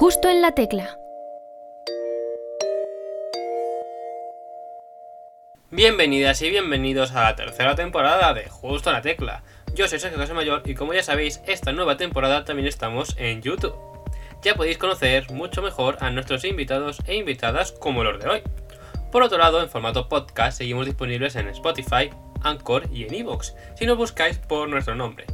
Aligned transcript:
Justo 0.00 0.30
en 0.30 0.40
la 0.40 0.52
tecla. 0.52 0.98
Bienvenidas 5.70 6.40
y 6.40 6.48
bienvenidos 6.48 7.12
a 7.12 7.24
la 7.24 7.36
tercera 7.36 7.74
temporada 7.74 8.32
de 8.32 8.48
Justo 8.48 8.88
en 8.88 8.96
la 8.96 9.02
Tecla. 9.02 9.42
Yo 9.74 9.86
soy 9.88 9.98
Sergio 9.98 10.34
Mayor 10.34 10.62
y 10.64 10.74
como 10.74 10.94
ya 10.94 11.02
sabéis, 11.02 11.42
esta 11.46 11.72
nueva 11.72 11.98
temporada 11.98 12.46
también 12.46 12.66
estamos 12.66 13.14
en 13.18 13.42
YouTube. 13.42 13.76
Ya 14.42 14.54
podéis 14.54 14.78
conocer 14.78 15.30
mucho 15.32 15.60
mejor 15.60 15.98
a 16.00 16.08
nuestros 16.08 16.46
invitados 16.46 17.02
e 17.06 17.16
invitadas 17.16 17.72
como 17.72 18.02
los 18.02 18.18
de 18.20 18.30
hoy. 18.30 18.42
Por 19.12 19.22
otro 19.22 19.36
lado, 19.36 19.62
en 19.62 19.68
formato 19.68 20.08
podcast 20.08 20.56
seguimos 20.56 20.86
disponibles 20.86 21.36
en 21.36 21.48
Spotify, 21.48 22.08
Anchor 22.40 22.84
y 22.90 23.04
en 23.04 23.12
Evox, 23.12 23.54
si 23.76 23.84
nos 23.84 23.98
buscáis 23.98 24.38
por 24.38 24.66
nuestro 24.66 24.94
nombre. 24.94 25.26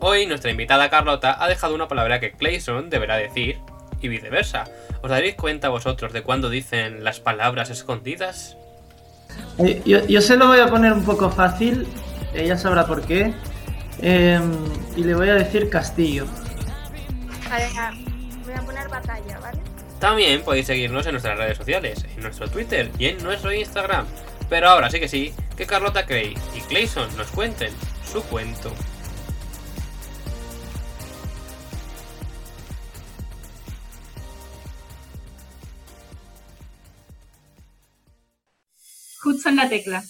Hoy 0.00 0.26
nuestra 0.26 0.50
invitada 0.50 0.90
Carlota 0.90 1.42
ha 1.42 1.48
dejado 1.48 1.74
una 1.74 1.88
palabra 1.88 2.20
que 2.20 2.32
Clayson 2.32 2.90
deberá 2.90 3.16
decir 3.16 3.58
y 4.00 4.08
viceversa. 4.08 4.64
¿Os 5.02 5.10
daréis 5.10 5.36
cuenta 5.36 5.68
vosotros 5.68 6.12
de 6.12 6.22
cuándo 6.22 6.50
dicen 6.50 7.02
las 7.02 7.20
palabras 7.20 7.70
escondidas? 7.70 8.56
Eh, 9.58 9.82
yo, 9.86 10.06
yo, 10.06 10.20
se 10.20 10.36
lo 10.36 10.48
voy 10.48 10.60
a 10.60 10.68
poner 10.68 10.92
un 10.92 11.04
poco 11.04 11.30
fácil, 11.30 11.86
ella 12.34 12.58
sabrá 12.58 12.86
por 12.86 13.02
qué. 13.02 13.32
Eh, 14.02 14.40
y 14.96 15.04
le 15.04 15.14
voy 15.14 15.30
a 15.30 15.34
decir 15.34 15.70
castillo. 15.70 16.26
Vale, 17.48 17.66
voy 18.44 18.54
a 18.54 18.60
poner 18.60 18.88
batalla, 18.88 19.38
¿vale? 19.40 19.58
También 19.98 20.42
podéis 20.42 20.66
seguirnos 20.66 21.06
en 21.06 21.12
nuestras 21.12 21.38
redes 21.38 21.56
sociales, 21.56 22.04
en 22.14 22.22
nuestro 22.22 22.48
Twitter 22.48 22.90
y 22.98 23.06
en 23.06 23.22
nuestro 23.22 23.52
Instagram. 23.52 24.06
Pero 24.50 24.68
ahora 24.68 24.90
sí 24.90 25.00
que 25.00 25.08
sí, 25.08 25.32
que 25.56 25.66
Carlota 25.66 26.04
Cray 26.04 26.36
y 26.54 26.60
Clayson 26.60 27.16
nos 27.16 27.28
cuenten 27.28 27.72
su 28.12 28.22
cuento. 28.24 28.72
Justo 39.26 39.48
en 39.48 39.56
la 39.56 39.68
tecla. 39.68 40.04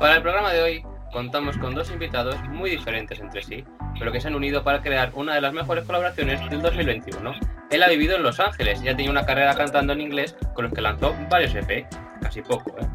Para 0.00 0.16
el 0.16 0.22
programa 0.22 0.54
de 0.54 0.62
hoy 0.62 0.82
contamos 1.12 1.58
con 1.58 1.74
dos 1.74 1.90
invitados 1.90 2.42
muy 2.48 2.70
diferentes 2.70 3.20
entre 3.20 3.42
sí, 3.42 3.62
pero 3.98 4.10
que 4.10 4.22
se 4.22 4.28
han 4.28 4.34
unido 4.34 4.64
para 4.64 4.80
crear 4.80 5.12
una 5.14 5.34
de 5.34 5.42
las 5.42 5.52
mejores 5.52 5.84
colaboraciones 5.84 6.40
del 6.48 6.62
2021. 6.62 7.34
Él 7.70 7.82
ha 7.82 7.88
vivido 7.90 8.16
en 8.16 8.22
Los 8.22 8.40
Ángeles 8.40 8.80
y 8.82 8.88
ha 8.88 8.96
tenido 8.96 9.12
una 9.12 9.26
carrera 9.26 9.54
cantando 9.54 9.92
en 9.92 10.00
inglés 10.00 10.34
con 10.54 10.64
los 10.64 10.72
que 10.72 10.80
lanzó 10.80 11.14
varios 11.28 11.54
EP, 11.54 11.86
casi 12.22 12.40
poco, 12.40 12.70
¿eh? 12.80 12.86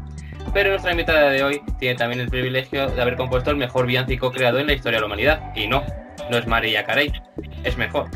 Pero 0.52 0.70
nuestra 0.70 0.90
invitada 0.90 1.30
de 1.30 1.44
hoy 1.44 1.62
tiene 1.78 1.94
también 1.94 2.20
el 2.20 2.30
privilegio 2.30 2.90
de 2.90 3.00
haber 3.00 3.14
compuesto 3.14 3.52
el 3.52 3.56
mejor 3.58 3.86
villancico 3.86 4.32
creado 4.32 4.58
en 4.58 4.66
la 4.66 4.72
historia 4.72 4.96
de 4.96 5.02
la 5.02 5.06
humanidad. 5.06 5.52
Y 5.54 5.68
no, 5.68 5.84
no 6.32 6.36
es 6.36 6.48
María 6.48 6.82
Carey, 6.82 7.12
es 7.62 7.76
mejor. 7.76 8.10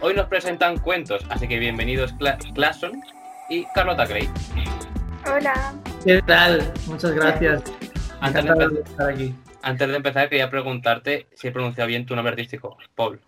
Hoy 0.00 0.14
nos 0.14 0.26
presentan 0.26 0.78
cuentos, 0.78 1.24
así 1.30 1.46
que 1.46 1.60
bienvenidos 1.60 2.12
Cla 2.14 2.38
Classon 2.52 3.00
y 3.48 3.64
Carlota 3.74 4.06
Cray. 4.06 4.28
Hola. 5.26 5.74
¿Qué 6.04 6.22
tal? 6.22 6.72
Muchas 6.86 7.12
gracias. 7.12 7.62
Antes 8.20 8.44
de, 8.44 8.50
Encantado 8.50 8.70
de 8.70 8.80
estar 8.80 9.10
aquí. 9.10 9.34
antes 9.62 9.88
de 9.88 9.96
empezar, 9.96 10.28
quería 10.28 10.50
preguntarte 10.50 11.26
si 11.34 11.48
he 11.48 11.52
pronunciado 11.52 11.88
bien 11.88 12.06
tu 12.06 12.14
nombre 12.14 12.32
artístico, 12.32 12.76
Paul. 12.94 13.20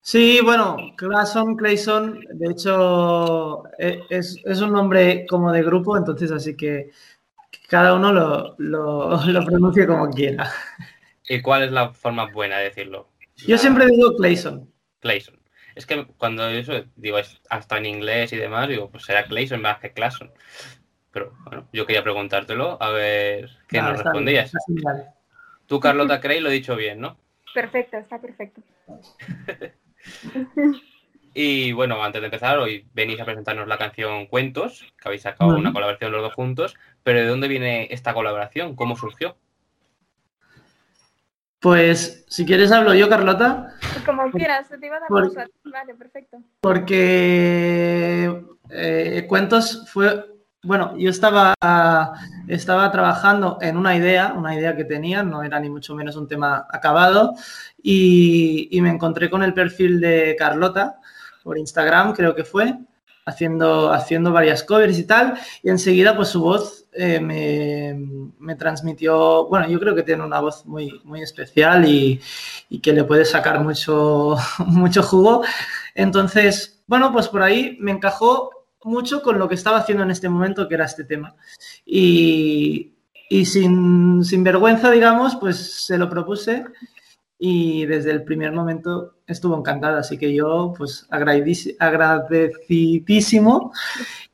Sí, 0.00 0.40
bueno, 0.42 0.76
Clayson, 0.96 1.56
Clayson, 1.56 2.20
de 2.34 2.50
hecho 2.52 3.64
e- 3.78 4.02
es, 4.08 4.40
es 4.44 4.60
un 4.60 4.72
nombre 4.72 5.26
como 5.28 5.50
de 5.52 5.62
grupo, 5.64 5.96
entonces 5.96 6.30
así 6.30 6.56
que 6.56 6.90
cada 7.68 7.94
uno 7.94 8.12
lo, 8.12 8.54
lo, 8.58 9.20
lo 9.26 9.44
pronuncie 9.44 9.86
como 9.86 10.08
quiera. 10.10 10.50
¿Y 11.28 11.42
cuál 11.42 11.64
es 11.64 11.72
la 11.72 11.90
forma 11.90 12.26
buena 12.30 12.58
de 12.58 12.64
decirlo? 12.64 13.08
Yo 13.36 13.58
siempre 13.58 13.86
digo 13.86 14.14
Clayson. 14.16 14.70
Clayson. 15.00 15.35
Es 15.76 15.86
que 15.86 16.06
cuando 16.16 16.48
eso 16.48 16.84
digo 16.96 17.18
hasta 17.50 17.78
en 17.78 17.86
inglés 17.86 18.32
y 18.32 18.36
demás, 18.36 18.68
digo, 18.68 18.90
pues 18.90 19.04
será 19.04 19.26
Clayson 19.26 19.60
más 19.60 19.78
que 19.78 19.92
Clayson. 19.92 20.32
Pero 21.12 21.36
bueno, 21.44 21.68
yo 21.72 21.86
quería 21.86 22.02
preguntártelo 22.02 22.82
a 22.82 22.90
ver 22.90 23.50
qué 23.68 23.80
nos 23.80 23.92
está 23.92 24.02
bien, 24.02 24.04
respondías. 24.04 24.46
está 24.46 24.58
genial. 24.66 25.14
Tú, 25.66 25.78
Carlota 25.78 26.20
Cray, 26.20 26.40
lo 26.40 26.48
he 26.48 26.54
dicho 26.54 26.74
bien, 26.76 27.00
¿no? 27.00 27.18
Perfecto, 27.54 27.98
está 27.98 28.20
perfecto. 28.20 28.62
Y 31.38 31.72
bueno, 31.72 32.02
antes 32.02 32.22
de 32.22 32.28
empezar, 32.28 32.56
hoy 32.56 32.88
venís 32.94 33.20
a 33.20 33.26
presentarnos 33.26 33.68
la 33.68 33.76
canción 33.76 34.24
Cuentos, 34.24 34.90
que 34.98 35.06
habéis 35.06 35.20
sacado 35.20 35.54
una 35.54 35.70
colaboración 35.70 36.10
los 36.10 36.22
dos 36.22 36.32
juntos. 36.32 36.76
Pero 37.02 37.18
¿de 37.18 37.26
dónde 37.26 37.46
viene 37.46 37.88
esta 37.90 38.14
colaboración? 38.14 38.74
¿Cómo 38.74 38.96
surgió? 38.96 39.36
Pues 41.66 42.24
si 42.28 42.46
quieres 42.46 42.70
hablo 42.70 42.94
yo, 42.94 43.08
Carlota, 43.08 43.74
Como 44.04 44.30
quieras, 44.30 44.68
te 44.68 44.86
iba 44.86 44.98
a 44.98 45.00
dar 45.00 45.08
Por-. 45.08 45.32
Vale, 45.64 45.96
perfecto. 45.96 46.38
porque 46.60 48.40
eh, 48.70 49.26
Cuentos 49.28 49.84
fue, 49.92 50.26
bueno, 50.62 50.96
yo 50.96 51.10
estaba, 51.10 51.54
estaba 52.46 52.92
trabajando 52.92 53.58
en 53.60 53.76
una 53.76 53.96
idea, 53.96 54.32
una 54.36 54.54
idea 54.54 54.76
que 54.76 54.84
tenía, 54.84 55.24
no 55.24 55.42
era 55.42 55.58
ni 55.58 55.68
mucho 55.68 55.96
menos 55.96 56.14
un 56.14 56.28
tema 56.28 56.68
acabado, 56.70 57.34
y, 57.82 58.68
y 58.70 58.80
me 58.80 58.90
encontré 58.90 59.28
con 59.28 59.42
el 59.42 59.52
perfil 59.52 60.00
de 60.00 60.36
Carlota 60.38 61.00
por 61.42 61.58
Instagram, 61.58 62.12
creo 62.12 62.36
que 62.36 62.44
fue, 62.44 62.78
haciendo, 63.26 63.92
haciendo 63.92 64.32
varias 64.32 64.62
covers 64.62 64.98
y 64.98 65.04
tal, 65.04 65.34
y 65.62 65.68
enseguida 65.68 66.16
pues 66.16 66.28
su 66.28 66.40
voz 66.40 66.86
eh, 66.92 67.20
me, 67.20 68.32
me 68.38 68.54
transmitió, 68.54 69.46
bueno, 69.48 69.68
yo 69.68 69.78
creo 69.78 69.94
que 69.94 70.04
tiene 70.04 70.24
una 70.24 70.40
voz 70.40 70.64
muy, 70.64 71.00
muy 71.04 71.20
especial 71.20 71.86
y, 71.86 72.20
y 72.70 72.78
que 72.78 72.92
le 72.92 73.04
puede 73.04 73.24
sacar 73.24 73.60
mucho, 73.60 74.36
mucho 74.66 75.02
jugo. 75.02 75.42
Entonces, 75.94 76.82
bueno, 76.86 77.12
pues 77.12 77.28
por 77.28 77.42
ahí 77.42 77.76
me 77.80 77.90
encajó 77.90 78.50
mucho 78.84 79.20
con 79.20 79.38
lo 79.38 79.48
que 79.48 79.56
estaba 79.56 79.78
haciendo 79.78 80.04
en 80.04 80.12
este 80.12 80.28
momento, 80.28 80.68
que 80.68 80.76
era 80.76 80.84
este 80.84 81.04
tema. 81.04 81.34
Y, 81.84 82.92
y 83.28 83.44
sin, 83.44 84.24
sin 84.24 84.44
vergüenza, 84.44 84.90
digamos, 84.90 85.36
pues 85.36 85.84
se 85.84 85.98
lo 85.98 86.08
propuse 86.08 86.64
y 87.38 87.86
desde 87.86 88.10
el 88.12 88.24
primer 88.24 88.52
momento 88.52 89.14
estuvo 89.26 89.56
encantada. 89.58 89.98
Así 90.00 90.18
que 90.18 90.34
yo, 90.34 90.72
pues 90.76 91.08
agradeci- 91.10 91.76
agradecidísimo 91.78 93.72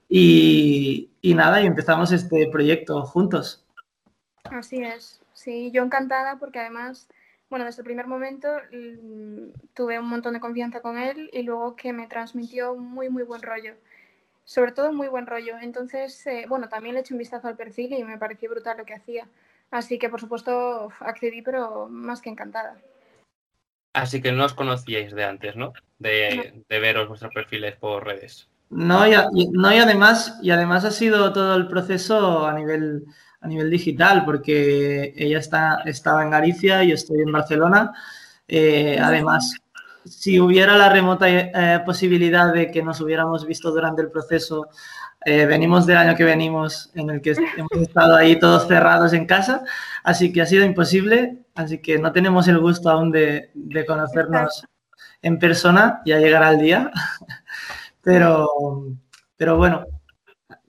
y, 0.08 1.10
y 1.20 1.34
nada, 1.34 1.62
y 1.62 1.66
empezamos 1.66 2.12
este 2.12 2.48
proyecto 2.48 3.02
juntos. 3.04 3.64
Así 4.44 4.82
es. 4.82 5.20
Sí, 5.32 5.70
yo 5.72 5.82
encantada 5.82 6.36
porque 6.36 6.60
además, 6.60 7.08
bueno, 7.50 7.64
desde 7.64 7.80
el 7.82 7.86
primer 7.86 8.06
momento 8.06 8.48
mm, 8.72 9.48
tuve 9.74 9.98
un 9.98 10.08
montón 10.08 10.34
de 10.34 10.40
confianza 10.40 10.80
con 10.80 10.98
él 10.98 11.30
y 11.32 11.42
luego 11.42 11.74
que 11.74 11.92
me 11.92 12.06
transmitió 12.06 12.74
muy, 12.76 13.08
muy 13.08 13.22
buen 13.24 13.42
rollo. 13.42 13.74
Sobre 14.44 14.72
todo 14.72 14.92
muy 14.92 15.08
buen 15.08 15.26
rollo. 15.26 15.54
Entonces, 15.60 16.26
eh, 16.26 16.44
bueno, 16.48 16.68
también 16.68 16.94
le 16.94 17.00
eché 17.00 17.14
un 17.14 17.18
vistazo 17.18 17.48
al 17.48 17.56
perfil 17.56 17.92
y 17.94 18.04
me 18.04 18.18
pareció 18.18 18.50
brutal 18.50 18.76
lo 18.78 18.84
que 18.84 18.94
hacía. 18.94 19.26
Así 19.70 19.98
que, 19.98 20.08
por 20.10 20.20
supuesto, 20.20 20.90
accedí, 21.00 21.42
pero 21.42 21.88
más 21.88 22.20
que 22.20 22.28
encantada. 22.30 22.76
Así 23.92 24.22
que 24.22 24.32
no 24.32 24.44
os 24.44 24.54
conocíais 24.54 25.14
de 25.14 25.24
antes, 25.24 25.54
¿no? 25.56 25.72
De, 25.98 26.64
de 26.68 26.80
veros 26.80 27.08
vuestros 27.08 27.32
perfiles 27.34 27.76
por 27.76 28.04
redes. 28.06 28.48
No, 28.70 29.06
y, 29.06 29.12
a- 29.14 29.28
y- 29.34 29.48
no, 29.50 29.72
y 29.72 29.78
además, 29.78 30.38
y 30.42 30.50
además 30.50 30.84
ha 30.84 30.90
sido 30.90 31.32
todo 31.32 31.56
el 31.56 31.68
proceso 31.68 32.46
a 32.46 32.54
nivel, 32.54 33.04
a 33.40 33.46
nivel 33.48 33.68
digital, 33.70 34.24
porque 34.24 35.12
ella 35.14 35.38
está, 35.38 35.82
estaba 35.84 36.22
en 36.22 36.30
Galicia 36.30 36.82
y 36.82 36.88
yo 36.88 36.94
estoy 36.94 37.20
en 37.20 37.32
Barcelona. 37.32 37.92
Eh, 38.48 38.98
además, 39.00 39.54
si 40.04 40.40
hubiera 40.40 40.76
la 40.78 40.88
remota 40.88 41.28
eh, 41.28 41.80
posibilidad 41.84 42.52
de 42.52 42.70
que 42.70 42.82
nos 42.82 43.00
hubiéramos 43.02 43.46
visto 43.46 43.70
durante 43.70 44.00
el 44.02 44.10
proceso, 44.10 44.68
eh, 45.24 45.44
venimos 45.46 45.86
del 45.86 45.98
año 45.98 46.16
que 46.16 46.24
venimos, 46.24 46.90
en 46.94 47.10
el 47.10 47.20
que 47.20 47.32
hemos 47.56 47.72
estado 47.88 48.16
ahí 48.16 48.38
todos 48.38 48.66
cerrados 48.66 49.12
en 49.12 49.26
casa, 49.26 49.64
así 50.02 50.32
que 50.32 50.40
ha 50.42 50.46
sido 50.46 50.64
imposible, 50.64 51.41
así 51.54 51.78
que 51.78 51.98
no 51.98 52.12
tenemos 52.12 52.48
el 52.48 52.58
gusto 52.58 52.90
aún 52.90 53.10
de, 53.10 53.50
de 53.54 53.86
conocernos 53.86 54.66
en 55.22 55.38
persona, 55.38 56.02
ya 56.04 56.18
llegará 56.18 56.50
el 56.50 56.58
día. 56.58 56.90
Pero, 58.02 58.48
pero 59.36 59.56
bueno, 59.56 59.86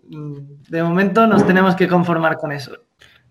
de 0.04 0.84
momento 0.84 1.26
nos 1.26 1.48
tenemos 1.48 1.76
que 1.76 1.88
conformar 1.88 2.38
con 2.38 2.52
eso. 2.52 2.78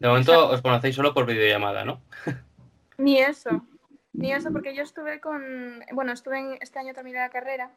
De 0.00 0.08
momento 0.08 0.48
os 0.48 0.60
conocéis 0.60 0.96
solo 0.96 1.14
por 1.14 1.24
videollamada, 1.24 1.84
¿no? 1.84 2.02
Ni 2.98 3.20
eso, 3.20 3.64
ni 4.12 4.32
eso, 4.32 4.52
porque 4.52 4.74
yo 4.74 4.82
estuve 4.82 5.20
con, 5.20 5.84
bueno, 5.92 6.12
estuve 6.12 6.38
en, 6.38 6.58
este 6.60 6.80
año 6.80 6.94
terminé 6.94 7.18
la 7.18 7.30
carrera 7.30 7.70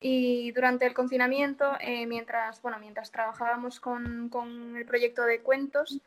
y 0.00 0.52
durante 0.52 0.86
el 0.86 0.94
confinamiento, 0.94 1.72
eh, 1.80 2.06
mientras, 2.06 2.62
bueno, 2.62 2.78
mientras 2.78 3.10
trabajábamos 3.10 3.80
con, 3.80 4.28
con 4.28 4.76
el 4.76 4.86
proyecto 4.86 5.22
de 5.22 5.40
cuentos, 5.40 6.00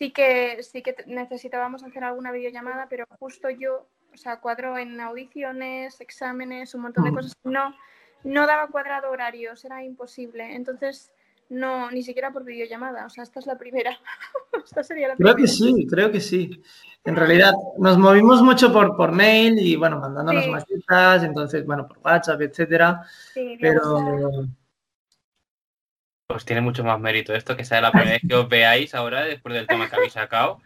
sí 0.00 0.12
que, 0.12 0.62
sí 0.62 0.82
que 0.82 0.96
necesitábamos 1.06 1.84
hacer 1.84 2.02
alguna 2.02 2.32
videollamada, 2.32 2.86
pero 2.88 3.04
justo 3.18 3.50
yo, 3.50 3.86
o 4.14 4.16
sea, 4.16 4.40
cuadro 4.40 4.78
en 4.78 4.98
audiciones, 4.98 6.00
exámenes, 6.00 6.74
un 6.74 6.80
montón 6.82 7.04
de 7.04 7.10
Mm. 7.10 7.14
cosas, 7.14 7.36
no, 7.44 7.74
no 8.24 8.46
daba 8.46 8.68
cuadrado 8.68 9.10
horarios, 9.10 9.62
era 9.66 9.84
imposible. 9.84 10.54
Entonces, 10.54 11.12
no, 11.50 11.90
ni 11.90 12.02
siquiera 12.02 12.32
por 12.32 12.44
videollamada. 12.44 13.04
O 13.04 13.10
sea, 13.10 13.24
esta 13.24 13.40
es 13.40 13.46
la 13.46 13.58
primera. 13.58 13.98
esta 14.64 14.82
sería 14.82 15.08
la 15.08 15.16
creo 15.16 15.36
que 15.36 15.46
sí, 15.46 15.86
creo 15.86 16.10
que 16.10 16.20
sí. 16.20 16.62
En 17.04 17.16
realidad, 17.16 17.52
nos 17.78 17.98
movimos 17.98 18.40
mucho 18.40 18.72
por, 18.72 18.96
por 18.96 19.12
mail 19.12 19.58
y, 19.58 19.76
bueno, 19.76 19.98
mandándonos 19.98 20.44
sí. 20.44 21.24
entonces, 21.26 21.66
bueno, 21.66 21.86
por 21.86 21.98
WhatsApp, 21.98 22.40
etcétera. 22.40 23.02
Sí, 23.34 23.58
pero... 23.60 24.46
Pues 26.30 26.44
tiene 26.44 26.60
mucho 26.60 26.84
más 26.84 27.00
mérito 27.00 27.34
esto, 27.34 27.56
que 27.56 27.64
sea 27.64 27.80
la 27.80 27.90
primera 27.90 28.12
vez 28.12 28.22
que 28.26 28.34
os 28.36 28.48
veáis 28.48 28.94
ahora, 28.94 29.24
después 29.24 29.52
del 29.52 29.66
tema 29.66 29.90
que 29.90 29.96
habéis 29.96 30.12
sacado. 30.12 30.60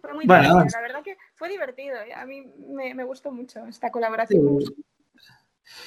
Fue 0.00 0.12
muy 0.12 0.26
bueno, 0.26 0.64
la 0.72 0.80
verdad 0.80 1.02
que 1.04 1.16
fue 1.36 1.48
divertido. 1.48 1.96
A 2.16 2.26
mí 2.26 2.42
me, 2.68 2.94
me 2.94 3.04
gustó 3.04 3.30
mucho 3.30 3.64
esta 3.66 3.92
colaboración. 3.92 4.60
Sí. 4.60 4.74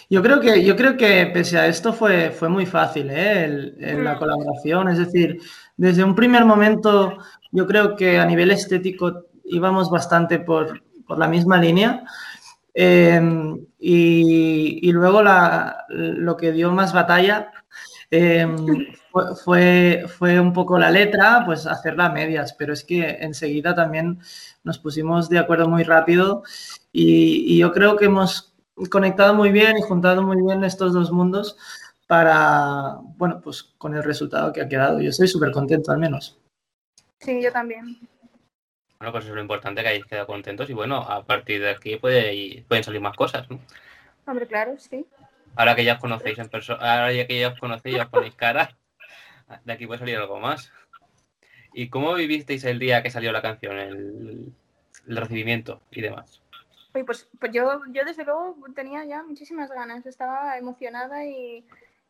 Yo 0.09 0.21
creo 0.21 0.39
que, 0.39 0.63
yo 0.63 0.77
creo 0.77 0.95
que 0.95 1.29
pese 1.33 1.57
a 1.57 1.67
esto 1.67 1.91
fue, 1.91 2.31
fue 2.31 2.47
muy 2.47 2.65
fácil 2.65 3.09
¿eh? 3.09 3.43
el, 3.43 4.01
la 4.01 4.17
colaboración. 4.17 4.87
Es 4.87 4.99
decir, 4.99 5.41
desde 5.75 6.05
un 6.05 6.15
primer 6.15 6.45
momento 6.45 7.17
yo 7.51 7.67
creo 7.67 7.97
que 7.97 8.17
a 8.17 8.25
nivel 8.25 8.51
estético 8.51 9.25
íbamos 9.43 9.91
bastante 9.91 10.39
por, 10.39 10.81
por 11.05 11.17
la 11.17 11.27
misma 11.27 11.57
línea. 11.57 12.05
Eh, 12.73 13.19
y, 13.83 14.91
luego 14.91 15.23
lo 15.89 16.37
que 16.37 16.51
dio 16.51 16.71
más 16.71 16.93
batalla 16.93 17.51
eh, 18.11 18.47
fue, 19.43 20.05
fue 20.07 20.39
un 20.39 20.53
poco 20.53 20.77
la 20.77 20.91
letra, 20.91 21.43
pues 21.45 21.65
hacerla 21.65 22.05
a 22.05 22.11
medias, 22.11 22.53
pero 22.53 22.73
es 22.73 22.83
que 22.83 23.17
enseguida 23.21 23.73
también 23.73 24.19
nos 24.63 24.77
pusimos 24.77 25.29
de 25.29 25.39
acuerdo 25.39 25.67
muy 25.67 25.83
rápido 25.83 26.43
y, 26.91 27.55
y 27.55 27.57
yo 27.57 27.71
creo 27.71 27.97
que 27.97 28.05
hemos 28.05 28.53
conectado 28.89 29.33
muy 29.33 29.51
bien 29.51 29.77
y 29.77 29.81
juntado 29.81 30.21
muy 30.21 30.37
bien 30.41 30.63
estos 30.63 30.93
dos 30.93 31.11
mundos 31.11 31.57
para, 32.07 32.97
bueno, 33.17 33.41
pues 33.41 33.63
con 33.77 33.95
el 33.95 34.03
resultado 34.03 34.51
que 34.51 34.61
ha 34.61 34.67
quedado. 34.67 34.99
Yo 34.99 35.09
estoy 35.09 35.27
súper 35.27 35.51
contento 35.51 35.91
al 35.91 35.97
menos. 35.97 36.37
Sí, 37.19 37.41
yo 37.41 37.51
también. 37.51 37.97
Bueno, 39.01 39.13
pues 39.13 39.25
es 39.25 39.31
lo 39.31 39.41
importante 39.41 39.81
que 39.81 39.87
hayáis 39.87 40.05
quedado 40.05 40.27
contentos 40.27 40.69
y 40.69 40.73
bueno, 40.73 40.97
a 40.97 41.25
partir 41.25 41.59
de 41.59 41.71
aquí 41.71 41.95
puede, 41.95 42.63
pueden 42.67 42.83
salir 42.83 43.01
más 43.01 43.17
cosas, 43.17 43.49
¿no? 43.49 43.59
Hombre, 44.27 44.45
claro, 44.45 44.75
sí. 44.77 45.07
Ahora 45.55 45.75
que 45.75 45.83
ya 45.83 45.93
os 45.93 45.99
conocéis 45.99 46.37
en 46.37 46.49
persona, 46.49 46.79
ahora 46.79 47.11
ya 47.11 47.25
que 47.25 47.39
ya 47.39 47.47
os 47.47 47.59
conocéis, 47.59 47.95
ya 47.95 48.03
os 48.03 48.09
ponéis 48.09 48.35
cara, 48.35 48.77
de 49.65 49.73
aquí 49.73 49.87
puede 49.87 49.97
salir 49.97 50.17
algo 50.17 50.39
más. 50.39 50.71
¿Y 51.73 51.89
cómo 51.89 52.13
vivisteis 52.13 52.63
el 52.63 52.77
día 52.77 53.01
que 53.01 53.09
salió 53.09 53.31
la 53.31 53.41
canción, 53.41 53.75
el, 53.79 54.53
el 55.07 55.17
recibimiento 55.17 55.81
y 55.89 56.01
demás? 56.01 56.43
pues, 56.91 57.27
pues 57.39 57.51
yo, 57.51 57.81
yo 57.87 58.05
desde 58.05 58.23
luego 58.23 58.55
tenía 58.75 59.03
ya 59.05 59.23
muchísimas 59.23 59.71
ganas, 59.71 60.05
estaba 60.05 60.59
emocionada 60.59 61.25
y, 61.25 61.65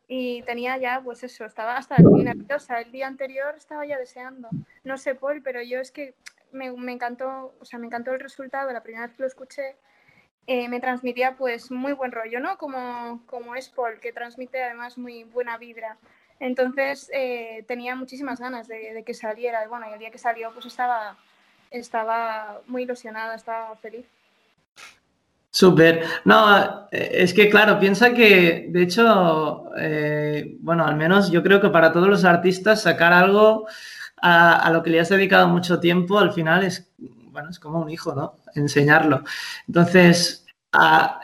y 0.08 0.42
tenía 0.42 0.76
ya, 0.76 1.00
pues 1.02 1.24
eso, 1.24 1.46
estaba 1.46 1.78
hasta 1.78 1.96
nerviosa. 1.96 2.82
El 2.82 2.92
día 2.92 3.06
anterior 3.06 3.54
estaba 3.56 3.86
ya 3.86 3.96
deseando. 3.96 4.50
No 4.84 4.98
sé, 4.98 5.14
Paul, 5.14 5.40
pero 5.42 5.62
yo 5.62 5.80
es 5.80 5.90
que 5.90 6.14
me, 6.52 6.70
me 6.72 6.92
encantó, 6.92 7.54
o 7.60 7.64
sea, 7.64 7.78
me 7.78 7.86
encantó 7.86 8.12
el 8.12 8.20
resultado. 8.20 8.72
La 8.72 8.82
primera 8.82 9.06
vez 9.06 9.16
que 9.16 9.22
lo 9.22 9.28
escuché, 9.28 9.76
eh, 10.46 10.68
me 10.68 10.80
transmitía 10.80 11.36
pues 11.36 11.70
muy 11.70 11.92
buen 11.92 12.10
rollo, 12.10 12.40
¿no? 12.40 12.58
Como, 12.58 13.22
como 13.26 13.54
es 13.54 13.68
Paul, 13.68 14.00
que 14.00 14.12
transmite 14.12 14.62
además 14.62 14.98
muy 14.98 15.24
buena 15.24 15.56
vibra. 15.56 15.98
Entonces 16.40 17.08
eh, 17.14 17.64
tenía 17.68 17.94
muchísimas 17.94 18.40
ganas 18.40 18.66
de, 18.66 19.02
que 19.06 19.14
saliera. 19.14 19.64
Y 19.64 19.68
bueno, 19.68 19.86
y 19.88 19.92
el 19.92 19.98
día 20.00 20.10
que 20.10 20.18
salió, 20.18 20.50
pues 20.52 20.66
estaba, 20.66 21.16
estaba 21.70 22.60
muy 22.66 22.82
ilusionada, 22.82 23.36
estaba 23.36 23.76
feliz. 23.76 24.04
Súper. 25.52 26.04
No, 26.24 26.88
es 26.90 27.34
que 27.34 27.48
claro, 27.50 27.78
piensa 27.78 28.14
que, 28.14 28.66
de 28.70 28.82
hecho, 28.82 29.70
eh, 29.78 30.56
bueno, 30.60 30.84
al 30.86 30.96
menos 30.96 31.30
yo 31.30 31.42
creo 31.42 31.60
que 31.60 31.68
para 31.68 31.92
todos 31.92 32.08
los 32.08 32.24
artistas 32.24 32.82
sacar 32.82 33.12
algo 33.12 33.68
a, 34.22 34.70
lo 34.70 34.82
que 34.82 34.90
le 34.90 35.00
has 35.00 35.08
dedicado 35.08 35.48
mucho 35.48 35.80
tiempo, 35.80 36.18
al 36.18 36.32
final 36.32 36.62
es, 36.62 36.90
bueno, 37.30 37.50
es 37.50 37.58
como 37.58 37.80
un 37.80 37.90
hijo, 37.90 38.14
¿no? 38.14 38.36
Enseñarlo. 38.54 39.24
Entonces, 39.66 40.46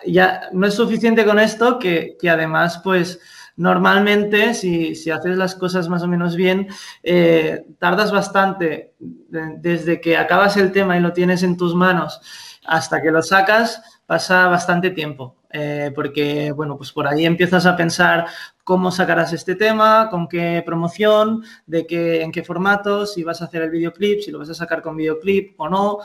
ya 0.06 0.48
no 0.52 0.66
es 0.66 0.74
suficiente 0.74 1.24
con 1.24 1.38
esto, 1.38 1.78
que, 1.78 2.16
que 2.20 2.28
además, 2.28 2.80
pues, 2.82 3.20
normalmente, 3.56 4.52
si, 4.54 4.94
si, 4.94 5.10
haces 5.10 5.36
las 5.36 5.54
cosas 5.54 5.88
más 5.88 6.02
o 6.02 6.08
menos 6.08 6.36
bien, 6.36 6.68
eh, 7.02 7.64
tardas 7.78 8.12
bastante 8.12 8.94
desde 8.98 10.00
que 10.00 10.16
acabas 10.16 10.56
el 10.56 10.72
tema 10.72 10.96
y 10.96 11.00
lo 11.00 11.12
tienes 11.12 11.42
en 11.42 11.56
tus 11.56 11.74
manos 11.74 12.20
hasta 12.66 13.00
que 13.00 13.10
lo 13.10 13.22
sacas 13.22 13.82
pasa 14.06 14.46
bastante 14.46 14.90
tiempo, 14.90 15.36
eh, 15.50 15.92
porque, 15.94 16.52
bueno, 16.52 16.76
pues 16.76 16.92
por 16.92 17.06
ahí 17.06 17.24
empiezas 17.24 17.66
a 17.66 17.76
pensar 17.76 18.26
cómo 18.64 18.90
sacarás 18.90 19.32
este 19.32 19.54
tema, 19.54 20.08
con 20.10 20.28
qué 20.28 20.62
promoción, 20.64 21.42
de 21.66 21.86
qué, 21.86 22.22
en 22.22 22.32
qué 22.32 22.42
formato, 22.42 23.06
si 23.06 23.24
vas 23.24 23.40
a 23.40 23.46
hacer 23.46 23.62
el 23.62 23.70
videoclip, 23.70 24.20
si 24.20 24.30
lo 24.30 24.38
vas 24.38 24.50
a 24.50 24.54
sacar 24.54 24.82
con 24.82 24.96
videoclip 24.96 25.58
o 25.58 25.68
no. 25.68 25.98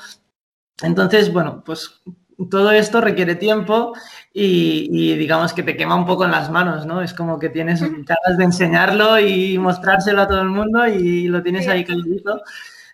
Entonces, 0.81 1.31
bueno, 1.31 1.61
pues 1.65 2.01
todo 2.49 2.71
esto 2.71 3.01
requiere 3.01 3.35
tiempo 3.35 3.93
y, 4.33 4.89
y, 4.91 5.15
digamos 5.17 5.53
que 5.53 5.63
te 5.63 5.77
quema 5.77 5.95
un 5.95 6.05
poco 6.05 6.25
en 6.25 6.31
las 6.31 6.49
manos, 6.49 6.85
¿no? 6.85 7.01
Es 7.01 7.13
como 7.13 7.37
que 7.37 7.49
tienes 7.49 7.81
ganas 7.81 8.37
de 8.37 8.43
enseñarlo 8.43 9.19
y 9.19 9.57
mostrárselo 9.57 10.21
a 10.21 10.27
todo 10.27 10.41
el 10.41 10.49
mundo 10.49 10.87
y 10.87 11.27
lo 11.27 11.43
tienes 11.43 11.67
ahí 11.67 11.85
calladito. 11.85 12.41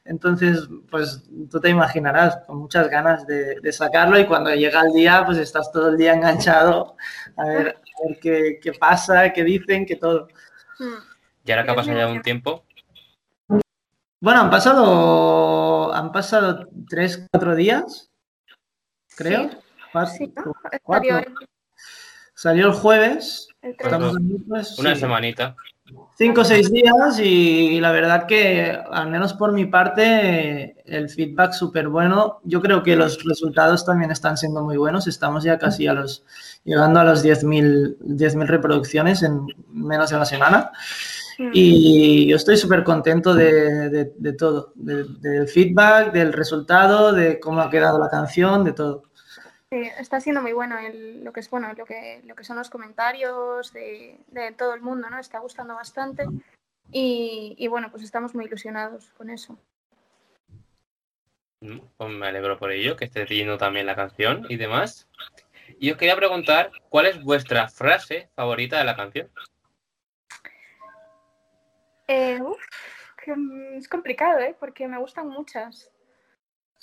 Entonces, 0.06 0.68
pues 0.90 1.24
tú 1.52 1.60
te 1.60 1.70
imaginarás, 1.70 2.38
con 2.48 2.60
muchas 2.60 2.90
ganas 2.90 3.28
de, 3.28 3.60
de, 3.60 3.72
sacarlo 3.72 4.20
y 4.20 4.26
cuando 4.26 4.54
llega 4.54 4.82
el 4.82 4.94
día, 4.94 5.24
pues 5.26 5.38
estás 5.38 5.72
todo 5.72 5.90
el 5.90 5.98
día 5.98 6.14
enganchado 6.14 6.96
a 7.36 7.46
ver, 7.46 7.68
a 7.78 8.08
ver 8.08 8.20
qué, 8.20 8.60
qué, 8.62 8.74
pasa, 8.74 9.32
qué 9.34 9.44
dicen, 9.44 9.86
qué 9.86 9.98
todo. 9.98 10.28
¿Y 11.46 11.52
ahora 11.52 11.64
que 11.64 11.72
ha 11.72 11.76
pasado 11.76 11.98
ya 11.98 12.08
un 12.08 12.22
tiempo? 12.22 12.66
Bueno, 14.22 14.42
han 14.42 14.50
pasado, 14.50 15.94
han 15.94 16.12
pasado 16.12 16.68
tres, 16.90 17.26
cuatro 17.32 17.56
días, 17.56 18.10
creo. 19.16 19.50
Sí, 19.50 19.58
cuatro, 19.92 20.14
sí, 20.14 20.34
¿no? 20.36 20.54
cuatro. 20.84 21.22
Salió 22.34 22.68
el 22.68 22.74
jueves. 22.74 23.48
El 23.62 23.72
Estamos 23.72 24.16
pues, 24.48 24.80
Una 24.80 24.96
sí. 24.96 25.02
semanita 25.02 25.56
cinco 26.20 26.42
o 26.42 26.44
seis 26.44 26.70
días 26.70 27.18
y 27.24 27.80
la 27.80 27.94
verdad 27.94 28.28
que, 28.28 28.78
al 28.92 29.10
menos 29.10 29.34
por 29.34 29.54
mi 29.54 29.66
parte, 29.66 30.76
el 30.86 31.10
feedback 31.10 31.54
súper 31.54 31.88
bueno. 31.88 32.42
Yo 32.44 32.62
creo 32.62 32.84
que 32.84 32.98
los 32.98 33.24
resultados 33.24 33.86
también 33.86 34.12
están 34.12 34.36
siendo 34.36 34.62
muy 34.62 34.76
buenos. 34.76 35.08
Estamos 35.08 35.46
ya 35.46 35.58
casi 35.58 35.88
a 35.88 35.94
los, 35.94 36.26
llegando 36.66 37.00
a 37.00 37.06
los 37.06 37.24
10.000 37.24 37.96
10 38.02 38.36
reproducciones 38.50 39.24
en 39.24 39.48
menos 39.72 40.10
de 40.10 40.18
una 40.18 40.26
semana. 40.26 40.72
Y 41.54 42.28
yo 42.28 42.36
estoy 42.36 42.58
súper 42.58 42.84
contento 42.84 43.34
de, 43.34 43.90
de, 43.90 44.14
de 44.18 44.34
todo, 44.34 44.74
de, 44.76 45.06
del 45.22 45.48
feedback, 45.48 46.12
del 46.12 46.34
resultado, 46.34 47.14
de 47.14 47.40
cómo 47.40 47.62
ha 47.62 47.70
quedado 47.70 47.98
la 47.98 48.10
canción, 48.10 48.66
de 48.66 48.74
todo. 48.74 49.04
Está 49.72 50.20
siendo 50.20 50.42
muy 50.42 50.54
bueno 50.54 50.80
el, 50.80 51.24
lo 51.24 51.32
que 51.32 51.42
es 51.42 51.50
bueno, 51.50 51.72
lo 51.74 51.86
que, 51.86 52.22
lo 52.26 52.36
que 52.36 52.44
son 52.44 52.58
los 52.58 52.72
comentarios 52.72 53.72
de, 53.72 54.20
de 54.28 54.52
todo 54.54 54.74
el 54.74 54.82
mundo, 54.82 55.10
¿no? 55.10 55.20
Está 55.20 55.40
gustando 55.40 55.76
bastante 55.76 56.26
y, 56.92 57.56
y, 57.58 57.68
bueno, 57.68 57.92
pues 57.92 58.02
estamos 58.02 58.34
muy 58.34 58.46
ilusionados 58.46 59.12
con 59.12 59.30
eso. 59.30 59.60
Pues 61.60 62.10
me 62.10 62.28
alegro 62.28 62.58
por 62.58 62.72
ello, 62.72 62.96
que 62.96 63.06
esté 63.06 63.26
leyendo 63.26 63.58
también 63.58 63.86
la 63.86 63.96
canción 63.96 64.46
y 64.50 64.56
demás. 64.56 65.08
Y 65.78 65.92
os 65.92 65.98
quería 65.98 66.16
preguntar, 66.16 66.72
¿cuál 66.90 67.06
es 67.06 67.24
vuestra 67.24 67.68
frase 67.70 68.30
favorita 68.36 68.80
de 68.80 68.86
la 68.86 68.96
canción? 68.96 69.30
Eh, 72.08 72.42
uf, 72.42 72.58
es 73.76 73.88
complicado, 73.88 74.40
¿eh? 74.40 74.56
Porque 74.60 74.88
me 74.88 74.98
gustan 74.98 75.28
muchas. 75.28 75.92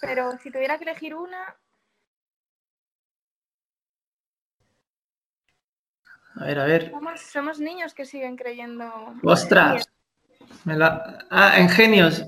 Pero 0.01 0.39
si 0.39 0.53
tuviera 0.53 0.79
que 0.79 0.85
elegir 0.85 1.17
una, 1.17 1.57
A 6.39 6.45
ver, 6.45 6.59
a 6.59 6.65
ver. 6.65 6.91
Somos, 6.91 7.21
somos 7.21 7.61
niños 7.61 7.95
que 7.95 8.05
siguen 8.05 8.37
creyendo. 8.37 8.85
¡Ostras! 9.23 9.89
Me 10.65 10.77
la... 10.77 11.27
Ah, 11.31 11.55
en 11.59 11.69
genios. 11.69 12.25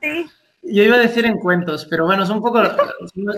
Sí. 0.00 0.26
Yo 0.62 0.82
iba 0.82 0.96
a 0.96 1.00
decir 1.00 1.24
en 1.26 1.38
cuentos, 1.38 1.86
pero 1.86 2.06
bueno, 2.06 2.24
es 2.24 2.30
un 2.30 2.40
poco. 2.40 2.62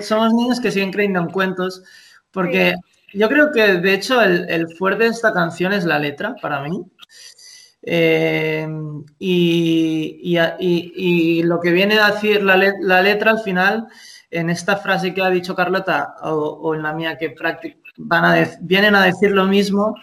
Somos 0.03 0.33
niños 0.33 0.61
que 0.61 0.71
siguen 0.71 0.91
creyendo 0.91 1.21
en 1.21 1.29
cuentos, 1.29 1.83
porque 2.31 2.75
sí. 3.11 3.19
yo 3.19 3.29
creo 3.29 3.53
que 3.53 3.75
de 3.75 3.95
hecho 3.95 4.21
el, 4.23 4.49
el, 4.49 4.69
fuerte 4.77 5.05
de 5.05 5.11
esta 5.11 5.33
canción 5.33 5.73
es 5.73 5.85
la 5.85 5.99
letra 5.99 6.35
para 6.41 6.63
mí. 6.63 6.85
Eh, 7.83 8.67
y, 9.19 10.21
y, 10.23 10.39
y, 10.39 10.93
y, 10.97 11.43
lo 11.45 11.61
que 11.61 11.71
viene 11.71 11.99
a 11.99 12.11
decir 12.11 12.43
la, 12.43 12.57
le, 12.57 12.75
la, 12.81 13.03
letra 13.03 13.31
al 13.31 13.41
final, 13.41 13.89
en 14.31 14.51
esta 14.51 14.77
frase 14.77 15.15
que 15.15 15.23
ha 15.23 15.31
dicho 15.31 15.55
Carlota 15.55 16.17
o, 16.23 16.33
o 16.35 16.75
en 16.75 16.83
la 16.83 16.93
mía, 16.93 17.17
que 17.17 17.31
prácticamente 17.31 17.88
van 17.99 18.25
a 18.25 18.49
vienen 18.61 18.95
a 18.95 19.05
decir 19.05 19.31
lo 19.33 19.45
mismo, 19.47 19.95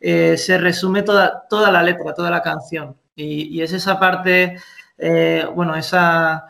eh, 0.00 0.36
se 0.36 0.58
resume 0.58 1.02
toda, 1.02 1.46
toda 1.48 1.70
la 1.70 1.82
letra, 1.82 2.14
toda 2.14 2.30
la 2.30 2.42
canción. 2.42 2.96
Y, 3.14 3.56
y 3.56 3.62
es 3.62 3.72
esa 3.72 4.00
parte, 4.00 4.56
eh, 4.98 5.46
bueno, 5.54 5.76
esa, 5.76 6.46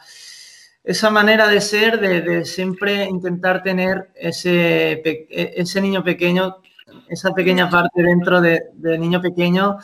esa 0.84 1.10
manera 1.10 1.48
de 1.48 1.60
ser, 1.60 2.00
de, 2.00 2.22
de, 2.22 2.44
siempre 2.44 3.04
intentar 3.04 3.62
tener 3.62 4.10
ese, 4.14 5.02
ese 5.30 5.80
niño 5.80 6.02
pequeño 6.02 6.56
esa 7.08 7.32
pequeña 7.32 7.68
parte 7.70 8.02
dentro 8.02 8.40
de, 8.40 8.70
del 8.74 9.00
niño 9.00 9.20
pequeño 9.20 9.78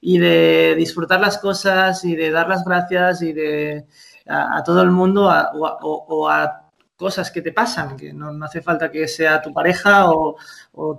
y 0.00 0.18
de 0.18 0.74
disfrutar 0.76 1.20
las 1.20 1.38
cosas 1.38 2.04
y 2.04 2.14
de 2.16 2.30
dar 2.30 2.48
las 2.48 2.64
gracias 2.64 3.22
y 3.22 3.32
de 3.32 3.86
a, 4.26 4.62
todo 4.64 4.82
el 4.82 4.90
mundo 4.90 5.30
o, 5.54 6.28
a 6.28 6.63
cosas 7.04 7.30
que 7.30 7.42
te 7.42 7.52
pasan, 7.52 7.98
que 7.98 8.14
no, 8.14 8.42
hace 8.42 8.62
falta 8.62 8.90
que 8.90 9.06
sea 9.06 9.42
tu 9.42 9.52
pareja 9.52 10.10
o, 10.10 10.38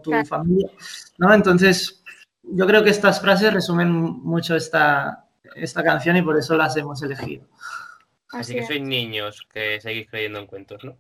tu 0.04 0.12
familia, 0.24 0.70
¿no? 1.18 1.34
Entonces, 1.34 2.04
yo 2.44 2.68
creo 2.68 2.84
que 2.84 2.92
estas 2.92 3.20
frases 3.20 3.52
resumen 3.52 3.90
mucho 3.92 4.56
esta, 4.56 5.26
esta 5.56 5.84
canción 5.84 6.16
y 6.16 6.22
por 6.22 6.38
eso 6.38 6.56
las 6.56 6.78
hemos 6.78 7.02
elegido. 7.02 7.48
Así, 8.32 8.54
que 8.54 8.68
sois 8.68 8.84
niños 8.84 9.48
que 9.52 9.82
seguís 9.82 10.08
creyendo 10.08 10.38
en 10.38 10.46
cuentos, 10.46 10.84
¿no? 10.84 10.96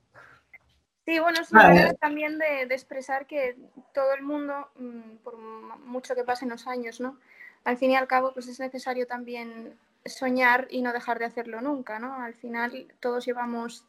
Sí, 1.05 1.19
bueno, 1.19 1.39
es 1.39 1.51
una 1.51 1.67
manera 1.67 1.93
también 1.93 2.39
de, 2.39 2.63
expresar 2.63 3.27
que 3.27 3.55
todo 3.93 4.11
el 4.15 4.23
mundo, 4.23 4.71
mm, 4.79 5.17
por 5.23 5.37
mucho 5.37 6.15
que 6.15 6.23
pasen 6.23 6.49
los 6.49 6.65
años, 6.65 6.99
¿no? 6.99 7.19
Al 7.63 7.77
fin 7.77 7.91
y 7.91 7.95
al 7.95 8.07
cabo, 8.07 8.33
pues 8.33 8.47
es 8.47 8.59
necesario 8.59 9.05
también 9.05 9.77
soñar 10.03 10.65
y 10.71 10.81
no 10.81 10.93
dejar 10.93 11.19
de 11.19 11.25
hacerlo 11.25 11.61
nunca, 11.61 11.99
¿no? 11.99 12.15
Al 12.15 12.33
final 12.33 12.87
todos 12.99 13.23
llevamos 13.23 13.85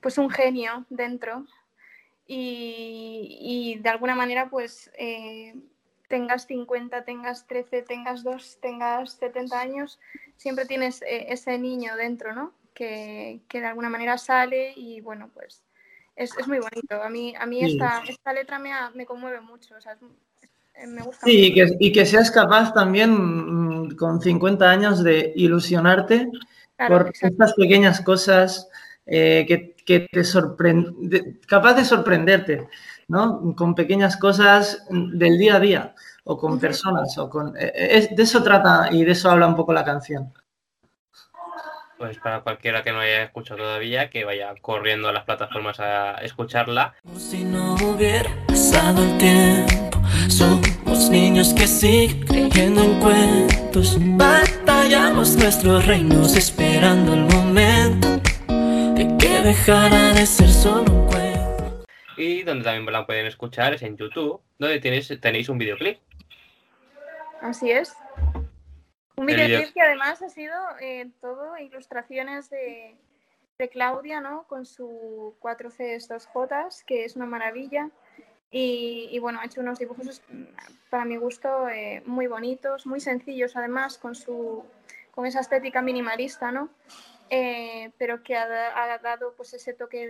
pues 0.00 0.18
un 0.18 0.30
genio 0.30 0.84
dentro 0.90 1.46
y, 2.26 3.78
de 3.80 3.88
alguna 3.88 4.14
manera 4.14 4.50
pues 4.50 4.90
eh, 4.98 5.54
tengas 6.08 6.46
50, 6.46 7.04
tengas 7.04 7.46
13, 7.46 7.82
tengas 7.82 8.22
2, 8.22 8.58
tengas 8.60 9.12
70 9.12 9.60
años, 9.60 9.98
siempre 10.36 10.66
tienes 10.66 11.02
eh, 11.02 11.26
ese 11.28 11.58
niño 11.58 11.96
dentro, 11.96 12.34
¿no? 12.34 12.52
Que, 12.74 13.40
que, 13.48 13.60
de 13.60 13.66
alguna 13.66 13.88
manera 13.88 14.18
sale 14.18 14.72
y 14.76 15.00
bueno, 15.00 15.30
pues 15.34 15.62
es, 16.16 16.36
es, 16.38 16.46
muy 16.46 16.58
bonito. 16.58 17.02
A 17.02 17.08
mí, 17.08 17.34
a 17.38 17.46
mí 17.46 17.64
esta, 17.64 18.02
esta 18.06 18.32
letra 18.32 18.58
me, 18.58 18.70
me 18.94 19.06
conmueve 19.06 19.40
mucho. 19.40 19.74
O 19.76 19.80
sea, 19.80 19.96
eh, 20.74 20.86
me 20.86 21.02
gusta 21.02 21.26
sí, 21.26 21.46
y 21.46 21.54
que, 21.54 21.76
y 21.78 21.92
que, 21.92 22.06
seas 22.06 22.30
capaz 22.30 22.72
también 22.72 23.10
mm, 23.12 23.96
con 23.96 24.20
50 24.20 24.68
años 24.70 25.02
de 25.02 25.32
ilusionarte 25.34 26.30
por 26.86 27.10
estas 27.20 27.54
pequeñas 27.54 28.00
cosas 28.00 28.68
eh, 29.06 29.44
que, 29.48 29.74
que, 29.88 30.06
te 30.12 30.22
sorprende, 30.22 31.40
capaz 31.46 31.72
de 31.72 31.84
sorprenderte, 31.86 32.68
¿no? 33.08 33.54
Con 33.56 33.74
pequeñas 33.74 34.18
cosas 34.18 34.86
del 34.90 35.38
día 35.38 35.56
a 35.56 35.60
día 35.60 35.94
o 36.24 36.36
con 36.36 36.60
personas 36.60 37.16
o 37.16 37.30
con... 37.30 37.54
Eh, 37.58 38.08
de 38.14 38.22
eso 38.22 38.42
trata 38.42 38.90
y 38.92 39.02
de 39.02 39.12
eso 39.12 39.30
habla 39.30 39.46
un 39.46 39.56
poco 39.56 39.72
la 39.72 39.84
canción 39.84 40.30
pues 41.96 42.16
para 42.18 42.42
cualquiera 42.42 42.84
que 42.84 42.92
no 42.92 43.00
haya 43.00 43.24
escuchado 43.24 43.58
todavía, 43.58 44.08
que 44.08 44.24
vaya 44.24 44.54
corriendo 44.62 45.08
a 45.08 45.12
las 45.12 45.24
plataformas 45.24 45.80
a 45.80 46.14
escucharla. 46.18 46.94
si 47.16 47.42
no 47.42 47.74
hubiera 47.74 48.30
pasado 48.46 49.02
el 49.02 49.18
tiempo, 49.18 50.00
somos 50.28 51.10
niños 51.10 51.52
que 51.54 51.66
siguen 51.66 52.24
creyendo 52.24 52.84
en 52.84 53.00
cuentos. 53.00 53.96
Batallamos 54.16 55.34
nuestros 55.38 55.86
reinos 55.86 56.36
esperando 56.36 57.14
el 57.14 57.22
momento 57.22 57.67
que 59.38 59.44
dejara 59.44 60.12
de 60.14 60.26
ser 60.26 60.48
solo 60.48 60.92
un 60.92 61.06
cuento. 61.06 61.84
Y 62.16 62.42
donde 62.42 62.64
también 62.64 62.92
la 62.92 63.06
pueden 63.06 63.26
escuchar 63.26 63.74
es 63.74 63.82
en 63.82 63.96
YouTube, 63.96 64.40
donde 64.58 64.80
tenéis, 64.80 65.12
tenéis 65.20 65.48
un 65.48 65.58
videoclip. 65.58 65.98
Así 67.40 67.70
es. 67.70 67.96
Un 69.16 69.26
videoclip 69.26 69.72
que 69.72 69.80
además 69.80 70.22
ha 70.22 70.28
sido 70.28 70.54
eh, 70.80 71.10
todo 71.20 71.56
ilustraciones 71.58 72.50
de, 72.50 72.96
Claudia, 73.72 74.20
¿no? 74.20 74.44
Con 74.44 74.64
su 74.66 75.36
4C 75.40 75.96
2J, 75.96 76.84
que 76.84 77.04
es 77.04 77.16
una 77.16 77.26
maravilla. 77.26 77.90
Y, 78.50 79.18
bueno, 79.20 79.40
ha 79.40 79.44
hecho 79.44 79.60
unos 79.60 79.78
dibujos, 79.78 80.22
para 80.90 81.04
mi 81.04 81.16
gusto, 81.16 81.68
eh, 81.68 82.02
muy 82.06 82.28
bonitos, 82.28 82.86
muy 82.86 83.00
sencillos 83.00 83.56
además, 83.56 83.98
con, 83.98 84.14
su, 84.14 84.64
con 85.10 85.26
esa 85.26 85.40
estética 85.40 85.82
minimalista, 85.82 86.50
¿no? 86.50 86.70
Eh, 87.30 87.90
pero 87.98 88.22
que 88.22 88.36
ha, 88.36 88.98
dado 89.02 89.34
pues 89.36 89.52
ese 89.54 89.74
toque 89.74 90.08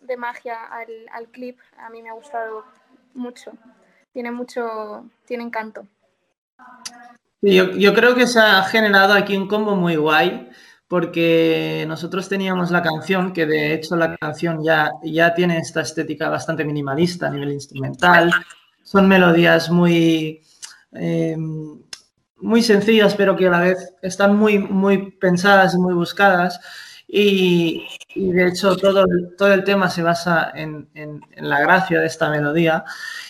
de, 0.00 0.16
magia 0.16 0.64
al, 0.64 0.88
al, 1.12 1.28
clip. 1.28 1.58
A 1.78 1.90
mí 1.90 2.02
me 2.02 2.10
ha 2.10 2.14
gustado 2.14 2.64
mucho. 3.14 3.52
Tiene 4.12 4.30
mucho, 4.30 5.04
tiene 5.26 5.44
encanto. 5.44 5.86
Yo, 7.42 7.94
creo 7.94 8.14
que 8.14 8.26
se 8.26 8.38
ha 8.38 8.62
generado 8.64 9.14
aquí 9.14 9.36
un 9.36 9.48
combo 9.48 9.74
muy 9.74 9.96
guay 9.96 10.50
porque 10.88 11.84
nosotros 11.86 12.28
teníamos 12.28 12.70
la 12.70 12.82
canción, 12.82 13.32
que 13.32 13.46
de 13.46 13.72
hecho 13.74 13.94
la 13.96 14.16
canción 14.16 14.62
ya, 14.62 14.90
ya 15.04 15.32
tiene 15.34 15.58
esta 15.58 15.82
estética 15.82 16.28
bastante 16.28 16.64
minimalista 16.64 17.28
a 17.28 17.30
nivel 17.30 17.52
instrumental. 17.52 18.32
Son 18.82 19.06
melodías 19.06 19.70
muy, 19.70 20.42
eh, 20.92 21.36
muy 22.40 22.62
sencillas, 22.62 23.14
pero 23.14 23.36
que 23.36 23.46
a 23.46 23.50
la 23.50 23.60
vez 23.60 23.94
están 24.02 24.36
muy, 24.36 24.58
muy 24.58 25.12
pensadas 25.12 25.74
y 25.74 25.78
muy 25.78 25.94
buscadas. 25.94 26.60
Y, 27.12 27.86
de 28.14 28.48
hecho 28.48 28.76
todo, 28.76 29.04
todo 29.36 29.52
el 29.52 29.64
tema 29.64 29.90
se 29.90 30.02
basa 30.02 30.52
en, 30.54 30.88
la 31.36 31.60
gracia 31.60 32.00
de 32.00 32.06
esta 32.06 32.30
melodía. 32.30 32.84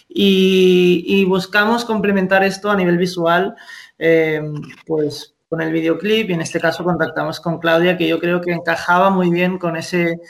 Y, 0.08 1.04
y 1.06 1.24
buscamos 1.24 1.84
complementar 1.84 2.44
esto 2.44 2.70
a 2.70 2.76
nivel 2.76 2.98
visual 2.98 3.56
Em, 4.02 4.54
pues 4.86 5.34
con 5.46 5.60
el 5.60 5.72
videoclip 5.74 6.30
y 6.30 6.32
en 6.32 6.40
este 6.40 6.58
caso 6.58 6.82
contactamos 6.82 7.38
con 7.38 7.58
Claudia, 7.58 7.98
que 7.98 8.08
yo 8.08 8.18
creo 8.18 8.40
que 8.40 8.50
encajaba 8.50 9.10
muy 9.10 9.30
bien 9.30 9.58
con 9.58 9.76
ese, 9.76 10.20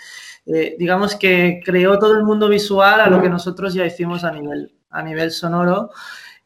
eh, 0.47 0.75
digamos 0.77 1.15
que 1.15 1.61
creó 1.65 1.97
todo 2.01 2.17
el 2.17 2.25
mundo 2.25 2.49
visual 2.49 3.01
a 3.01 3.09
lo 3.09 3.23
que 3.23 3.29
nosotros 3.29 3.73
ya 3.73 3.87
hicimos 3.87 4.25
a 4.25 4.33
nivel, 4.33 4.75
a 4.91 5.03
nivel 5.05 5.31
sonoro 5.31 5.91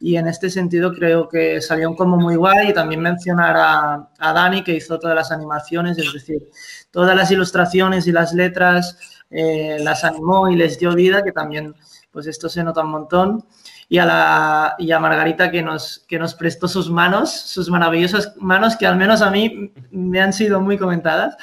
y 0.05 0.19
en 0.19 0.29
este 0.29 0.51
sentido 0.51 0.93
creo 0.93 1.27
que 1.31 1.63
salió 1.63 1.89
un 1.89 1.97
como 1.97 2.19
muy 2.19 2.37
guay 2.37 2.69
y 2.69 2.75
también 2.75 3.01
mencionar 3.01 3.57
a, 3.57 4.11
a, 4.19 4.33
Dani 4.35 4.63
que 4.63 4.75
hizo 4.75 4.99
todas 4.99 5.17
las 5.17 5.33
animaciones, 5.33 5.97
es 5.97 6.13
decir, 6.13 6.47
todas 6.91 7.17
las 7.17 7.31
ilustraciones 7.31 8.07
y 8.07 8.13
las 8.13 8.35
letras 8.35 8.99
eh, 9.31 9.79
las 9.81 10.05
animó 10.05 10.51
y 10.51 10.57
les 10.57 10.79
dio 10.79 10.95
vida, 10.95 11.23
que 11.23 11.33
también 11.33 11.75
pues 12.11 12.27
esto 12.27 12.51
se 12.51 12.63
nota 12.63 12.83
un 12.83 12.91
montón 12.91 13.47
y 13.89 13.97
a, 13.97 14.05
la, 14.05 14.75
y 14.79 14.93
a 14.93 14.99
Margarita 14.99 15.51
que 15.51 15.63
nos, 15.63 16.05
que 16.07 16.19
nos 16.19 16.35
prestó 16.35 16.69
sus 16.69 16.91
manos, 16.91 17.33
sus 17.33 17.71
maravillosas 17.71 18.35
manos 18.37 18.77
que 18.77 18.87
al 18.87 18.99
menos 18.99 19.23
a 19.23 19.31
mí 19.31 19.73
me 19.91 20.21
han 20.21 20.35
sido 20.35 20.61
muy 20.61 20.77
comentadas. 20.77 21.35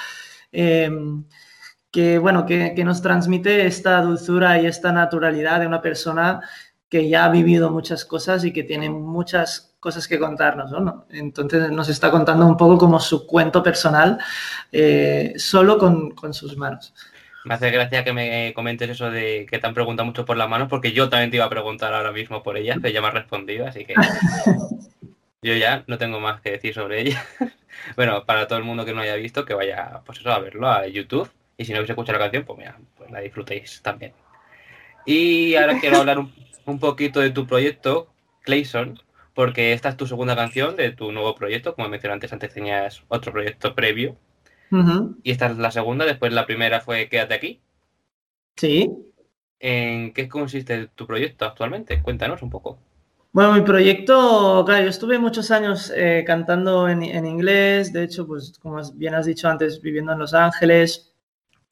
Em, 0.51 1.25
que 1.89 2.19
bueno, 2.19 2.45
que, 2.45 2.73
que, 2.75 2.85
nos 2.85 3.01
transmite 3.01 3.65
esta 3.65 4.01
dulzura 4.01 4.61
y 4.61 4.65
esta 4.65 4.93
naturalidad 4.93 5.59
de 5.59 5.67
una 5.67 5.81
persona 5.81 6.41
que 6.91 7.07
ya 7.07 7.23
ha 7.23 7.29
vivido 7.29 7.71
muchas 7.71 8.03
cosas 8.03 8.43
y 8.43 8.51
que 8.51 8.63
tiene 8.63 8.89
muchas 8.89 9.73
cosas 9.79 10.09
que 10.09 10.19
contarnos, 10.19 10.71
¿no? 10.71 11.05
Entonces 11.09 11.71
nos 11.71 11.87
está 11.87 12.11
contando 12.11 12.45
un 12.45 12.57
poco 12.57 12.77
como 12.77 12.99
su 12.99 13.25
cuento 13.25 13.63
personal, 13.63 14.19
eh, 14.73 15.33
solo 15.37 15.77
con, 15.77 16.11
con 16.11 16.33
sus 16.33 16.57
manos. 16.57 16.93
Me 17.45 17.53
hace 17.53 17.71
gracia 17.71 18.03
que 18.03 18.11
me 18.11 18.53
comentes 18.53 18.89
eso 18.89 19.09
de 19.09 19.47
que 19.49 19.57
te 19.57 19.65
han 19.65 19.73
preguntado 19.73 20.05
mucho 20.05 20.25
por 20.25 20.35
las 20.35 20.49
manos, 20.49 20.67
porque 20.67 20.91
yo 20.91 21.07
también 21.07 21.31
te 21.31 21.37
iba 21.37 21.45
a 21.45 21.49
preguntar 21.49 21.93
ahora 21.93 22.11
mismo 22.11 22.43
por 22.43 22.57
ellas, 22.57 22.77
pero 22.81 22.93
ya 22.93 23.01
me 23.01 23.07
has 23.07 23.13
respondido, 23.13 23.65
así 23.65 23.85
que 23.85 23.95
yo 25.41 25.55
ya 25.55 25.85
no 25.87 25.97
tengo 25.97 26.19
más 26.19 26.41
que 26.41 26.51
decir 26.51 26.73
sobre 26.73 27.01
ella. 27.01 27.25
bueno, 27.95 28.25
para 28.25 28.47
todo 28.47 28.59
el 28.59 28.65
mundo 28.65 28.83
que 28.83 28.93
no 28.93 28.99
haya 28.99 29.15
visto, 29.15 29.45
que 29.45 29.53
vaya 29.53 30.01
pues 30.05 30.19
eso, 30.19 30.29
a 30.29 30.39
verlo 30.39 30.69
a 30.69 30.85
YouTube. 30.87 31.31
Y 31.57 31.63
si 31.63 31.71
no 31.71 31.77
habéis 31.77 31.91
escuchado 31.91 32.19
la 32.19 32.25
canción, 32.25 32.43
pues 32.43 32.59
mira, 32.59 32.77
pues 32.97 33.09
la 33.09 33.21
disfrutéis 33.21 33.81
también. 33.81 34.11
Y 35.05 35.55
ahora 35.55 35.79
quiero 35.79 35.97
hablar 35.97 36.19
un, 36.19 36.33
un 36.65 36.79
poquito 36.79 37.19
de 37.19 37.31
tu 37.31 37.47
proyecto, 37.47 38.13
Clayson, 38.43 38.99
porque 39.33 39.73
esta 39.73 39.89
es 39.89 39.97
tu 39.97 40.07
segunda 40.07 40.35
canción 40.35 40.75
de 40.75 40.91
tu 40.91 41.11
nuevo 41.11 41.35
proyecto. 41.35 41.75
Como 41.75 41.89
mencioné 41.89 42.13
antes, 42.13 42.33
antes 42.33 42.53
tenías 42.53 43.03
otro 43.09 43.31
proyecto 43.31 43.75
previo 43.75 44.17
y 45.23 45.31
esta 45.31 45.47
es 45.47 45.57
la 45.57 45.71
segunda, 45.71 46.05
después 46.05 46.31
la 46.31 46.45
primera 46.45 46.79
fue 46.79 47.09
Quédate 47.09 47.33
aquí. 47.33 47.61
Sí. 48.55 48.89
¿En 49.59 50.13
qué 50.13 50.29
consiste 50.29 50.87
tu 50.95 51.05
proyecto 51.05 51.45
actualmente? 51.45 52.01
Cuéntanos 52.01 52.41
un 52.41 52.49
poco. 52.49 52.79
Bueno, 53.33 53.53
mi 53.53 53.61
proyecto, 53.61 54.63
claro, 54.65 54.83
yo 54.83 54.89
estuve 54.89 55.19
muchos 55.19 55.51
años 55.51 55.91
eh, 55.95 56.23
cantando 56.25 56.87
en, 56.87 57.03
inglés, 57.03 57.93
de 57.93 58.03
hecho, 58.03 58.27
pues 58.27 58.57
como 58.59 58.81
bien 58.95 59.13
has 59.13 59.25
dicho 59.25 59.47
antes, 59.47 59.81
viviendo 59.81 60.13
en 60.13 60.19
Los 60.19 60.33
Ángeles. 60.33 61.10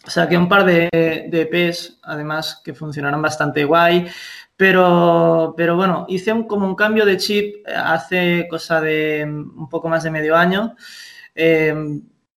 Saqué 0.06 0.38
un 0.38 0.48
par 0.48 0.66
de, 0.66 0.90
de 0.92 1.42
EPs, 1.42 2.00
además, 2.04 2.62
que 2.64 2.74
funcionaron 2.74 3.22
bastante 3.22 3.66
guay, 3.66 4.08
pero, 4.56 5.54
pero 5.56 5.76
bueno, 5.76 6.06
hice 6.10 6.34
un, 6.34 6.44
como 6.48 6.66
un 6.68 6.76
cambio 6.76 7.06
de 7.06 7.18
chip 7.18 7.66
hace 7.68 8.48
cosa 8.50 8.82
de 8.82 9.24
un 9.26 9.70
poco 9.70 9.90
más 9.90 10.04
de 10.04 10.12
medio 10.12 10.36
año. 10.36 10.76
Eh, 11.36 11.74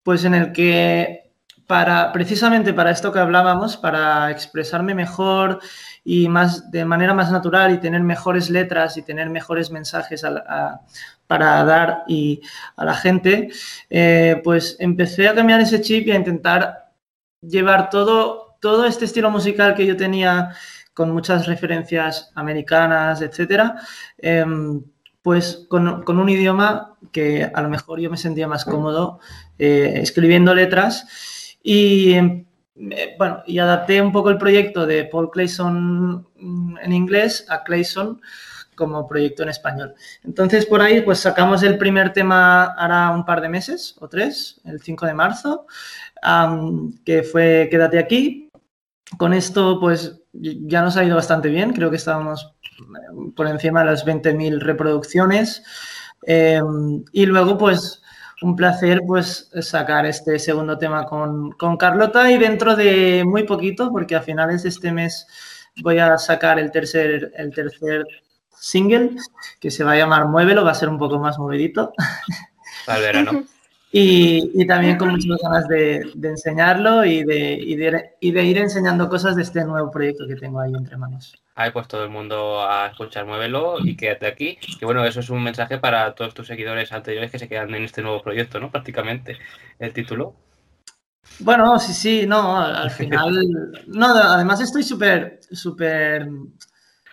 pues 0.02 0.24
en 0.24 0.34
el 0.34 0.52
que 0.52 1.32
para 1.66 2.12
precisamente 2.12 2.74
para 2.74 2.90
esto 2.90 3.12
que 3.12 3.18
hablábamos, 3.18 3.76
para 3.76 4.30
expresarme 4.30 4.94
mejor 4.94 5.60
y 6.04 6.28
más 6.28 6.70
de 6.70 6.84
manera 6.84 7.14
más 7.14 7.30
natural 7.30 7.72
y 7.72 7.78
tener 7.78 8.02
mejores 8.02 8.50
letras 8.50 8.96
y 8.96 9.02
tener 9.02 9.30
mejores 9.30 9.70
mensajes 9.70 10.22
para 11.26 11.64
dar 11.64 12.04
y 12.06 12.40
a 12.76 12.84
la 12.84 12.94
gente, 12.94 13.50
eh, 13.88 14.40
pues 14.44 14.76
empecé 14.80 15.28
a 15.28 15.34
cambiar 15.34 15.60
ese 15.60 15.80
chip 15.80 16.06
y 16.06 16.10
a 16.10 16.16
intentar 16.16 16.81
llevar 17.42 17.90
todo, 17.90 18.56
todo 18.60 18.86
este 18.86 19.04
estilo 19.04 19.30
musical 19.30 19.74
que 19.74 19.86
yo 19.86 19.96
tenía 19.96 20.54
con 20.94 21.10
muchas 21.10 21.46
referencias 21.46 22.30
americanas, 22.34 23.22
etcétera, 23.22 23.76
em, 24.18 24.82
pues 25.22 25.66
con, 25.68 26.04
un 26.06 26.28
idioma 26.28 26.96
que 27.12 27.50
a 27.52 27.62
lo 27.62 27.68
mejor 27.68 28.00
yo 28.00 28.10
me 28.10 28.16
sentía 28.16 28.48
más 28.48 28.64
cómodo 28.64 29.20
eh, 29.58 29.94
escribiendo 29.96 30.54
letras 30.54 31.06
y 31.62 32.12
em, 32.12 32.44
eh, 32.76 33.14
bueno, 33.18 33.42
y 33.46 33.58
adapté 33.58 34.00
un 34.02 34.12
poco 34.12 34.30
el 34.30 34.38
proyecto 34.38 34.86
de 34.86 35.04
Paul 35.04 35.30
Clayson 35.30 36.26
mm, 36.36 36.78
en 36.82 36.92
inglés 36.92 37.46
a 37.48 37.62
Clayson 37.62 38.20
como 38.74 39.06
proyecto 39.06 39.42
en 39.42 39.50
español. 39.50 39.94
Entonces, 40.24 40.66
por 40.66 40.80
ahí, 40.80 41.02
pues 41.02 41.20
sacamos 41.20 41.62
el 41.62 41.78
primer 41.78 42.12
tema 42.12 42.64
ahora 42.64 43.10
un 43.10 43.24
par 43.24 43.40
de 43.40 43.48
meses 43.48 43.94
o 44.00 44.08
tres, 44.08 44.60
el 44.64 44.80
5 44.80 45.06
de 45.06 45.14
marzo, 45.14 45.66
que 47.04 47.22
fue 47.22 47.68
Quédate 47.70 47.98
aquí. 47.98 48.50
Con 49.18 49.34
esto, 49.34 49.78
pues 49.80 50.20
ya 50.32 50.82
nos 50.82 50.96
ha 50.96 51.04
ido 51.04 51.16
bastante 51.16 51.48
bien. 51.48 51.72
Creo 51.72 51.90
que 51.90 51.96
estábamos 51.96 52.54
eh, 52.78 53.32
por 53.36 53.46
encima 53.46 53.80
de 53.80 53.86
las 53.86 54.06
20.000 54.06 54.60
reproducciones. 54.60 55.62
Em, 56.22 57.04
y 57.12 57.26
luego, 57.26 57.58
pues, 57.58 58.02
un 58.42 58.56
placer 58.56 59.02
pues 59.06 59.50
sacar 59.60 60.06
este 60.06 60.38
segundo 60.38 60.76
tema 60.76 61.04
con, 61.04 61.52
con, 61.52 61.76
Carlota 61.76 62.30
y 62.30 62.38
dentro 62.38 62.74
de 62.74 63.22
muy 63.24 63.44
poquito, 63.44 63.90
porque 63.92 64.16
a 64.16 64.22
finales 64.22 64.64
de 64.64 64.70
este 64.70 64.92
mes 64.92 65.26
voy 65.82 65.98
a 65.98 66.18
sacar 66.18 66.58
el 66.58 66.70
tercer, 66.72 67.32
el 67.36 67.54
tercer 67.54 68.04
single 68.50 69.16
que 69.60 69.70
se 69.70 69.84
va 69.84 69.92
a 69.92 69.96
llamar 69.96 70.26
Muévelo, 70.26 70.64
va 70.64 70.72
a 70.72 70.74
ser 70.74 70.88
un 70.88 70.98
poco 70.98 71.18
más 71.18 71.38
movidito. 71.38 71.92
Para 72.86 72.98
el 72.98 73.04
verano. 73.04 73.44
Y, 73.94 74.66
también 74.66 74.96
con 74.96 75.10
muchas 75.10 75.38
ganas 75.42 75.68
de, 75.68 76.10
enseñarlo 76.22 77.04
y 77.04 77.24
de, 77.24 77.58
y 78.20 78.30
de, 78.32 78.44
ir 78.44 78.58
enseñando 78.58 79.06
cosas 79.10 79.36
de 79.36 79.42
este 79.42 79.64
nuevo 79.64 79.90
proyecto 79.90 80.26
que 80.26 80.36
tengo 80.36 80.60
ahí 80.60 80.72
entre 80.74 80.96
manos. 80.96 81.34
Ahí 81.54 81.70
pues 81.72 81.86
todo 81.88 82.02
el 82.02 82.08
mundo 82.08 82.66
a 82.66 82.86
escuchar 82.86 83.26
Muévelo 83.26 83.76
y 83.84 83.94
quédate 83.94 84.26
aquí. 84.26 84.58
Que 84.78 84.86
bueno, 84.86 85.04
eso 85.04 85.20
es 85.20 85.28
un 85.28 85.44
mensaje 85.44 85.76
para 85.76 86.14
todos 86.14 86.32
tus 86.32 86.46
seguidores 86.46 86.90
anteriores 86.90 87.30
que 87.30 87.38
se 87.38 87.48
quedan 87.48 87.74
en 87.74 87.84
este 87.84 88.00
nuevo 88.00 88.22
proyecto, 88.22 88.58
¿no? 88.58 88.70
Prácticamente 88.70 89.36
el 89.78 89.92
título. 89.92 90.34
Bueno, 91.40 91.78
sí, 91.78 91.92
sí, 91.92 92.26
no, 92.26 92.58
al 92.58 92.90
final, 92.90 93.46
no, 93.88 94.06
además 94.06 94.62
estoy 94.62 94.82
súper, 94.82 95.38
súper 95.50 96.26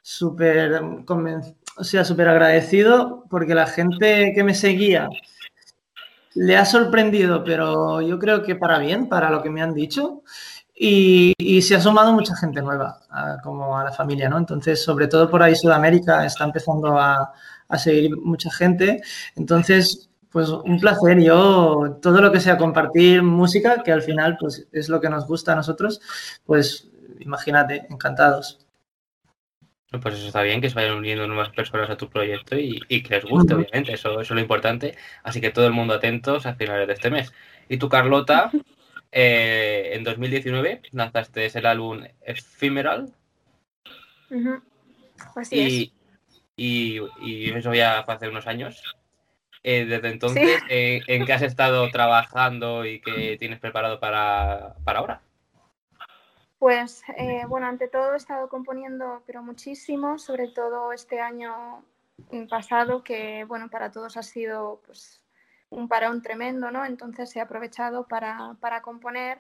súper 0.02 0.82
o 1.78 1.84
sea, 1.84 2.04
súper 2.04 2.30
agradecido 2.30 3.26
porque 3.30 3.54
la 3.54 3.68
gente 3.68 4.32
que 4.34 4.44
me 4.44 4.56
seguía 4.56 5.08
le 6.40 6.56
ha 6.56 6.64
sorprendido, 6.64 7.44
pero 7.44 8.00
yo 8.02 8.18
creo 8.18 8.44
que 8.44 8.56
para 8.56 8.80
bien, 8.80 9.10
para 9.10 9.30
lo 9.30 9.44
que 9.44 9.50
me 9.50 9.62
han 9.62 9.74
dicho. 9.74 10.24
Y, 10.74 11.34
se 11.62 11.76
ha 11.76 11.82
sumado 11.82 12.14
mucha 12.14 12.34
gente 12.38 12.62
nueva, 12.62 13.02
como 13.44 13.78
a 13.78 13.84
la 13.84 13.92
familia, 13.92 14.30
¿no? 14.30 14.38
Entonces, 14.38 14.82
sobre 14.82 15.08
todo 15.08 15.30
por 15.30 15.44
ahí 15.44 15.54
Sudamérica 15.54 16.26
está 16.26 16.46
empezando 16.46 16.98
a, 16.98 17.34
a 17.68 17.78
seguir 17.78 18.16
mucha 18.18 18.50
gente. 18.52 19.02
Entonces, 19.36 20.10
pues 20.32 20.48
un 20.48 20.80
placer. 20.80 21.20
Yo, 21.22 21.98
todo 22.02 22.22
lo 22.22 22.32
que 22.32 22.40
sea 22.40 22.58
compartir 22.58 23.22
música, 23.22 23.84
que 23.84 23.92
al 23.92 24.02
final 24.02 24.38
pues, 24.40 24.66
es 24.72 24.88
lo 24.88 25.02
que 25.02 25.10
nos 25.10 25.28
gusta 25.28 25.52
a 25.52 25.56
nosotros, 25.56 26.00
pues 26.46 26.88
imagínate, 27.20 27.86
encantados. 27.90 28.66
Pues 29.92 30.16
eso 30.16 30.28
está 30.28 30.44
bien, 30.44 30.62
que 30.62 30.70
se 30.70 30.76
vayan 30.76 30.98
uniendo 30.98 31.28
nuevas 31.28 31.50
personas 31.50 31.90
a 31.90 31.98
tu 31.98 32.10
proyecto 32.10 32.56
y, 32.58 32.80
que 32.88 33.10
les 33.10 33.26
guste, 33.26 33.56
obviamente, 33.56 33.94
eso, 33.94 34.22
es 34.22 34.30
lo 34.30 34.40
importante. 34.40 34.96
Así 35.24 35.42
que 35.42 35.50
todo 35.50 35.66
el 35.66 35.74
mundo 35.74 35.96
atentos 35.96 36.46
a 36.46 36.54
finales 36.54 36.88
de 36.88 36.94
este 36.94 37.10
mes. 37.10 37.34
Y 37.70 37.78
tú, 37.78 37.90
Carlota, 37.90 38.52
eh, 39.12 39.92
en 39.94 40.04
2019 40.04 40.82
lanzaste 40.92 41.50
el 41.58 41.66
álbum 41.66 42.04
Ephemeral. 42.22 43.12
Así 45.36 45.92
y, 46.60 47.00
y, 47.22 47.50
eso 47.52 47.74
ya 47.74 48.04
fue 48.04 48.16
hace 48.16 48.28
unos 48.28 48.46
años. 48.46 48.84
Eh, 49.64 49.86
desde 49.86 50.10
entonces, 50.10 50.62
eh, 50.70 51.02
¿en 51.08 51.26
qué 51.26 51.34
has 51.34 51.42
estado 51.42 51.90
trabajando 51.90 52.86
y 52.86 53.00
qué 53.00 53.38
tienes 53.40 53.60
preparado 53.60 54.00
para, 54.00 54.76
para 54.84 55.00
ahora? 55.00 55.22
Pues 56.60 57.04
eh, 57.16 57.44
bueno, 57.48 57.68
ante 57.68 57.88
todo 57.88 58.14
he 58.14 58.18
estado 58.18 58.50
componiendo, 58.50 59.24
pero 59.26 59.42
muchísimo, 59.42 60.20
sobre 60.20 60.50
todo 60.50 60.92
este 60.92 61.22
año 61.22 61.86
pasado, 62.50 63.02
que 63.02 63.46
bueno, 63.46 63.70
para 63.70 63.92
todos 63.92 64.18
ha 64.18 64.24
sido 64.24 64.82
pues, 64.86 65.24
un 65.70 65.88
parón 65.88 66.22
tremendo, 66.22 66.70
¿no? 66.70 66.86
Entonces 66.86 67.34
he 67.38 67.40
aprovechado 67.40 68.08
para, 68.08 68.58
para 68.60 68.82
componer 68.82 69.40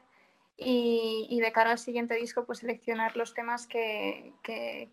y, 0.56 1.40
de 1.42 1.52
cara 1.52 1.72
al 1.72 1.78
siguiente 1.78 2.16
disco, 2.16 2.46
pues 2.46 2.60
seleccionar 2.60 3.18
los 3.18 3.34
temas 3.34 3.68
que, 3.68 4.34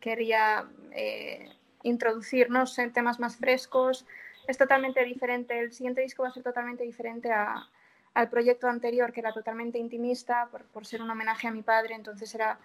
quería 0.00 0.68
eh, 0.92 1.52
introducir, 1.84 2.50
¿no? 2.50 2.64
temas 2.92 3.20
más 3.20 3.36
frescos. 3.36 4.04
Es 4.48 4.58
totalmente 4.58 5.04
diferente, 5.04 5.58
el 5.58 5.72
siguiente 5.72 6.02
disco 6.02 6.24
va 6.24 6.30
a 6.30 6.32
ser 6.32 6.42
totalmente 6.42 6.82
diferente 6.84 7.32
a, 7.32 7.68
al 8.16 8.30
proyecto 8.30 8.66
anterior, 8.66 9.12
que 9.12 9.20
era 9.20 9.30
totalmente 9.30 9.78
intimista, 9.78 10.48
por, 10.72 10.86
ser 10.86 11.02
un 11.02 11.10
homenaje 11.10 11.48
a 11.48 11.50
mi 11.50 11.60
padre, 11.60 11.94
entonces 11.94 12.34
era, 12.34 12.58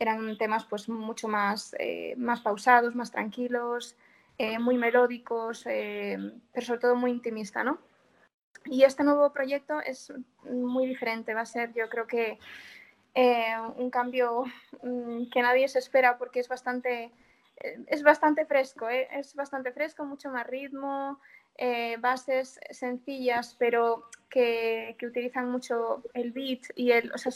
eran 0.00 0.36
temas 0.36 0.64
pues 0.64 0.88
mucho 0.88 1.28
más, 1.28 1.76
eh, 1.78 2.14
más 2.16 2.40
pausados, 2.40 2.96
más 2.96 3.12
tranquilos, 3.12 3.96
eh, 4.36 4.58
muy 4.58 4.76
melódicos, 4.76 5.64
eh, 5.66 6.18
pero 6.52 6.66
sobre 6.66 6.80
todo 6.80 6.96
muy 6.96 7.12
intimista, 7.12 7.62
¿no? 7.62 7.78
Y 8.64 8.82
este 8.82 9.04
nuevo 9.04 9.32
proyecto 9.32 9.80
es 9.80 10.12
muy 10.42 10.88
diferente, 10.88 11.34
va 11.34 11.42
a 11.42 11.46
ser 11.46 11.72
yo 11.72 11.88
creo 11.88 12.08
que 12.08 12.40
un 13.76 13.90
cambio 13.90 14.44
mm, 14.82 15.30
que 15.30 15.40
nadie 15.40 15.68
se 15.68 15.78
espera 15.78 16.18
porque 16.18 16.40
es 16.40 16.48
bastante, 16.48 17.12
es 17.86 18.02
bastante 18.02 18.44
fresco, 18.44 18.88
es 18.88 19.36
bastante 19.36 19.70
fresco, 19.70 20.04
mucho 20.04 20.30
más 20.30 20.48
ritmo, 20.48 21.20
bases 21.98 22.60
sencillas, 22.70 23.56
pero 23.58 24.08
que, 24.28 24.96
utilizan 25.02 25.50
mucho 25.50 26.02
el 26.14 26.32
beat 26.32 26.60
y 26.74 26.92
el, 26.92 27.12
o 27.12 27.18
sea, 27.18 27.32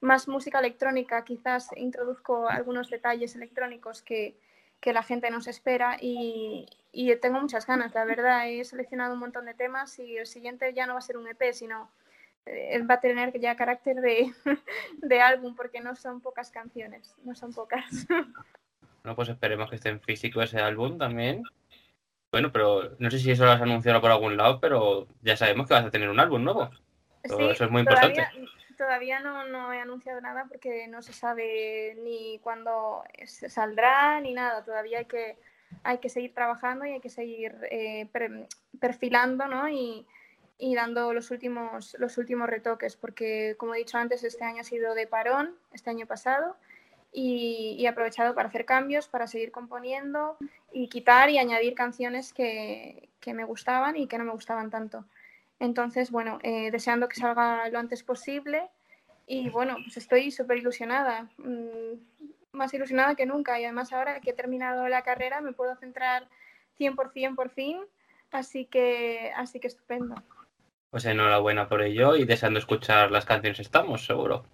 más 0.00 0.28
música 0.28 0.58
electrónica, 0.58 1.24
quizás 1.24 1.68
introduzco 1.76 2.48
algunos 2.48 2.90
detalles 2.90 3.36
electrónicos 3.36 4.02
que, 4.02 4.36
que 4.80 4.92
la 4.92 5.02
gente 5.02 5.30
nos 5.30 5.46
espera 5.46 5.96
y, 6.00 6.66
y, 6.90 7.14
tengo 7.16 7.40
muchas 7.40 7.66
ganas, 7.66 7.94
la 7.94 8.04
verdad, 8.04 8.48
he 8.48 8.64
seleccionado 8.64 9.14
un 9.14 9.20
montón 9.20 9.44
de 9.44 9.54
temas 9.54 9.98
y 9.98 10.16
el 10.16 10.26
siguiente 10.26 10.72
ya 10.74 10.86
no 10.86 10.94
va 10.94 10.98
a 10.98 11.02
ser 11.02 11.16
un 11.16 11.28
EP, 11.28 11.52
sino 11.52 11.90
eh, 12.46 12.82
va 12.82 12.94
a 12.94 13.00
tener 13.00 13.38
ya 13.38 13.54
carácter 13.56 13.96
de, 13.96 14.32
de 14.98 15.20
álbum 15.20 15.54
porque 15.54 15.80
no 15.80 15.94
son 15.94 16.20
pocas 16.20 16.50
canciones, 16.50 17.14
no 17.24 17.34
son 17.34 17.52
pocas. 17.52 18.06
Bueno, 19.04 19.16
pues 19.16 19.30
esperemos 19.30 19.68
que 19.68 19.74
esté 19.74 19.88
en 19.88 20.00
físico 20.00 20.40
ese 20.42 20.60
álbum 20.60 20.96
también. 20.96 21.42
Bueno, 22.32 22.50
pero 22.50 22.96
no 22.98 23.10
sé 23.10 23.18
si 23.18 23.30
eso 23.30 23.44
lo 23.44 23.50
has 23.50 23.60
anunciado 23.60 24.00
por 24.00 24.10
algún 24.10 24.38
lado, 24.38 24.58
pero 24.58 25.06
ya 25.20 25.36
sabemos 25.36 25.68
que 25.68 25.74
vas 25.74 25.84
a 25.84 25.90
tener 25.90 26.08
un 26.08 26.18
álbum 26.18 26.42
nuevo. 26.42 26.70
eso 27.22 27.50
es 27.50 27.70
muy 27.70 27.80
importante. 27.80 28.26
Todavía 28.78 29.20
no, 29.20 29.72
he 29.72 29.78
anunciado 29.78 30.18
nada 30.22 30.46
porque 30.48 30.88
no 30.88 31.02
se 31.02 31.12
sabe 31.12 31.94
ni 32.02 32.38
cuándo 32.42 33.04
saldrá 33.26 34.18
ni 34.22 34.32
nada. 34.32 34.64
Todavía 34.64 35.00
hay 35.00 35.04
que, 35.04 35.36
hay 35.84 35.98
que 35.98 36.08
seguir 36.08 36.32
trabajando 36.32 36.86
y 36.86 36.92
hay 36.92 37.00
que 37.00 37.10
seguir 37.10 37.54
eh, 37.70 38.08
perfilando 38.80 39.46
¿no? 39.46 39.68
y, 39.68 40.06
y, 40.56 40.74
dando 40.74 41.12
los 41.12 41.30
últimos, 41.30 41.94
los 41.98 42.16
últimos 42.16 42.48
retoques, 42.48 42.96
porque 42.96 43.56
como 43.58 43.74
he 43.74 43.78
dicho 43.78 43.98
antes, 43.98 44.24
este 44.24 44.42
año 44.42 44.62
ha 44.62 44.64
sido 44.64 44.94
de 44.94 45.06
parón, 45.06 45.54
este 45.74 45.90
año 45.90 46.06
pasado, 46.06 46.56
y, 47.12 47.76
he 47.84 47.88
aprovechado 47.88 48.34
para 48.34 48.48
hacer 48.48 48.64
cambios, 48.64 49.08
para 49.08 49.26
seguir 49.26 49.52
componiendo 49.52 50.36
y 50.72 50.88
quitar 50.88 51.30
y 51.30 51.38
añadir 51.38 51.74
canciones 51.74 52.32
que, 52.32 53.08
que 53.20 53.34
me 53.34 53.44
gustaban 53.44 53.96
y 53.96 54.06
que 54.06 54.18
no 54.18 54.24
me 54.24 54.32
gustaban 54.32 54.70
tanto. 54.70 55.04
Entonces, 55.60 56.10
bueno, 56.10 56.38
eh, 56.42 56.70
deseando 56.70 57.08
que 57.08 57.20
salga 57.20 57.68
lo 57.68 57.78
antes 57.78 58.02
posible 58.02 58.68
y 59.26 59.48
bueno, 59.50 59.76
pues 59.84 59.96
estoy 59.96 60.30
súper 60.30 60.58
ilusionada, 60.58 61.28
mm, 61.38 61.94
más 62.52 62.74
ilusionada 62.74 63.14
que 63.14 63.26
nunca 63.26 63.60
y 63.60 63.64
además 63.64 63.92
ahora 63.92 64.20
que 64.20 64.30
he 64.30 64.34
terminado 64.34 64.88
la 64.88 65.02
carrera 65.02 65.40
me 65.40 65.52
puedo 65.52 65.76
centrar 65.76 66.26
100% 66.78 67.36
por 67.36 67.50
fin, 67.50 67.78
así 68.30 68.64
que, 68.66 69.32
así 69.36 69.60
que 69.60 69.68
estupendo. 69.68 70.16
Pues 70.90 71.04
enhorabuena 71.04 71.68
por 71.68 71.82
ello 71.82 72.16
y 72.16 72.24
deseando 72.24 72.58
escuchar 72.58 73.10
las 73.10 73.24
canciones 73.24 73.60
estamos, 73.60 74.04
seguro. 74.04 74.44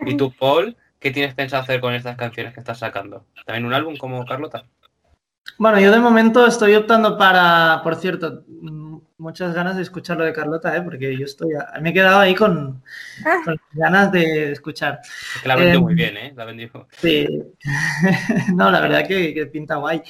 ¿Y 0.00 0.16
tú, 0.16 0.32
Paul? 0.38 0.76
¿Qué 0.98 1.10
tienes 1.10 1.34
pensado 1.34 1.62
hacer 1.62 1.80
con 1.80 1.94
estas 1.94 2.16
canciones 2.16 2.54
que 2.54 2.60
estás 2.60 2.78
sacando? 2.78 3.24
¿También 3.46 3.64
un 3.64 3.74
álbum 3.74 3.96
como 3.96 4.24
Carlota? 4.26 4.64
Bueno, 5.56 5.80
yo 5.80 5.90
de 5.90 6.00
momento 6.00 6.46
estoy 6.46 6.74
optando 6.74 7.16
para, 7.16 7.80
por 7.82 7.96
cierto, 7.96 8.44
muchas 9.18 9.54
ganas 9.54 9.76
de 9.76 9.82
escuchar 9.82 10.16
lo 10.16 10.24
de 10.24 10.32
Carlota, 10.32 10.76
¿eh? 10.76 10.82
porque 10.82 11.16
yo 11.16 11.24
estoy, 11.24 11.50
me 11.80 11.90
he 11.90 11.92
quedado 11.92 12.20
ahí 12.20 12.34
con, 12.34 12.82
ah. 13.24 13.54
ganas 13.72 14.12
de 14.12 14.52
escuchar. 14.52 15.00
Es 15.02 15.42
que 15.42 15.48
la 15.48 15.56
vendió 15.56 15.80
muy 15.80 15.92
em, 15.92 15.96
bien, 15.96 16.16
¿eh? 16.16 16.32
La 16.36 16.44
vendió. 16.44 16.86
Sí, 16.98 17.26
no, 18.54 18.70
la 18.70 18.80
verdad 18.80 19.06
que, 19.06 19.48
pinta 19.52 19.76
guay. 19.76 20.02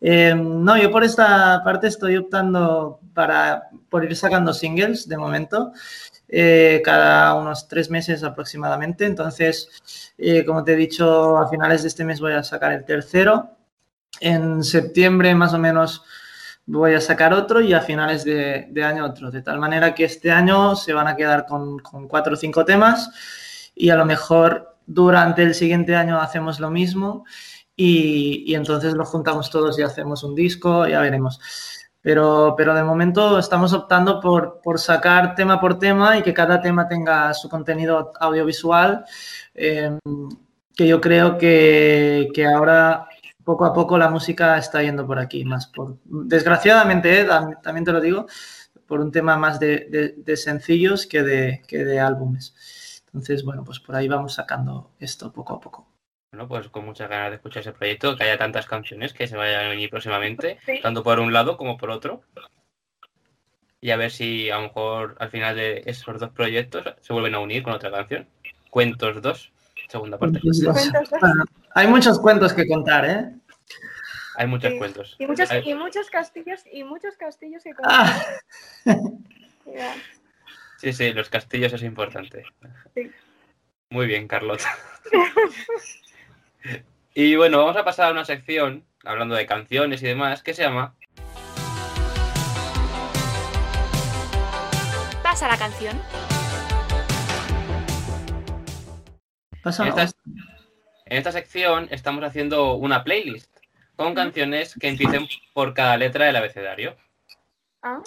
Em, 0.00 0.62
no, 0.62 0.76
yo 0.76 0.90
por 0.90 1.04
esta 1.04 1.62
parte 1.64 1.88
estoy 1.88 2.16
optando 2.16 3.00
para, 3.14 3.64
por 3.88 4.04
ir 4.04 4.14
sacando 4.14 4.52
singles 4.52 5.08
de 5.08 5.18
momento. 5.18 5.72
Eh, 6.28 6.82
cada 6.84 7.34
unos 7.34 7.68
tres 7.68 7.90
meses 7.90 8.22
aproximadamente. 8.22 9.06
Entonces, 9.06 10.12
eh, 10.18 10.44
como 10.44 10.64
te 10.64 10.72
he 10.72 10.76
dicho, 10.76 11.38
a 11.38 11.48
finales 11.48 11.82
de 11.82 11.88
este 11.88 12.04
mes 12.04 12.20
voy 12.20 12.32
a 12.32 12.42
sacar 12.42 12.72
el 12.72 12.84
tercero. 12.84 13.50
En 14.20 14.64
septiembre 14.64 15.34
más 15.34 15.52
o 15.52 15.58
menos 15.58 16.02
voy 16.64 16.94
a 16.94 17.00
sacar 17.00 17.32
otro 17.32 17.60
y 17.60 17.72
a 17.74 17.80
finales 17.80 18.24
de, 18.24 18.84
año 18.84 19.04
otro. 19.04 19.30
De 19.30 19.42
tal 19.42 19.58
manera 19.58 19.94
que 19.94 20.04
este 20.04 20.30
año 20.30 20.74
se 20.74 20.92
van 20.92 21.08
a 21.08 21.16
quedar 21.16 21.46
con, 21.46 21.78
con 21.78 22.08
cuatro 22.08 22.34
o 22.34 22.36
cinco 22.36 22.64
temas 22.64 23.10
y 23.74 23.90
a 23.90 23.96
lo 23.96 24.04
mejor 24.04 24.76
durante 24.86 25.42
el 25.42 25.54
siguiente 25.54 25.94
año 25.94 26.20
hacemos 26.20 26.60
lo 26.60 26.70
mismo 26.70 27.24
y, 27.76 28.54
entonces 28.54 28.94
lo 28.94 29.04
juntamos 29.04 29.50
todos 29.50 29.78
y 29.78 29.82
hacemos 29.82 30.24
un 30.24 30.34
disco, 30.34 30.86
ya 30.86 31.00
veremos. 31.00 31.38
Pero, 32.06 32.54
pero 32.56 32.72
de 32.72 32.84
momento 32.84 33.36
estamos 33.36 33.72
optando 33.72 34.20
por, 34.20 34.60
por, 34.62 34.78
sacar 34.78 35.34
tema 35.34 35.58
por 35.60 35.76
tema 35.76 36.16
y 36.16 36.22
que 36.22 36.32
cada 36.32 36.60
tema 36.60 36.86
tenga 36.86 37.34
su 37.34 37.48
contenido 37.48 38.12
audiovisual, 38.20 39.04
eh, 39.52 39.98
que 40.76 40.86
yo 40.86 41.00
creo 41.00 41.36
que, 41.36 42.28
que, 42.32 42.46
ahora 42.46 43.08
poco 43.42 43.64
a 43.64 43.72
poco 43.72 43.98
la 43.98 44.08
música 44.08 44.56
está 44.56 44.84
yendo 44.84 45.04
por 45.04 45.18
aquí, 45.18 45.44
más 45.44 45.66
por, 45.66 45.96
desgraciadamente, 46.04 47.22
eh, 47.22 47.26
también 47.60 47.84
te 47.84 47.90
lo 47.90 48.00
digo, 48.00 48.26
por 48.86 49.00
un 49.00 49.10
tema 49.10 49.36
más 49.36 49.58
de, 49.58 50.14
de, 50.16 50.36
sencillos 50.36 51.08
que 51.08 51.24
de, 51.24 51.62
que 51.66 51.84
de 51.84 51.98
álbumes. 51.98 53.02
Entonces, 53.06 53.42
bueno, 53.44 53.64
pues 53.64 53.80
por 53.80 53.96
ahí 53.96 54.06
vamos 54.06 54.34
sacando 54.34 54.92
esto 55.00 55.32
poco 55.32 55.54
a 55.54 55.60
poco. 55.60 55.95
Bueno, 56.32 56.48
pues 56.48 56.68
con 56.68 56.84
muchas 56.84 57.08
ganas 57.08 57.30
de 57.30 57.36
escuchar 57.36 57.60
ese 57.60 57.72
proyecto, 57.72 58.16
que 58.16 58.24
haya 58.24 58.38
tantas 58.38 58.66
canciones 58.66 59.12
que 59.12 59.28
se 59.28 59.36
vayan 59.36 59.66
a 59.66 59.68
venir 59.68 59.90
próximamente, 59.90 60.58
tanto 60.82 61.02
por 61.02 61.20
un 61.20 61.32
lado 61.32 61.56
como 61.56 61.76
por 61.76 61.90
otro. 61.90 62.22
Y 63.80 63.90
a 63.90 63.96
ver 63.96 64.10
si 64.10 64.50
a 64.50 64.56
lo 64.56 64.62
mejor 64.62 65.16
al 65.20 65.30
final 65.30 65.54
de 65.56 65.82
esos 65.86 66.18
dos 66.18 66.30
proyectos 66.30 66.84
se 67.00 67.12
vuelven 67.12 67.34
a 67.34 67.38
unir 67.38 67.62
con 67.62 67.72
otra 67.72 67.90
canción. 67.90 68.28
Cuentos 68.70 69.22
2, 69.22 69.52
segunda 69.88 70.18
parte. 70.18 70.40
hay 71.74 71.86
muchos 71.86 72.18
cuentos 72.18 72.52
que 72.52 72.66
contar, 72.66 73.04
¿eh? 73.08 73.30
Hay 74.36 74.46
muchos 74.46 74.74
cuentos. 74.74 75.16
Y 75.18 75.26
muchos, 75.26 75.48
y 75.64 75.74
muchos 75.74 76.10
castillos, 76.10 76.60
y 76.70 76.84
muchos 76.84 77.16
castillos 77.16 77.62
que 77.62 77.72
contar. 77.72 78.10
Ah. 78.84 79.94
Sí, 80.78 80.92
sí, 80.92 81.12
los 81.12 81.30
castillos 81.30 81.72
es 81.72 81.82
importante. 81.82 82.44
Sí. 82.94 83.10
Muy 83.90 84.06
bien, 84.06 84.28
Carlota. 84.28 84.68
y 87.14 87.36
bueno, 87.36 87.58
vamos 87.58 87.76
a 87.76 87.84
pasar 87.84 88.08
a 88.08 88.12
una 88.12 88.24
sección, 88.24 88.84
hablando 89.04 89.34
de 89.34 89.46
canciones 89.46 90.02
y 90.02 90.06
demás, 90.06 90.42
que 90.42 90.54
se 90.54 90.62
llama... 90.62 90.94
Pasa 95.22 95.48
la 95.48 95.56
canción. 95.56 96.00
Pasa 99.62 99.82
en, 99.82 99.88
esta, 99.88 100.02
en 101.06 101.16
esta 101.18 101.32
sección 101.32 101.88
estamos 101.90 102.24
haciendo 102.24 102.74
una 102.74 103.02
playlist 103.02 103.50
con 103.96 104.14
canciones 104.14 104.74
que 104.78 104.88
empiecen 104.88 105.26
por 105.52 105.74
cada 105.74 105.96
letra 105.96 106.26
del 106.26 106.36
abecedario. 106.36 106.96
Ah, 107.82 108.02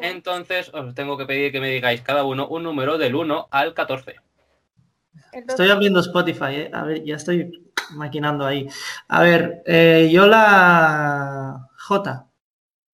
Entonces 0.00 0.72
os 0.72 0.94
tengo 0.94 1.16
que 1.16 1.26
pedir 1.26 1.52
que 1.52 1.60
me 1.60 1.70
digáis 1.70 2.00
cada 2.00 2.24
uno 2.24 2.46
un 2.48 2.62
número 2.62 2.98
del 2.98 3.14
1 3.14 3.48
al 3.50 3.74
14. 3.74 4.16
Estoy 5.32 5.70
abriendo 5.70 6.00
Spotify, 6.00 6.54
¿eh? 6.54 6.70
A 6.72 6.84
ver, 6.84 7.04
ya 7.04 7.16
estoy 7.16 7.65
maquinando 7.92 8.46
ahí. 8.46 8.68
A 9.08 9.22
ver, 9.22 9.62
eh, 9.66 10.08
yo 10.12 10.26
la 10.26 11.68
J. 11.78 12.26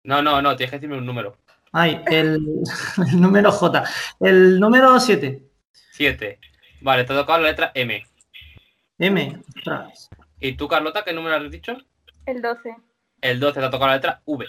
No, 0.05 0.22
no, 0.22 0.40
no, 0.42 0.57
tienes 0.57 0.70
que 0.70 0.76
decirme 0.76 0.98
un 0.98 1.07
número. 1.07 1.37
Ay, 1.72 2.03
el, 2.07 2.40
número 3.14 3.53
J. 3.53 3.85
El 4.20 4.59
número 4.59 4.98
7. 4.98 5.42
7. 5.92 6.40
Vale, 6.81 7.05
te 7.05 7.12
ha 7.12 7.16
tocado 7.16 7.40
la 7.40 7.48
letra 7.48 7.72
M. 7.74 8.05
M, 8.98 9.42
¿Y 10.40 10.53
tú, 10.55 10.68
Carlota, 10.68 11.05
qué 11.05 11.12
número 11.12 11.37
has 11.37 11.50
dicho? 11.50 11.76
El 12.26 12.42
12. 12.42 12.76
El 13.20 13.40
12 13.40 13.61
te 13.61 13.66
ha 13.66 13.70
tocado 13.70 13.88
la 13.88 13.96
letra 13.96 14.22
V. 14.24 14.46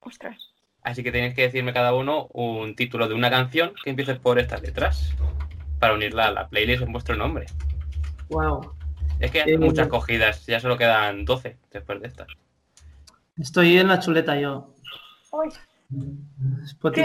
Ostras. 0.00 0.54
Así 0.82 1.02
que 1.02 1.12
tenéis 1.12 1.34
que 1.34 1.42
decirme 1.42 1.72
cada 1.72 1.94
uno 1.94 2.28
un 2.32 2.76
título 2.76 3.08
de 3.08 3.14
una 3.14 3.30
canción 3.30 3.74
que 3.82 3.90
empiece 3.90 4.14
por 4.16 4.38
estas 4.38 4.62
letras 4.62 5.14
para 5.80 5.94
unirla 5.94 6.26
a 6.26 6.30
la 6.30 6.48
playlist 6.48 6.82
en 6.82 6.92
vuestro 6.92 7.16
nombre. 7.16 7.46
Wow. 8.28 8.74
Es 9.20 9.30
que 9.30 9.42
hay 9.42 9.52
eh, 9.52 9.58
muchas 9.58 9.88
cogidas, 9.88 10.44
ya 10.46 10.60
solo 10.60 10.76
quedan 10.76 11.24
12 11.24 11.56
después 11.70 12.00
de 12.00 12.08
estas. 12.08 12.28
Estoy 13.36 13.78
en 13.78 13.88
la 13.88 13.98
chuleta 13.98 14.38
yo. 14.38 14.74
Uy. 15.32 15.48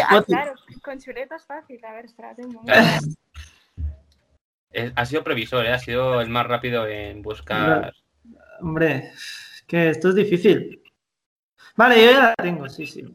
Ah, 0.08 0.24
claro, 0.26 0.54
con 0.84 1.00
chuleta 1.00 1.36
es 1.36 1.46
fácil. 1.46 1.84
A 1.86 1.94
ver, 1.94 2.06
espérate 2.06 2.46
un 2.46 2.54
momento. 2.54 2.74
ha 4.96 5.06
sido 5.06 5.24
previsor, 5.24 5.66
¿eh? 5.66 5.74
ha 5.74 5.80
sido 5.80 6.22
el 6.22 6.30
más 6.30 6.48
rápido 6.48 6.88
en 6.88 7.22
buscar. 7.22 7.94
Hombre, 8.62 9.12
que 9.68 9.90
esto 9.90 10.10
es 10.10 10.16
difícil. 10.16 10.82
Vale, 11.76 12.04
yo 12.04 12.12
ya 12.12 12.20
la 12.20 12.36
tengo, 12.36 12.68
sí, 12.68 12.86
sí. 12.86 13.06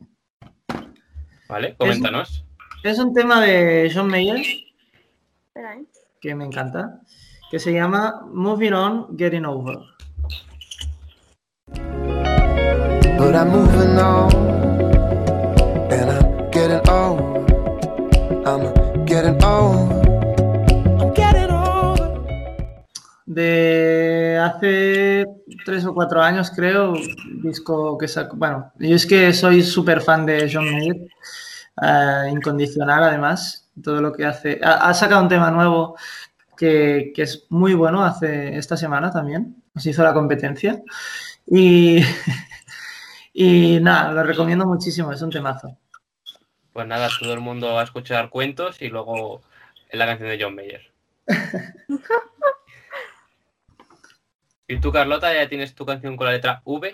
Vale, 1.48 1.76
coméntanos. 1.76 2.44
Es 2.82 2.98
un, 2.98 3.14
tema 3.14 3.40
de 3.40 3.90
John 3.94 4.08
Mayer 4.08 4.36
¿eh? 4.36 5.84
que 6.20 6.34
me 6.34 6.44
encanta, 6.44 7.00
que 7.54 7.60
se 7.60 7.72
llama 7.72 8.26
Moving 8.32 8.72
On, 8.72 9.16
Getting 9.16 9.44
Over. 9.44 9.78
But 13.16 13.36
I'm 13.36 13.48
moving 13.48 13.96
on, 13.96 14.34
and 15.88 16.10
I'm 16.10 16.50
getting 16.50 16.82
old. 16.90 17.48
I'm 18.44 19.04
getting 19.06 19.40
old. 19.44 19.88
I'm 21.00 21.14
getting 21.14 21.52
old. 21.52 22.26
De 23.24 24.36
hace 24.42 25.24
tres 25.64 25.84
o 25.86 25.94
cuatro 25.94 26.20
años, 26.20 26.50
creo, 26.50 26.94
disco 27.40 27.96
que 27.96 28.08
sacó. 28.08 28.34
Bueno, 28.34 28.72
yo 28.80 28.96
es 28.96 29.06
que 29.06 29.32
soy 29.32 29.62
súper 29.62 30.00
fan 30.00 30.26
de 30.26 30.50
John 30.52 30.72
Mayer, 30.72 30.96
uh, 31.80 32.26
incondicional 32.34 33.04
además 33.04 33.64
todo 33.80 34.00
lo 34.00 34.12
que 34.12 34.26
hace. 34.26 34.60
Ha, 34.60 34.92
sacado 34.94 35.22
un 35.22 35.28
tema 35.28 35.50
nuevo 35.50 35.96
que, 36.56 37.12
es 37.16 37.46
muy 37.50 37.74
bueno 37.74 38.04
hace 38.04 38.56
esta 38.56 38.76
semana 38.76 39.10
también. 39.10 39.62
Nos 39.74 39.86
hizo 39.86 40.02
la 40.02 40.14
competencia. 40.14 40.82
Y, 41.46 42.02
y 43.32 43.80
nada, 43.80 44.12
lo 44.12 44.22
recomiendo 44.22 44.66
muchísimo, 44.66 45.12
es 45.12 45.22
un 45.22 45.30
temazo. 45.30 45.76
Pues 46.72 46.86
nada, 46.86 47.08
todo 47.20 47.34
el 47.34 47.40
mundo 47.40 47.74
va 47.74 47.82
a 47.82 47.84
escuchar 47.84 48.30
cuentos 48.30 48.82
y 48.82 48.88
luego 48.88 49.42
en 49.90 49.98
la 49.98 50.06
canción 50.06 50.28
de 50.28 50.42
John 50.42 50.54
Mayer. 50.54 50.92
¿Y 54.66 54.80
tú, 54.80 54.90
Carlota, 54.90 55.32
ya 55.32 55.48
tienes 55.48 55.74
tu 55.74 55.84
canción 55.84 56.16
con 56.16 56.26
la 56.26 56.32
letra 56.32 56.62
V? 56.64 56.92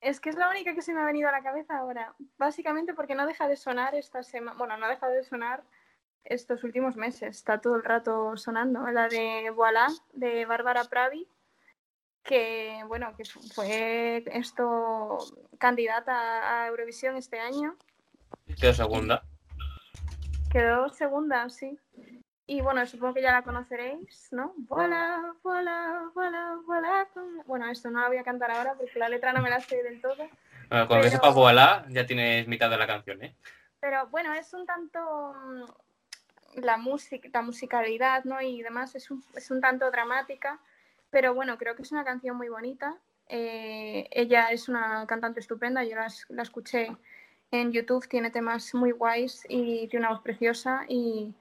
Es 0.00 0.20
que 0.20 0.30
es 0.30 0.36
la 0.36 0.50
única 0.50 0.74
que 0.74 0.82
se 0.82 0.92
me 0.94 1.00
ha 1.00 1.04
venido 1.04 1.28
a 1.28 1.32
la 1.32 1.42
cabeza 1.42 1.78
ahora. 1.78 2.14
Básicamente 2.38 2.94
porque 2.94 3.14
no 3.14 3.26
deja 3.26 3.48
de 3.48 3.56
sonar 3.56 3.94
esta 3.94 4.22
semana. 4.22 4.56
Bueno, 4.58 4.76
no 4.76 4.88
deja 4.88 5.08
de 5.08 5.24
sonar 5.24 5.62
estos 6.24 6.64
últimos 6.64 6.96
meses. 6.96 7.36
Está 7.36 7.60
todo 7.60 7.76
el 7.76 7.84
rato 7.84 8.36
sonando. 8.36 8.86
La 8.88 9.08
de 9.08 9.50
Voilà, 9.54 9.88
de 10.12 10.44
Bárbara 10.46 10.84
Pravi, 10.84 11.26
que 12.22 12.82
bueno, 12.86 13.14
que 13.16 13.24
fue 13.24 14.24
esto 14.32 15.18
candidata 15.58 16.62
a 16.62 16.66
Eurovisión 16.68 17.16
este 17.16 17.40
año. 17.40 17.76
Quedó 18.60 18.74
segunda. 18.74 19.22
Quedó 20.50 20.88
segunda, 20.90 21.48
sí. 21.48 21.78
Y 22.46 22.62
bueno, 22.62 22.86
supongo 22.86 23.14
que 23.14 23.22
ya 23.22 23.32
la 23.32 23.42
conoceréis, 23.42 24.28
¿no? 24.32 24.54
Voilà, 24.56 25.34
voilà, 25.42 26.10
voilà, 26.14 26.58
voilà. 26.64 27.06
Bueno, 27.44 27.68
esto 27.70 27.90
no 27.90 28.00
la 28.00 28.08
voy 28.08 28.16
a 28.16 28.24
cantar 28.24 28.50
ahora 28.50 28.74
porque 28.74 28.98
la 28.98 29.10
letra 29.10 29.34
no 29.34 29.42
me 29.42 29.50
la 29.50 29.60
sé 29.60 29.82
del 29.82 30.00
todo. 30.00 30.16
Bueno, 30.70 30.88
cuando 30.88 31.04
pero... 31.04 31.10
sepas 31.10 31.34
voilà, 31.34 31.84
ya 31.90 32.06
tienes 32.06 32.48
mitad 32.48 32.70
de 32.70 32.78
la 32.78 32.86
canción, 32.86 33.22
¿eh? 33.22 33.34
Pero 33.80 34.06
bueno, 34.08 34.32
es 34.32 34.52
un 34.54 34.64
tanto 34.64 35.34
la 36.54 36.76
música, 36.76 37.28
la 37.32 37.42
musicalidad, 37.42 38.24
¿no? 38.24 38.40
Y 38.40 38.62
demás 38.62 38.94
es 38.94 39.10
un, 39.10 39.24
es 39.34 39.50
un 39.50 39.60
tanto 39.60 39.90
dramática, 39.90 40.58
pero 41.10 41.34
bueno, 41.34 41.58
creo 41.58 41.76
que 41.76 41.82
es 41.82 41.92
una 41.92 42.04
canción 42.04 42.36
muy 42.36 42.48
bonita. 42.48 42.96
Eh, 43.28 44.08
ella 44.10 44.50
es 44.50 44.68
una 44.68 45.06
cantante 45.06 45.40
estupenda, 45.40 45.84
yo 45.84 45.96
la, 45.96 46.08
la, 46.30 46.42
escuché 46.42 46.96
en 47.50 47.72
YouTube, 47.72 48.08
tiene 48.08 48.30
temas 48.30 48.74
muy 48.74 48.90
guays 48.90 49.44
y 49.48 49.86
tiene 49.88 50.06
una 50.06 50.14
voz 50.14 50.22
preciosa 50.22 50.84
y, 50.88 51.34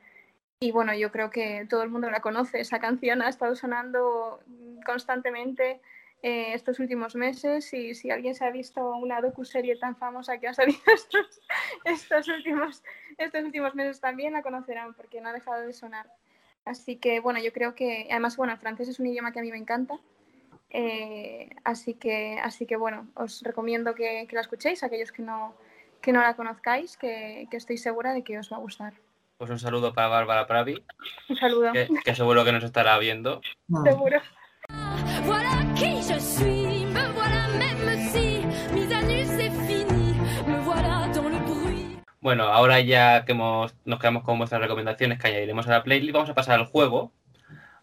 y, 0.60 0.72
bueno, 0.72 0.93
yo 0.93 1.12
creo 1.12 1.30
que 1.30 1.65
todo 1.70 1.84
el 1.84 1.89
mundo 1.89 2.10
la 2.10 2.22
conoce, 2.22 2.60
esa 2.60 2.80
canción 2.80 3.22
ha 3.22 3.30
estado 3.30 3.56
sonando 3.56 4.39
constantemente 4.86 5.80
eh, 6.23 6.53
estos 6.53 6.80
últimos 6.80 7.15
meses 7.15 7.71
y 7.73 7.93
si 7.93 8.10
alguien 8.10 8.34
se 8.34 8.43
ha 8.43 8.49
visto 8.49 8.95
una 8.95 9.21
docu-serie 9.21 9.77
tan 9.77 9.95
famosa 9.95 10.39
que 10.39 10.47
ha 10.47 10.53
salido 10.53 10.80
estos, 10.93 11.41
estos, 11.86 12.27
últimos, 12.27 12.84
estos 13.17 13.43
últimos 13.43 13.75
meses 13.75 14.01
también 14.01 14.34
la 14.34 14.41
conocerán 14.41 14.95
porque 14.95 15.21
no 15.21 15.30
ha 15.30 15.34
dejado 15.34 15.62
de 15.62 15.73
sonar. 15.73 16.08
Así 16.65 16.97
que 16.97 17.19
bueno, 17.19 17.39
yo 17.39 17.53
creo 17.53 17.75
que 17.75 18.08
además 18.10 18.36
bueno, 18.36 18.53
el 18.53 18.60
francés 18.60 18.89
es 18.89 18.99
un 18.99 19.08
idioma 19.08 19.32
que 19.32 19.39
a 19.39 19.43
mí 19.43 19.51
me 19.51 19.58
encanta. 19.58 19.99
Eh, 20.69 21.49
así, 21.63 21.93
que, 21.93 22.39
así 22.43 22.65
que 22.65 22.75
bueno, 22.75 23.08
os 23.15 23.41
recomiendo 23.43 23.95
que, 23.95 24.25
que, 24.27 24.36
la 24.36 24.41
escuchéis, 24.41 24.84
aquellos 24.84 25.12
que 25.12 25.21
no, 25.21 25.56
que 26.01 26.12
no 26.12 26.19
la 26.19 26.36
conozcáis, 26.36 26.97
que, 26.97 27.47
que 27.49 27.58
estoy 27.58 27.77
segura 27.77 28.13
de 28.13 28.23
que 28.23 28.38
os 28.38 28.51
va 28.51 28.58
a 28.58 28.62
gustar. 28.62 28.93
Pues 29.38 29.49
un 29.51 29.60
saludo 29.60 29.93
para 29.93 30.08
Bárbara 30.08 30.47
Pravi, 30.47 30.84
Un 31.30 31.36
saludo. 31.38 31.71
que, 31.71 31.88
que 32.03 32.15
seguro 32.15 32.43
que 32.43 32.51
nos 32.51 32.63
estará 32.63 32.97
viendo. 32.97 33.39
Seguro. 33.84 34.19
Voilà 35.80 35.94
qui 35.96 36.13
je 36.13 36.20
suis, 36.20 36.86
me 36.86 37.08
voilà 37.13 37.48
même 37.58 38.10
si 38.10 38.46
mise 38.74 38.92
à 38.94 39.02
nu 39.02 39.24
c'est 39.26 39.52
fini, 39.68 40.13
me 40.48 40.60
voilà 40.62 41.08
dans 41.13 41.30
le 41.30 41.38
bruit. 41.40 42.00
Bueno, 42.22 42.44
ahora 42.46 42.80
ya 42.82 43.26
que 43.26 43.34
hemos, 43.34 43.76
nos 43.86 44.00
quedamos 44.00 44.24
con 44.24 44.38
vuestras 44.38 44.62
recomendaciones 44.62 45.20
que 45.20 45.28
añadiremos 45.28 45.68
a 45.68 45.72
la 45.72 45.84
playlist, 45.84 46.13
vamos 46.13 46.30
a 46.30 46.34
pasar 46.36 46.60
al 46.60 46.66
juego. 46.66 47.12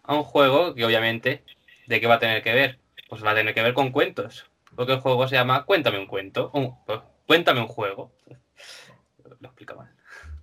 A 0.03 0.13
un 0.13 0.23
juego 0.23 0.75
que 0.75 0.85
obviamente, 0.85 1.43
¿de 1.87 1.99
qué 2.01 2.07
va 2.07 2.15
a 2.15 2.19
tener 2.19 2.43
que 2.43 2.53
ver? 2.53 2.79
Pues 3.09 3.23
va 3.23 3.31
a 3.31 3.35
tener 3.35 3.53
que 3.53 3.63
ver 3.63 3.73
con 3.73 3.91
cuentos. 3.91 4.45
Porque 4.75 4.93
el 4.93 4.99
juego 4.99 5.27
se 5.27 5.35
llama 5.35 5.63
Cuéntame 5.65 5.97
un 5.99 6.05
cuento. 6.07 6.51
Un- 6.53 6.75
pues, 6.85 6.99
cuéntame 7.25 7.61
un 7.61 7.67
juego. 7.67 8.11
Lo 9.39 9.47
explica 9.47 9.73
mal. 9.73 9.89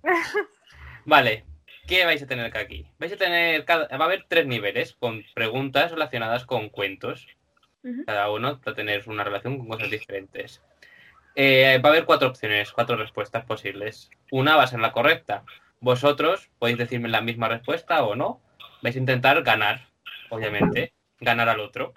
Vale, 1.05 1.45
¿qué 1.87 2.03
vais 2.05 2.21
a 2.21 2.27
tener 2.27 2.51
que 2.51 2.57
aquí? 2.57 2.87
Vais 2.99 3.13
a 3.13 3.17
tener, 3.17 3.63
cada- 3.65 3.87
va 3.95 4.05
a 4.05 4.07
haber 4.07 4.25
tres 4.27 4.45
niveles 4.47 4.93
con 4.99 5.23
preguntas 5.35 5.91
relacionadas 5.91 6.45
con 6.45 6.69
cuentos. 6.69 7.27
Cada 8.05 8.31
uno 8.31 8.59
va 8.65 8.71
a 8.71 8.75
tener 8.75 9.03
una 9.07 9.23
relación 9.23 9.57
con 9.57 9.67
cosas 9.67 9.89
diferentes. 9.89 10.61
Eh, 11.35 11.79
va 11.83 11.89
a 11.89 11.91
haber 11.91 12.05
cuatro 12.05 12.29
opciones, 12.29 12.71
cuatro 12.71 12.95
respuestas 12.95 13.45
posibles. 13.45 14.09
Una 14.31 14.55
va 14.55 14.63
a 14.63 14.67
ser 14.67 14.79
la 14.79 14.91
correcta. 14.91 15.43
Vosotros 15.79 16.49
podéis 16.59 16.77
decirme 16.77 17.09
la 17.09 17.21
misma 17.21 17.49
respuesta 17.49 18.03
o 18.03 18.15
no. 18.15 18.41
Vais 18.81 18.95
a 18.95 18.99
intentar 18.99 19.41
ganar, 19.43 19.87
obviamente, 20.29 20.93
ganar 21.19 21.49
al 21.49 21.59
otro. 21.59 21.93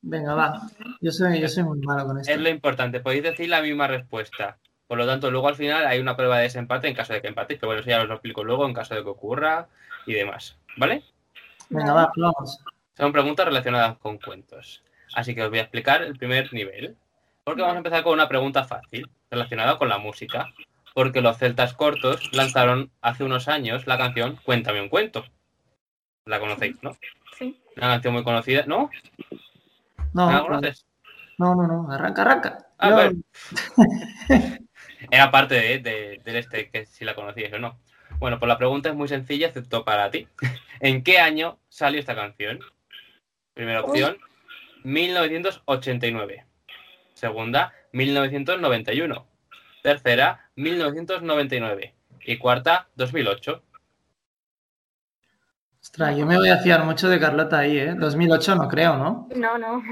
Venga, 0.00 0.34
va. 0.34 0.60
Yo 1.00 1.10
soy, 1.10 1.40
yo 1.40 1.48
soy 1.48 1.64
muy 1.64 1.78
malo 1.80 2.06
con 2.06 2.18
esto. 2.18 2.32
Es 2.32 2.40
lo 2.40 2.48
importante, 2.48 3.00
podéis 3.00 3.22
decir 3.22 3.48
la 3.48 3.62
misma 3.62 3.86
respuesta. 3.86 4.58
Por 4.86 4.96
lo 4.96 5.06
tanto, 5.06 5.30
luego 5.30 5.48
al 5.48 5.56
final 5.56 5.86
hay 5.86 6.00
una 6.00 6.16
prueba 6.16 6.38
de 6.38 6.44
desempate 6.44 6.88
en 6.88 6.94
caso 6.94 7.12
de 7.12 7.20
que 7.20 7.28
empatéis, 7.28 7.60
pero 7.60 7.68
bueno, 7.68 7.80
eso 7.80 7.90
ya 7.90 8.00
os 8.00 8.08
lo 8.08 8.14
explico 8.14 8.42
luego 8.42 8.64
en 8.66 8.72
caso 8.72 8.94
de 8.94 9.02
que 9.02 9.08
ocurra 9.08 9.68
y 10.06 10.14
demás. 10.14 10.56
¿Vale? 10.76 11.02
Venga, 11.68 11.92
va, 11.92 12.12
vamos. 12.16 12.64
Son 12.96 13.12
preguntas 13.12 13.46
relacionadas 13.46 13.98
con 13.98 14.18
cuentos. 14.18 14.82
Así 15.14 15.34
que 15.34 15.42
os 15.42 15.50
voy 15.50 15.58
a 15.58 15.62
explicar 15.62 16.02
el 16.02 16.16
primer 16.16 16.52
nivel. 16.52 16.96
Porque 17.44 17.62
vamos 17.62 17.74
a 17.76 17.78
empezar 17.78 18.02
con 18.02 18.12
una 18.14 18.28
pregunta 18.28 18.64
fácil, 18.64 19.08
relacionada 19.30 19.78
con 19.78 19.88
la 19.88 19.98
música. 19.98 20.52
Porque 20.94 21.20
los 21.20 21.38
celtas 21.38 21.74
cortos 21.74 22.32
lanzaron 22.32 22.90
hace 23.00 23.24
unos 23.24 23.48
años 23.48 23.86
la 23.86 23.96
canción 23.98 24.36
Cuéntame 24.42 24.80
un 24.82 24.88
cuento. 24.88 25.24
La 26.24 26.40
conocéis, 26.40 26.76
¿no? 26.82 26.96
Sí. 27.38 27.58
Una 27.76 27.86
canción 27.88 28.14
muy 28.14 28.24
conocida, 28.24 28.64
¿no? 28.66 28.90
No, 30.12 30.26
¿La 30.30 30.38
no, 30.38 30.46
conoces? 30.46 30.86
no, 31.38 31.54
no, 31.54 31.66
no, 31.66 31.92
arranca, 31.92 32.22
arranca. 32.22 32.66
Ah, 32.78 32.88
Yo- 32.90 32.94
bueno. 32.96 33.20
Era 35.10 35.30
parte 35.30 35.54
de, 35.54 35.78
de- 35.78 36.20
del 36.24 36.36
este, 36.36 36.68
que 36.70 36.84
si 36.86 37.04
la 37.04 37.14
conocías 37.14 37.52
o 37.52 37.58
no. 37.58 37.78
Bueno, 38.18 38.38
pues 38.38 38.48
la 38.48 38.58
pregunta 38.58 38.88
es 38.88 38.94
muy 38.94 39.08
sencilla, 39.08 39.46
excepto 39.48 39.84
para 39.84 40.10
ti. 40.10 40.26
¿En 40.80 41.02
qué 41.02 41.18
año 41.20 41.58
salió 41.68 42.00
esta 42.00 42.14
canción? 42.14 42.60
Primera 43.54 43.82
opción, 43.82 44.18
1989. 44.84 46.44
Segunda, 47.14 47.72
1991. 47.92 49.26
Tercera, 49.82 50.50
1999. 50.56 51.94
Y 52.26 52.36
cuarta, 52.38 52.88
2008. 52.96 53.62
Ostras, 55.80 56.16
yo 56.16 56.26
me 56.26 56.36
voy 56.36 56.50
a 56.50 56.58
fiar 56.58 56.84
mucho 56.84 57.08
de 57.08 57.18
Carlota 57.18 57.60
ahí, 57.60 57.78
¿eh? 57.78 57.94
2008 57.96 58.54
no 58.56 58.68
creo, 58.68 58.96
¿no? 58.96 59.28
No, 59.34 59.56
no. 59.56 59.82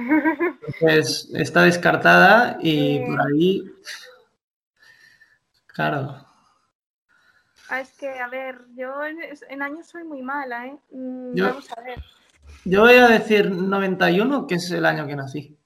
Pues 0.81 1.31
está 1.35 1.63
descartada 1.63 2.59
y 2.61 2.99
Sí. 2.99 3.05
por 3.07 3.21
ahí... 3.23 3.63
Claro. 5.69 6.27
Ah, 7.69 7.81
es 7.81 7.93
que, 7.99 8.09
a 8.09 8.29
ver, 8.29 8.59
yo 8.77 9.05
en, 9.05 9.19
en 9.49 9.63
años 9.63 9.87
soy 9.87 10.05
muy 10.05 10.23
mala, 10.23 10.67
¿eh? 10.67 10.77
Mm, 10.91 11.35
Yo- 11.35 11.47
Vamos 11.49 11.71
a 11.77 11.81
ver. 11.83 12.03
Yo 12.69 12.81
voy 12.81 12.95
a 12.97 13.07
decir 13.09 13.49
91, 13.51 14.47
que 14.49 14.57
es 14.57 14.71
el 14.73 14.85
año 14.85 15.07
que 15.07 15.15
nací. 15.15 15.57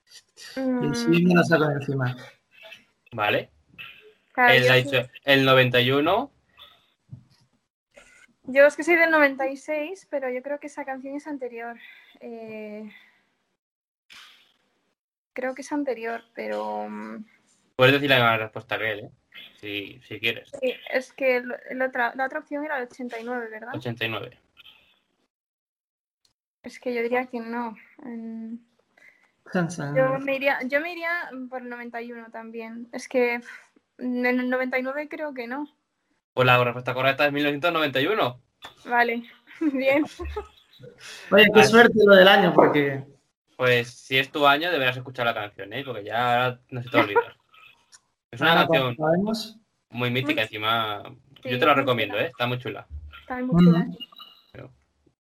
Y 0.56 0.60
Mm, 0.60 0.94
sí 0.94 1.24
me 1.24 1.34
lo 1.34 1.42
saco 1.44 1.66
de 1.66 1.74
encima. 1.74 2.14
¿Vale? 3.12 3.50
claro, 4.32 4.52
Él 4.52 4.68
ha 4.70 4.74
sí- 4.74 4.82
dicho 4.82 5.08
el 5.24 5.44
91. 5.46 6.30
yo 8.44 8.66
es 8.66 8.76
que 8.76 8.82
soy 8.84 8.96
del 8.96 9.10
96, 9.10 10.06
pero 10.10 10.28
yo 10.28 10.42
creo 10.42 10.60
que 10.60 10.66
esa 10.66 10.84
canción 10.84 11.16
es 11.16 11.26
anterior. 11.26 11.76
Eh, 12.20 12.90
Creo 15.32 15.54
que 15.54 15.62
es 15.62 15.72
anterior, 15.72 16.22
pero 16.34 16.86
mm, 16.88 17.24
Puedes 17.76 17.94
decir 17.94 18.10
la 18.10 18.16
misma 18.16 18.36
respuesta 18.36 18.76
que 18.78 18.92
él, 18.92 19.00
¿eh? 19.00 19.10
Si, 19.58 20.00
si 20.06 20.20
quieres. 20.20 20.50
sí, 20.60 20.74
es 20.92 21.12
que 21.14 21.36
el- 21.36 21.54
el 21.70 21.80
otra, 21.80 22.12
la 22.14 22.26
otra 22.26 22.40
opción 22.40 22.64
era 22.64 22.76
el 22.78 22.88
89, 22.88 23.48
¿verdad? 23.48 23.74
89. 23.74 24.36
Es 26.62 26.78
que 26.78 26.94
yo 26.94 27.02
diría 27.02 27.26
que 27.26 27.40
no. 27.40 27.76
Mm. 28.02 28.56
Yo 29.96 30.18
me 30.20 30.36
iría, 30.36 30.58
yo 30.66 30.80
me 30.80 30.92
iría 30.92 31.10
por 31.48 31.62
el 31.62 31.70
91 31.70 32.30
también. 32.30 32.88
Es 32.92 33.08
que 33.08 33.40
pff, 33.40 33.70
en 33.98 34.24
el 34.24 34.48
99 34.48 35.08
creo 35.08 35.34
que 35.34 35.46
no. 35.46 35.66
Pues 36.34 36.46
la 36.46 36.62
respuesta 36.62 36.94
correcta 36.94 37.26
es 37.26 37.32
1991. 37.32 38.40
Vale, 38.84 39.24
bien. 39.60 40.04
Oye, 41.30 41.46
qué 41.52 41.64
suerte 41.64 41.98
lo 42.04 42.14
del 42.14 42.28
año, 42.28 42.52
porque 42.54 43.04
Pues 43.56 43.90
si 43.90 44.18
es 44.18 44.30
tu 44.30 44.46
año, 44.46 44.70
deberás 44.70 44.96
escuchar 44.96 45.26
la 45.26 45.34
canción, 45.34 45.72
¿eh? 45.72 45.82
Porque 45.84 46.04
ya 46.04 46.58
no 46.70 46.82
se 46.82 46.88
te 46.88 46.96
va 46.96 47.02
a 47.02 47.06
olvidar. 47.06 47.36
Es 48.32 48.40
una 48.40 48.54
canción 48.54 48.96
muy 49.90 50.08
mítica, 50.08 50.42
encima. 50.42 51.02
Yo 51.42 51.58
te 51.58 51.66
la 51.66 51.74
recomiendo. 51.74 52.16
¿eh? 52.16 52.26
Está 52.26 52.46
muy 52.46 52.58
chula. 52.58 52.86
Está 53.22 53.42
muy 53.42 53.64
chula. 53.64 53.88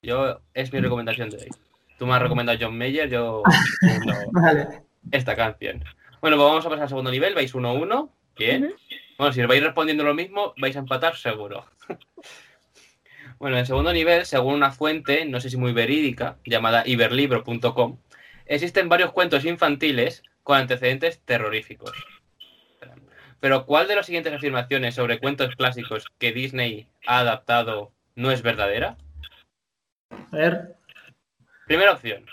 Yo, 0.02 0.42
es 0.54 0.72
mi 0.72 0.80
recomendación 0.80 1.30
de 1.30 1.38
hoy. 1.38 1.50
Tú 1.98 2.08
me 2.08 2.14
has 2.14 2.22
recomendado 2.22 2.58
John 2.60 2.78
Mayer, 2.78 3.10
yo 3.10 3.44
Vale. 4.32 4.84
esta 5.12 5.36
canción. 5.36 5.84
Bueno, 6.22 6.38
pues 6.38 6.48
vamos 6.48 6.66
a 6.66 6.70
pasar 6.70 6.84
al 6.84 6.90
segundo 6.90 7.12
nivel. 7.12 7.36
Vais 7.36 7.54
1-1. 7.54 8.10
Bien. 8.38 8.66
Ujú. 8.66 8.76
Bueno, 9.18 9.34
si 9.34 9.42
vais 9.42 9.62
respondiendo 9.62 10.04
lo 10.06 10.14
mismo, 10.14 10.54
vais 10.58 10.76
a 10.78 10.80
empatar 10.80 11.18
seguro. 11.18 11.66
bueno, 13.40 13.58
en 13.58 13.66
segundo 13.66 13.92
nivel, 13.92 14.26
según 14.26 14.54
una 14.56 14.72
fuente, 14.72 15.26
no 15.26 15.42
sé 15.42 15.50
si 15.50 15.58
muy 15.58 15.74
verídica, 15.74 16.38
llamada 16.46 16.84
iberlibro.com, 16.86 17.98
existen 18.46 18.88
varios 18.88 19.12
cuentos 19.12 19.44
infantiles 19.44 20.24
con 20.44 20.58
antecedentes 20.58 21.20
terroríficos. 21.26 21.92
Pero 23.42 23.66
¿cuál 23.66 23.88
de 23.90 23.96
las 23.96 24.06
siguientes 24.06 24.34
afirmaciones 24.34 24.96
sobre 24.96 25.20
cuentos 25.20 25.56
clásicos 25.56 26.06
que 26.18 26.32
Disney 26.32 26.88
ha 27.06 27.20
adaptado 27.20 27.92
no 28.16 28.32
es 28.32 28.42
verdadera? 28.42 28.98
A 30.10 30.36
ver. 30.36 30.76
Primera 31.68 31.94
opción. 31.94 32.26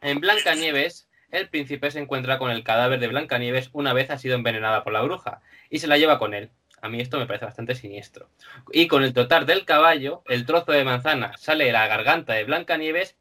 En 0.00 0.20
Blancanieves, 0.20 1.08
el 1.30 1.48
príncipe 1.48 1.90
se 1.90 2.00
encuentra 2.00 2.38
con 2.38 2.50
el 2.50 2.64
cadáver 2.64 3.00
de 3.00 3.08
Blancanieves 3.08 3.70
una 3.72 3.92
vez 3.92 4.10
ha 4.10 4.18
sido 4.18 4.34
envenenada 4.34 4.84
por 4.84 4.92
la 4.92 5.02
bruja 5.02 5.40
y 5.70 5.78
se 5.78 5.86
la 5.86 5.98
lleva 5.98 6.18
con 6.18 6.34
él. 6.34 6.50
A 6.82 6.88
mí 6.88 7.00
esto 7.00 7.18
me 7.18 7.26
parece 7.26 7.46
bastante 7.46 7.74
siniestro. 7.74 8.28
Y 8.72 8.86
con 8.86 9.02
el 9.02 9.12
trotar 9.12 9.46
del 9.46 9.64
caballo, 9.64 10.22
el 10.26 10.46
trozo 10.46 10.72
de 10.72 10.84
manzana 10.84 11.36
sale 11.36 11.64
de 11.64 11.72
la 11.72 11.88
garganta 11.88 12.34
de 12.34 12.44
Blancanieves 12.44 13.16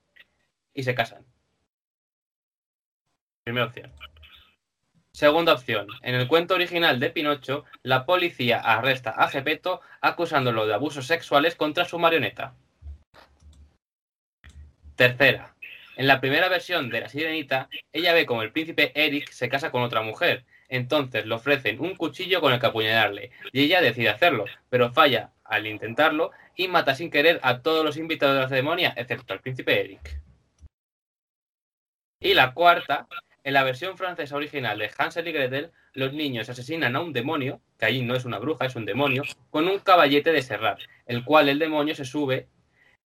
y 0.74 0.84
se 0.84 0.93
casan. 0.93 1.26
Primera 3.43 3.67
opción. 3.67 3.91
Segunda 5.12 5.54
opción. 5.54 5.88
En 6.02 6.15
el 6.15 6.28
cuento 6.28 6.56
original 6.56 7.00
de 7.00 7.10
Pinocho, 7.10 7.63
la 7.84 8.06
policía 8.06 8.60
arresta 8.60 9.12
a 9.12 9.30
Gepetto 9.30 9.82
acusándolo 10.02 10.67
de 10.67 10.74
abusos 10.74 11.08
sexuales 11.08 11.56
contra 11.56 11.86
su 11.86 11.98
marioneta. 11.98 12.56
Tercera. 14.95 15.53
En 15.97 16.08
la 16.08 16.21
primera 16.21 16.47
versión 16.47 16.89
de 16.89 17.01
La 17.01 17.10
Sirenita, 17.10 17.69
ella 17.91 18.13
ve 18.13 18.25
como 18.25 18.43
el 18.43 18.51
príncipe 18.51 18.91
Eric 18.95 19.29
se 19.31 19.49
casa 19.49 19.71
con 19.71 19.81
otra 19.81 20.01
mujer. 20.01 20.45
Entonces 20.69 21.25
le 21.25 21.36
ofrecen 21.36 21.79
un 21.81 21.95
cuchillo 21.95 22.41
con 22.41 22.53
el 22.53 22.60
que 22.60 22.65
apuñalarle 22.65 23.31
y 23.51 23.63
ella 23.63 23.81
decide 23.81 24.10
hacerlo, 24.10 24.45
pero 24.69 24.91
falla 24.91 25.31
al 25.43 25.67
intentarlo 25.67 26.31
y 26.55 26.67
mata 26.67 26.95
sin 26.95 27.12
querer 27.12 27.39
a 27.43 27.62
todos 27.62 27.86
los 27.86 27.97
invitados 27.97 28.36
de 28.36 28.41
la 28.41 28.49
ceremonia, 28.49 28.93
excepto 28.95 29.34
al 29.34 29.41
príncipe 29.41 29.79
Eric. 29.79 30.21
Y 32.19 32.34
la 32.34 32.53
cuarta, 32.53 33.08
en 33.43 33.53
la 33.53 33.63
versión 33.63 33.97
francesa 33.97 34.36
original 34.36 34.79
de 34.79 34.89
Hansel 34.97 35.27
y 35.27 35.34
Gretel, 35.34 35.71
los 35.93 36.13
niños 36.13 36.49
asesinan 36.49 36.95
a 36.95 37.01
un 37.01 37.13
demonio, 37.13 37.62
que 37.77 37.86
allí 37.86 38.01
no 38.01 38.15
es 38.15 38.25
una 38.25 38.39
bruja, 38.39 38.65
es 38.65 38.75
un 38.75 38.86
demonio, 38.86 39.23
con 39.51 39.67
un 39.67 39.79
caballete 39.79 40.31
de 40.31 40.41
serrar, 40.41 40.77
el 41.05 41.23
cual 41.23 41.49
el 41.49 41.60
demonio 41.60 41.93
se 41.95 42.05
sube 42.05 42.47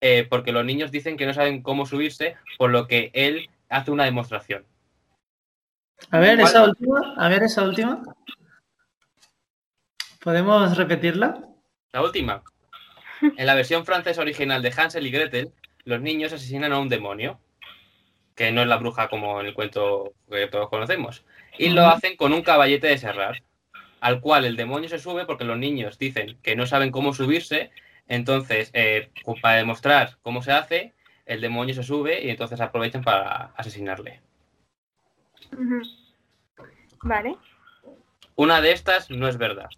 eh, 0.00 0.26
porque 0.28 0.52
los 0.52 0.64
niños 0.64 0.90
dicen 0.90 1.16
que 1.16 1.26
no 1.26 1.34
saben 1.34 1.62
cómo 1.62 1.86
subirse, 1.86 2.36
por 2.58 2.70
lo 2.70 2.86
que 2.86 3.10
él 3.12 3.50
hace 3.68 3.90
una 3.90 4.04
demostración. 4.04 4.64
A 6.10 6.18
ver, 6.18 6.40
esa 6.40 6.64
última. 6.64 7.14
A 7.16 7.28
ver, 7.28 7.42
esa 7.42 7.62
última. 7.62 8.02
¿Podemos 10.22 10.76
repetirla? 10.76 11.42
La 11.92 12.02
última. 12.02 12.42
En 13.36 13.46
la 13.46 13.54
versión 13.54 13.84
francesa 13.84 14.22
original 14.22 14.62
de 14.62 14.72
Hansel 14.76 15.06
y 15.06 15.10
Gretel, 15.10 15.52
los 15.84 16.00
niños 16.00 16.32
asesinan 16.32 16.72
a 16.72 16.78
un 16.78 16.88
demonio, 16.88 17.40
que 18.34 18.52
no 18.52 18.62
es 18.62 18.68
la 18.68 18.76
bruja 18.76 19.08
como 19.08 19.40
en 19.40 19.46
el 19.46 19.54
cuento 19.54 20.14
que 20.30 20.46
todos 20.46 20.68
conocemos, 20.68 21.24
y 21.58 21.68
lo 21.70 21.86
hacen 21.86 22.16
con 22.16 22.32
un 22.32 22.42
caballete 22.42 22.86
de 22.86 22.98
serrar, 22.98 23.42
al 24.00 24.20
cual 24.20 24.44
el 24.44 24.56
demonio 24.56 24.88
se 24.88 24.98
sube 24.98 25.26
porque 25.26 25.44
los 25.44 25.58
niños 25.58 25.98
dicen 25.98 26.38
que 26.42 26.56
no 26.56 26.66
saben 26.66 26.90
cómo 26.90 27.12
subirse, 27.12 27.70
Entonces, 28.10 28.70
eh, 28.74 29.08
para 29.40 29.58
demostrar 29.58 30.18
cómo 30.22 30.42
se 30.42 30.50
hace, 30.50 30.94
el 31.26 31.40
demonio 31.40 31.72
se 31.76 31.84
sube 31.84 32.20
y 32.24 32.28
entonces 32.28 32.60
aprovechan 32.60 33.04
para 33.04 33.52
asesinarle. 33.56 34.20
Vale. 37.04 37.36
Una 38.34 38.60
de 38.60 38.72
estas 38.72 39.10
no 39.10 39.28
es 39.28 39.36
verdad. 39.36 39.70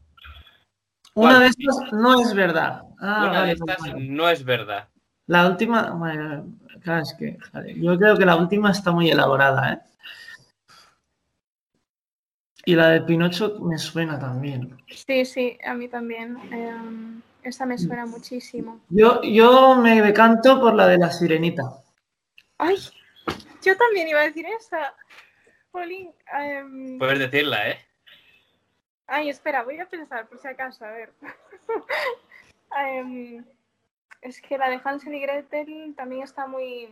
Una 1.13 1.41
de 1.41 1.49
estas 1.49 1.93
no 1.93 2.23
es 2.23 2.33
verdad. 2.35 2.83
Ah, 2.99 3.19
Una 3.29 3.33
de 3.33 3.39
vale, 3.39 3.53
estas 3.53 3.79
vale. 3.81 4.09
no 4.09 4.29
es 4.31 4.43
verdad. 4.43 4.89
La 5.27 5.47
última, 5.47 5.91
bueno, 5.91 6.47
claro, 6.81 7.03
es 7.03 7.15
que 7.19 7.37
yo 7.77 7.99
creo 7.99 8.17
que 8.17 8.25
la 8.25 8.37
última 8.37 8.71
está 8.71 8.93
muy 8.93 9.11
elaborada, 9.11 9.75
¿eh? 9.75 9.79
Y 12.65 12.77
la 12.77 12.89
de 12.89 13.03
Pinocho 13.03 13.59
me 13.61 13.77
suena 13.77 14.19
también. 14.19 14.79
Sí, 14.89 15.27
sí, 15.27 15.59
a 15.67 15.75
mí 15.75 15.89
también. 15.89 16.39
Em, 16.51 17.21
esa 17.43 17.67
me 17.67 17.79
suena 17.79 18.07
muchísimo. 18.07 18.81
Yo, 18.89 19.21
yo 19.23 19.77
me 19.77 20.01
decanto 20.01 20.61
por 20.61 20.75
la 20.75 20.87
de 20.87 20.99
la 20.99 21.11
sirenita. 21.11 21.83
¡Ay! 22.59 22.77
Yo 23.63 23.77
también 23.77 24.09
iba 24.09 24.21
a 24.21 24.25
decir 24.25 24.47
esa. 24.47 24.95
Jolín. 25.73 26.13
em, 26.33 26.99
Puedes 26.99 27.19
decirla, 27.19 27.71
¿eh? 27.71 27.79
Ay, 29.07 29.29
espera, 29.29 29.63
voy 29.63 29.79
a 29.79 29.89
pensar 29.89 30.27
por 30.29 30.39
si 30.39 30.49
acaso, 30.49 30.85
a 30.85 30.91
ver. 30.91 31.13
Em, 32.75 33.45
es 34.23 34.41
que 34.41 34.57
la 34.57 34.71
de 34.71 34.81
Hansel 34.83 35.15
y 35.15 35.21
Gretel 35.21 35.95
también 35.95 36.23
está 36.23 36.47
muy... 36.47 36.89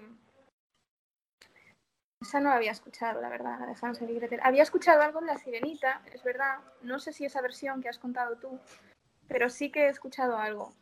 Esa 2.21 2.39
no 2.41 2.51
la 2.51 2.57
había 2.57 2.73
escuchado, 2.73 3.23
la 3.23 3.31
verdad, 3.31 3.59
la 3.61 3.67
de 3.67 3.77
Hansel 3.81 4.11
y 4.11 4.17
Gretel. 4.17 4.41
Había 4.43 4.63
escuchado 4.63 5.01
algo 5.01 5.21
de 5.21 5.29
La 5.29 5.39
Sirenita, 5.39 6.03
es 6.13 6.23
verdad. 6.23 6.59
No 6.83 6.99
sé 6.99 7.15
si 7.15 7.25
esa 7.25 7.41
versión 7.41 7.81
que 7.81 7.89
has 7.89 7.99
contado 7.99 8.37
tú, 8.37 8.61
pero 9.31 9.49
sí 9.49 9.71
que 9.71 9.85
he 9.87 9.89
escuchado 9.89 10.37
algo. 10.37 10.75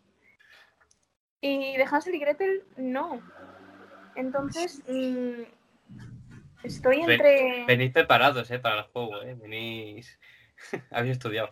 Y 1.41 1.77
de 1.77 1.85
Hansel 1.85 2.15
y 2.17 2.19
Gretel, 2.19 2.65
no. 2.77 3.21
Entonces, 4.17 4.83
mm, 4.89 5.43
estoy 6.65 7.03
Ven- 7.03 7.11
entre... 7.13 7.65
Venís 7.67 7.93
preparados, 7.93 8.51
¿eh? 8.51 8.59
Para 8.59 8.79
el 8.81 8.85
juego, 8.85 9.23
¿eh? 9.23 9.35
Venís... 9.35 10.19
Habéis 10.91 11.13
estudiado. 11.13 11.51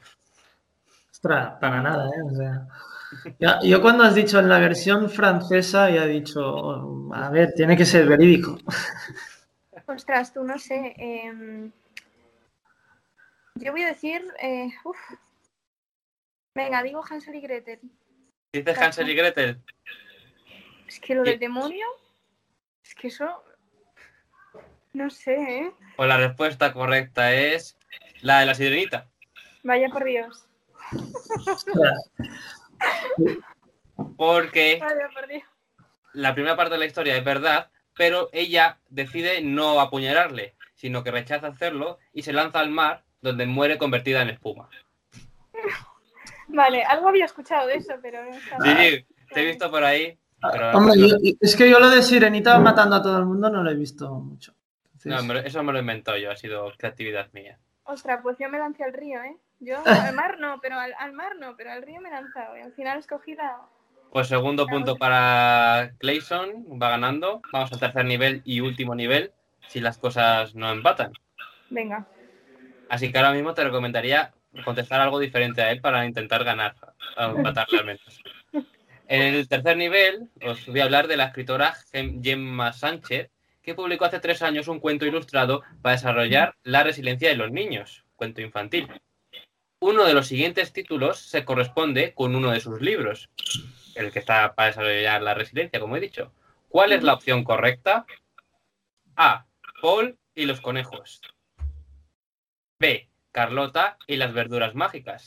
Ostras, 1.12 1.54
para 1.60 1.80
nada, 1.82 2.08
¿eh? 2.08 2.22
O 2.30 2.34
sea, 2.34 2.66
ya- 3.38 3.60
yo 3.62 3.80
cuando 3.80 4.04
has 4.04 4.14
dicho 4.14 4.38
en 4.38 4.48
la 4.48 4.58
versión 4.58 5.08
francesa, 5.10 5.90
ya 5.90 6.04
he 6.04 6.08
dicho, 6.08 6.40
oh, 6.42 7.14
a 7.14 7.30
ver, 7.30 7.52
tiene 7.54 7.76
que 7.76 7.84
ser 7.84 8.06
verídico. 8.06 8.58
Ostras, 9.86 10.32
tú 10.32 10.42
no 10.44 10.58
sé. 10.58 10.94
em, 10.96 11.70
yo 13.54 13.72
voy 13.72 13.82
a 13.82 13.88
decir. 13.88 14.22
eh, 14.40 14.70
uf. 14.84 14.96
Venga, 16.56 16.82
digo 16.82 17.04
Hansel 17.08 17.34
y 17.34 17.40
Gretel. 17.42 17.80
¿Dices 18.50 18.78
Hansel 18.78 19.10
y 19.10 19.14
Gretel? 19.14 19.60
Es 20.88 20.98
que 20.98 21.14
lo 21.14 21.22
del 21.22 21.38
demonio. 21.38 21.84
Es 22.82 22.94
que 22.94 23.08
eso. 23.08 23.44
No 24.94 25.10
sé, 25.10 25.34
¿eh? 25.34 25.70
Pues 25.96 26.08
la 26.08 26.16
respuesta 26.16 26.72
correcta 26.72 27.34
es 27.34 27.76
la 28.22 28.40
de 28.40 28.46
la 28.46 28.54
sirenita. 28.54 29.06
Vaya 29.64 29.90
por 29.90 30.04
Dios. 30.04 30.48
Porque 34.16 34.78
Vaya 34.80 35.10
por 35.12 35.28
Dios. 35.28 35.42
la 36.14 36.32
primera 36.32 36.56
parte 36.56 36.72
de 36.74 36.78
la 36.78 36.86
historia 36.86 37.18
es 37.18 37.24
verdad, 37.24 37.70
pero 37.94 38.30
ella 38.32 38.78
decide 38.88 39.42
no 39.42 39.78
apuñalarle, 39.78 40.54
sino 40.74 41.04
que 41.04 41.10
rechaza 41.10 41.48
hacerlo 41.48 41.98
y 42.14 42.22
se 42.22 42.32
lanza 42.32 42.60
al 42.60 42.70
mar, 42.70 43.04
donde 43.20 43.44
muere 43.44 43.76
convertida 43.76 44.22
en 44.22 44.30
espuma. 44.30 44.70
Vale, 46.48 46.82
algo 46.84 47.08
había 47.08 47.24
escuchado 47.24 47.66
de 47.66 47.76
eso, 47.76 47.94
pero 48.00 48.24
no 48.24 48.30
estaba- 48.34 48.64
Sí, 48.64 48.70
sí, 48.98 49.06
te 49.32 49.40
he 49.42 49.46
visto 49.46 49.70
por 49.70 49.84
ahí, 49.84 50.18
pero 50.52 50.72
Hombre, 50.78 50.94
yo- 50.98 51.16
es 51.40 51.56
que 51.56 51.68
yo 51.68 51.78
lo 51.80 51.90
de 51.90 52.02
sirenita 52.02 52.58
matando 52.58 52.96
a 52.96 53.02
todo 53.02 53.18
el 53.18 53.24
mundo 53.24 53.50
no 53.50 53.62
lo 53.62 53.70
he 53.70 53.74
visto 53.74 54.08
mucho. 54.14 54.54
Entonces, 54.94 55.24
no, 55.24 55.34
eso 55.38 55.62
me 55.62 55.72
lo 55.72 55.78
he 55.78 55.80
inventado 55.82 56.16
yo, 56.18 56.30
ha 56.30 56.36
sido 56.36 56.72
creatividad 56.78 57.28
mía. 57.32 57.58
Ostras, 57.84 58.20
pues 58.22 58.36
yo 58.38 58.48
me 58.48 58.58
lancé 58.58 58.84
al 58.84 58.92
río, 58.92 59.22
¿eh? 59.22 59.36
Yo 59.60 59.76
al 60.12 60.14
mar 60.14 60.38
no, 60.38 60.58
pero 60.60 60.78
al, 60.78 60.94
al 60.98 61.12
mar 61.12 61.32
no, 61.38 61.56
pero 61.56 61.70
al 61.72 61.82
río 61.82 62.00
me 62.00 62.08
he 62.08 62.12
lanzado. 62.12 62.56
Y 62.56 62.60
al 62.60 62.72
final 62.72 62.98
escogí 62.98 63.34
la. 63.34 63.56
Pues 64.10 64.28
segundo 64.28 64.66
punto 64.66 64.96
para 64.96 65.92
Clayson, 65.98 66.64
va 66.80 66.90
ganando. 66.90 67.42
Vamos 67.52 67.72
al 67.72 67.78
tercer 67.80 68.04
nivel 68.06 68.40
y 68.44 68.60
último 68.60 68.94
nivel, 68.94 69.32
si 69.68 69.80
las 69.80 69.98
cosas 69.98 70.54
no 70.54 70.70
empatan. 70.70 71.12
Venga. 71.70 72.06
Así 72.88 73.10
que 73.12 73.18
ahora 73.18 73.32
mismo 73.32 73.52
te 73.54 73.64
recomendaría 73.64 74.32
contestar 74.64 75.00
algo 75.00 75.18
diferente 75.18 75.62
a 75.62 75.70
él 75.70 75.80
para 75.80 76.06
intentar 76.06 76.44
ganar, 76.44 76.74
a. 77.16 77.66
En 79.08 79.22
el 79.22 79.48
tercer 79.48 79.76
nivel 79.76 80.30
os 80.44 80.66
voy 80.66 80.80
a 80.80 80.84
hablar 80.84 81.06
de 81.06 81.16
la 81.16 81.26
escritora 81.26 81.74
Gem- 81.92 82.22
Gemma 82.22 82.72
Sánchez, 82.72 83.30
que 83.62 83.74
publicó 83.74 84.04
hace 84.04 84.20
tres 84.20 84.42
años 84.42 84.68
un 84.68 84.80
cuento 84.80 85.06
ilustrado 85.06 85.62
para 85.82 85.94
desarrollar 85.94 86.56
la 86.62 86.82
resiliencia 86.82 87.28
de 87.28 87.36
los 87.36 87.50
niños, 87.52 88.04
cuento 88.16 88.40
infantil. 88.40 88.88
Uno 89.78 90.04
de 90.04 90.14
los 90.14 90.26
siguientes 90.26 90.72
títulos 90.72 91.18
se 91.18 91.44
corresponde 91.44 92.14
con 92.14 92.34
uno 92.34 92.50
de 92.50 92.60
sus 92.60 92.80
libros, 92.80 93.28
el 93.94 94.10
que 94.10 94.18
está 94.18 94.54
para 94.54 94.68
desarrollar 94.68 95.22
la 95.22 95.34
resiliencia, 95.34 95.78
como 95.78 95.96
he 95.96 96.00
dicho. 96.00 96.32
¿Cuál 96.68 96.92
es 96.92 97.02
la 97.02 97.14
opción 97.14 97.44
correcta? 97.44 98.06
A. 99.16 99.46
Paul 99.80 100.18
y 100.34 100.46
los 100.46 100.60
conejos. 100.60 101.20
B. 102.78 103.08
Carlota 103.36 103.98
y 104.06 104.16
las 104.16 104.32
verduras 104.32 104.74
mágicas. 104.74 105.26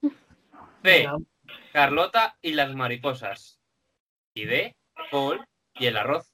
C. 0.82 1.06
Carlota 1.74 2.38
y 2.40 2.54
las 2.54 2.74
mariposas. 2.74 3.60
Y 4.32 4.46
D. 4.46 4.74
Paul 5.10 5.46
y 5.74 5.84
el 5.84 5.98
arroz. 5.98 6.32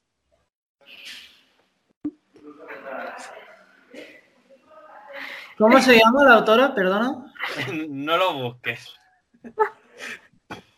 ¿Cómo 5.57 5.81
se 5.81 5.99
llama 5.99 6.23
la 6.23 6.35
autora? 6.35 6.73
Perdona. 6.73 7.33
no 7.89 8.15
lo 8.15 8.33
busques. 8.35 8.95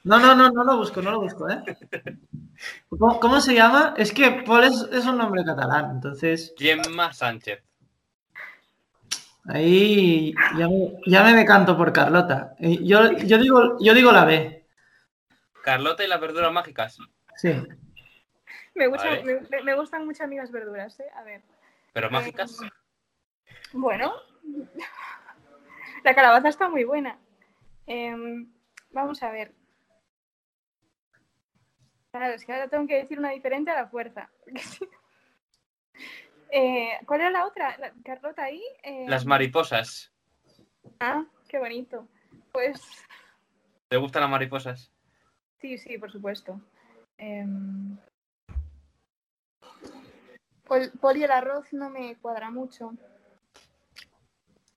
No, 0.04 0.18
no, 0.18 0.34
no, 0.34 0.50
no 0.50 0.64
lo 0.64 0.78
busco, 0.78 1.00
no 1.04 1.12
lo 1.12 1.22
busco, 1.22 1.48
¿eh? 1.48 1.62
¿Cómo, 2.90 3.20
cómo 3.20 3.40
se 3.40 3.54
llama? 3.54 3.94
Es 3.98 4.12
que 4.12 4.32
Paul 4.48 4.64
es, 4.64 4.88
es 4.92 5.06
un 5.06 5.20
nombre 5.20 5.46
catalán, 5.46 5.92
entonces 5.92 6.56
Gemma 6.58 7.14
Sánchez. 7.14 7.69
Ahí 9.50 10.34
ya 10.58 10.68
me, 10.68 11.02
ya 11.06 11.24
me 11.24 11.34
decanto 11.34 11.76
por 11.78 11.92
Carlota. 11.94 12.56
Eh, 12.60 12.80
Yo, 12.84 13.12
yo, 13.14 13.38
digo, 13.38 13.78
yo 13.80 13.94
digo 13.94 14.12
la 14.12 14.26
B, 14.26 14.66
Carlota 15.64 16.04
y 16.04 16.08
las 16.08 16.20
verduras 16.22 16.52
mágicas. 16.52 16.98
sí. 17.36 17.54
Me, 18.76 18.88
gusta- 18.88 19.10
Vale. 19.10 19.42
me, 19.50 19.62
me 19.64 19.76
gustan 19.76 20.06
mucho 20.06 20.24
a 20.24 20.28
mí 20.28 20.38
las 20.38 20.52
verduras, 20.52 20.98
¿eh? 21.00 21.10
A 21.16 21.24
ver. 21.24 21.42
Pero 21.92 22.10
mágicas. 22.10 22.58
Bueno, 23.74 24.14
la 26.04 26.16
calabaza 26.16 26.48
está 26.48 26.70
muy 26.70 26.84
buena. 26.86 27.20
Em, 27.88 28.48
vamos 28.92 29.22
a 29.24 29.32
ver. 29.32 29.54
Claro, 32.12 32.34
es 32.34 32.46
que 32.46 32.54
ahora 32.54 32.68
tengo 32.70 32.88
que 32.88 32.96
decir 33.02 33.20
una 33.20 33.30
diferente 33.32 33.70
a 33.72 33.76
la 33.76 33.88
fuerza. 33.88 34.30
Eh, 36.52 36.92
¿Cuál 37.06 37.22
era 37.22 37.30
la 37.32 37.46
otra? 37.46 37.78
La- 37.78 37.94
Carlota 38.04 38.44
ahí. 38.44 38.64
Eh, 38.84 39.06
Las 39.08 39.26
mariposas. 39.26 40.12
Ah, 41.00 41.26
qué 41.48 41.60
bonito. 41.60 42.08
Pues 42.52 42.82
¿Te 43.90 43.98
gustan 43.98 44.22
las 44.24 44.32
mariposas? 44.32 44.92
sí, 45.60 45.78
sí, 45.78 45.98
por 45.98 46.12
supuesto. 46.12 46.60
Pol, 50.66 50.92
Pol 51.02 51.18
y 51.18 51.24
el 51.24 51.32
arroz 51.32 51.72
no 51.74 51.90
me 51.90 52.16
cuadra 52.18 52.50
mucho. 52.50 52.94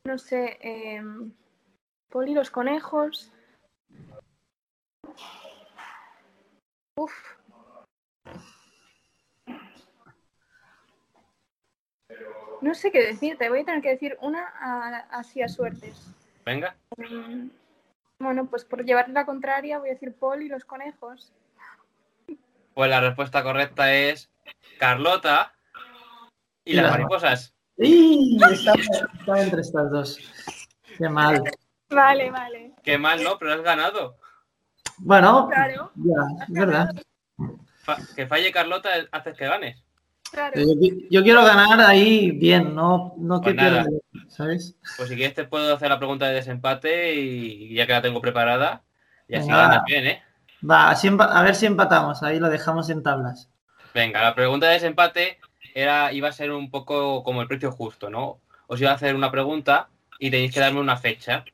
No 0.05 0.19
sé. 0.19 0.59
Pol 2.11 2.29
y 2.29 2.35
los 2.35 2.51
conejos. 2.51 3.33
Uf. 6.97 7.13
No 12.61 12.75
sé 12.75 12.91
qué 12.93 13.01
decirte. 13.07 13.49
Voy 13.49 13.61
a 13.61 13.65
tener 13.65 13.83
que 13.83 13.91
decir 13.91 14.17
una 14.21 14.47
a- 14.61 15.07
así 15.19 15.43
a 15.43 15.49
suertes. 15.49 16.07
Venga. 16.45 16.77
Mm, 16.97 17.49
Bueno, 18.19 18.47
pues 18.47 18.65
por 18.65 18.85
llevarle 18.85 19.15
la 19.15 19.27
contraria 19.27 19.79
voy 19.79 19.89
a 19.89 19.93
decir 19.95 20.15
Paul 20.15 20.43
y 20.43 20.49
los 20.49 20.65
conejos. 20.65 21.33
Pues 22.75 22.89
la 22.91 23.01
respuesta 23.01 23.43
correcta 23.43 23.93
es 23.95 24.31
Carlota 24.79 25.53
y 26.65 26.73
Y 26.73 26.75
las 26.77 26.85
las 26.85 26.93
mariposas. 26.93 27.55
¡Y! 27.79 28.39
Estaba, 28.53 28.81
estaba 29.19 29.41
entre 29.43 29.61
estas 29.63 29.91
dos. 29.91 30.19
Qué 30.97 31.09
mal. 31.09 31.43
Vale, 31.91 32.31
vale. 32.31 32.73
Qué 32.85 32.97
mal, 32.97 33.23
¿no? 33.25 33.39
Pero 33.39 33.55
has 33.55 33.63
ganado. 33.63 34.17
Bueno, 34.99 35.49
Claro, 35.53 35.91
ya, 35.97 36.45
es 36.47 36.53
verdad. 36.55 36.95
Fa- 37.83 37.99
que 38.15 38.27
falle 38.29 38.53
Carlota 38.53 38.91
haces 39.11 39.37
que 39.37 39.47
ganes. 39.47 39.83
Claro. 40.33 40.57
Yo, 40.61 40.75
qui- 40.75 41.07
yo 41.11 41.23
quiero 41.23 41.45
ganar 41.45 41.81
ahí 41.81 42.31
bien, 42.33 42.75
no, 42.75 43.15
no 43.19 43.41
que 43.41 43.55
Pues 43.55 43.57
nada. 43.57 43.85
pierda, 43.85 43.99
¿sabes? 44.29 44.77
Pues 44.97 45.09
si 45.09 45.17
quieres 45.17 45.35
te 45.35 45.45
puedo 45.45 45.75
hacer 45.75 45.89
la 45.91 45.99
pregunta 45.99 46.27
de 46.27 46.35
desempate 46.35 47.15
y 47.15 47.75
ya 47.75 47.87
que 47.87 47.93
la 47.93 48.03
tengo 48.03 48.21
preparada, 48.21 48.83
y 49.29 49.35
así 49.37 49.49
Venga. 49.49 49.63
ganas 49.63 49.85
bien, 49.87 50.07
¿eh? 50.07 50.23
Va, 50.69 50.91
así 50.91 51.09
a 51.19 51.43
ver 51.43 51.55
si 51.55 51.67
empatamos. 51.67 52.23
Ahí 52.23 52.39
lo 52.39 52.49
dejamos 52.49 52.89
en 52.91 53.03
tablas. 53.03 53.49
Venga, 53.95 54.23
la 54.23 54.35
pregunta 54.35 54.67
de 54.67 54.75
desempate 54.75 55.39
era, 55.75 56.13
iba 56.13 56.29
a 56.29 56.33
ser 56.33 56.51
un 56.53 56.71
poco 56.71 57.23
como 57.25 57.43
el 57.43 57.49
precio 57.49 57.73
justo, 57.73 58.11
¿no? 58.11 58.41
Os 58.69 58.81
iba 58.81 58.91
a 58.91 58.95
hacer 58.95 59.15
una 59.15 59.31
pregunta 59.31 59.89
y 60.19 60.31
tenéis 60.31 60.53
que 60.53 60.61
darme 60.61 60.81
una 60.81 60.97
fecha. 60.97 61.45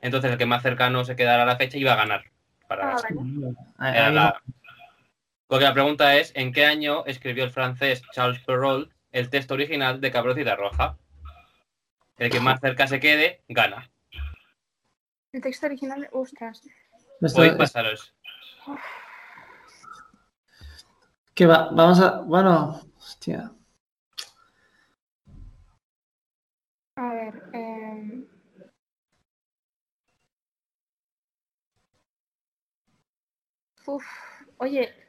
Entonces 0.00 0.30
el 0.30 0.38
que 0.38 0.46
más 0.46 0.62
cercano 0.62 1.04
se 1.04 1.16
quedara 1.16 1.44
a 1.44 1.46
la 1.46 1.56
fecha 1.56 1.78
iba 1.78 1.94
a 1.94 1.96
ganar. 1.96 2.24
Para 2.68 2.94
Ah, 3.78 3.90
Era 3.90 4.10
la- 4.10 4.42
Porque 5.46 5.64
la 5.64 5.74
pregunta 5.74 6.16
es, 6.16 6.32
¿en 6.34 6.52
qué 6.52 6.64
año 6.64 7.04
escribió 7.06 7.44
el 7.44 7.50
francés 7.50 8.02
Charles 8.12 8.40
Perrault 8.44 8.90
el 9.12 9.30
texto 9.30 9.54
original 9.54 10.00
de 10.00 10.10
Cabrocita 10.10 10.56
Roja? 10.56 10.98
El 12.16 12.30
que 12.30 12.40
más 12.40 12.60
cerca 12.60 12.86
se 12.86 13.00
quede, 13.00 13.42
gana. 13.48 13.90
El 15.32 15.42
texto 15.42 15.66
original, 15.66 16.08
ostras. 16.12 16.62
Podéis 17.20 17.54
pasaros. 17.54 18.14
que 21.34 21.46
va, 21.46 21.70
vamos 21.72 22.00
a. 22.00 22.20
Bueno, 22.20 22.80
hostia. 22.96 23.50
A 26.96 27.12
ver. 27.14 27.42
em, 27.52 28.26
Uf, 33.86 34.04
oye, 34.58 34.94
¿qué 34.96 35.03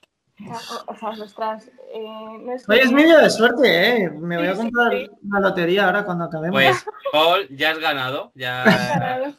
o, 0.47 0.53
o 0.93 0.97
sea, 0.97 1.09
ostras. 1.09 1.67
Eh, 1.95 2.05
no 2.43 2.53
es 2.53 2.67
que- 2.67 2.73
Oye, 2.73 2.83
es 2.83 2.93
medio 2.93 3.17
de 3.19 3.31
suerte, 3.31 4.03
¿eh? 4.05 4.11
Me 4.11 4.37
voy 4.37 4.49
a 4.49 4.55
Sí, 4.55 4.57
sí, 4.57 4.63
comprar 4.71 4.93
sí. 4.93 5.09
una 5.23 5.41
lotería 5.41 5.87
ahora 5.87 6.05
cuando 6.05 6.25
acabemos. 6.25 6.61
Pues, 6.61 6.85
Paul, 7.11 7.49
ya 7.57 7.71
has 7.71 7.79
ganado. 7.79 8.31
Ya 8.35 8.65
Claro. 9.25 9.33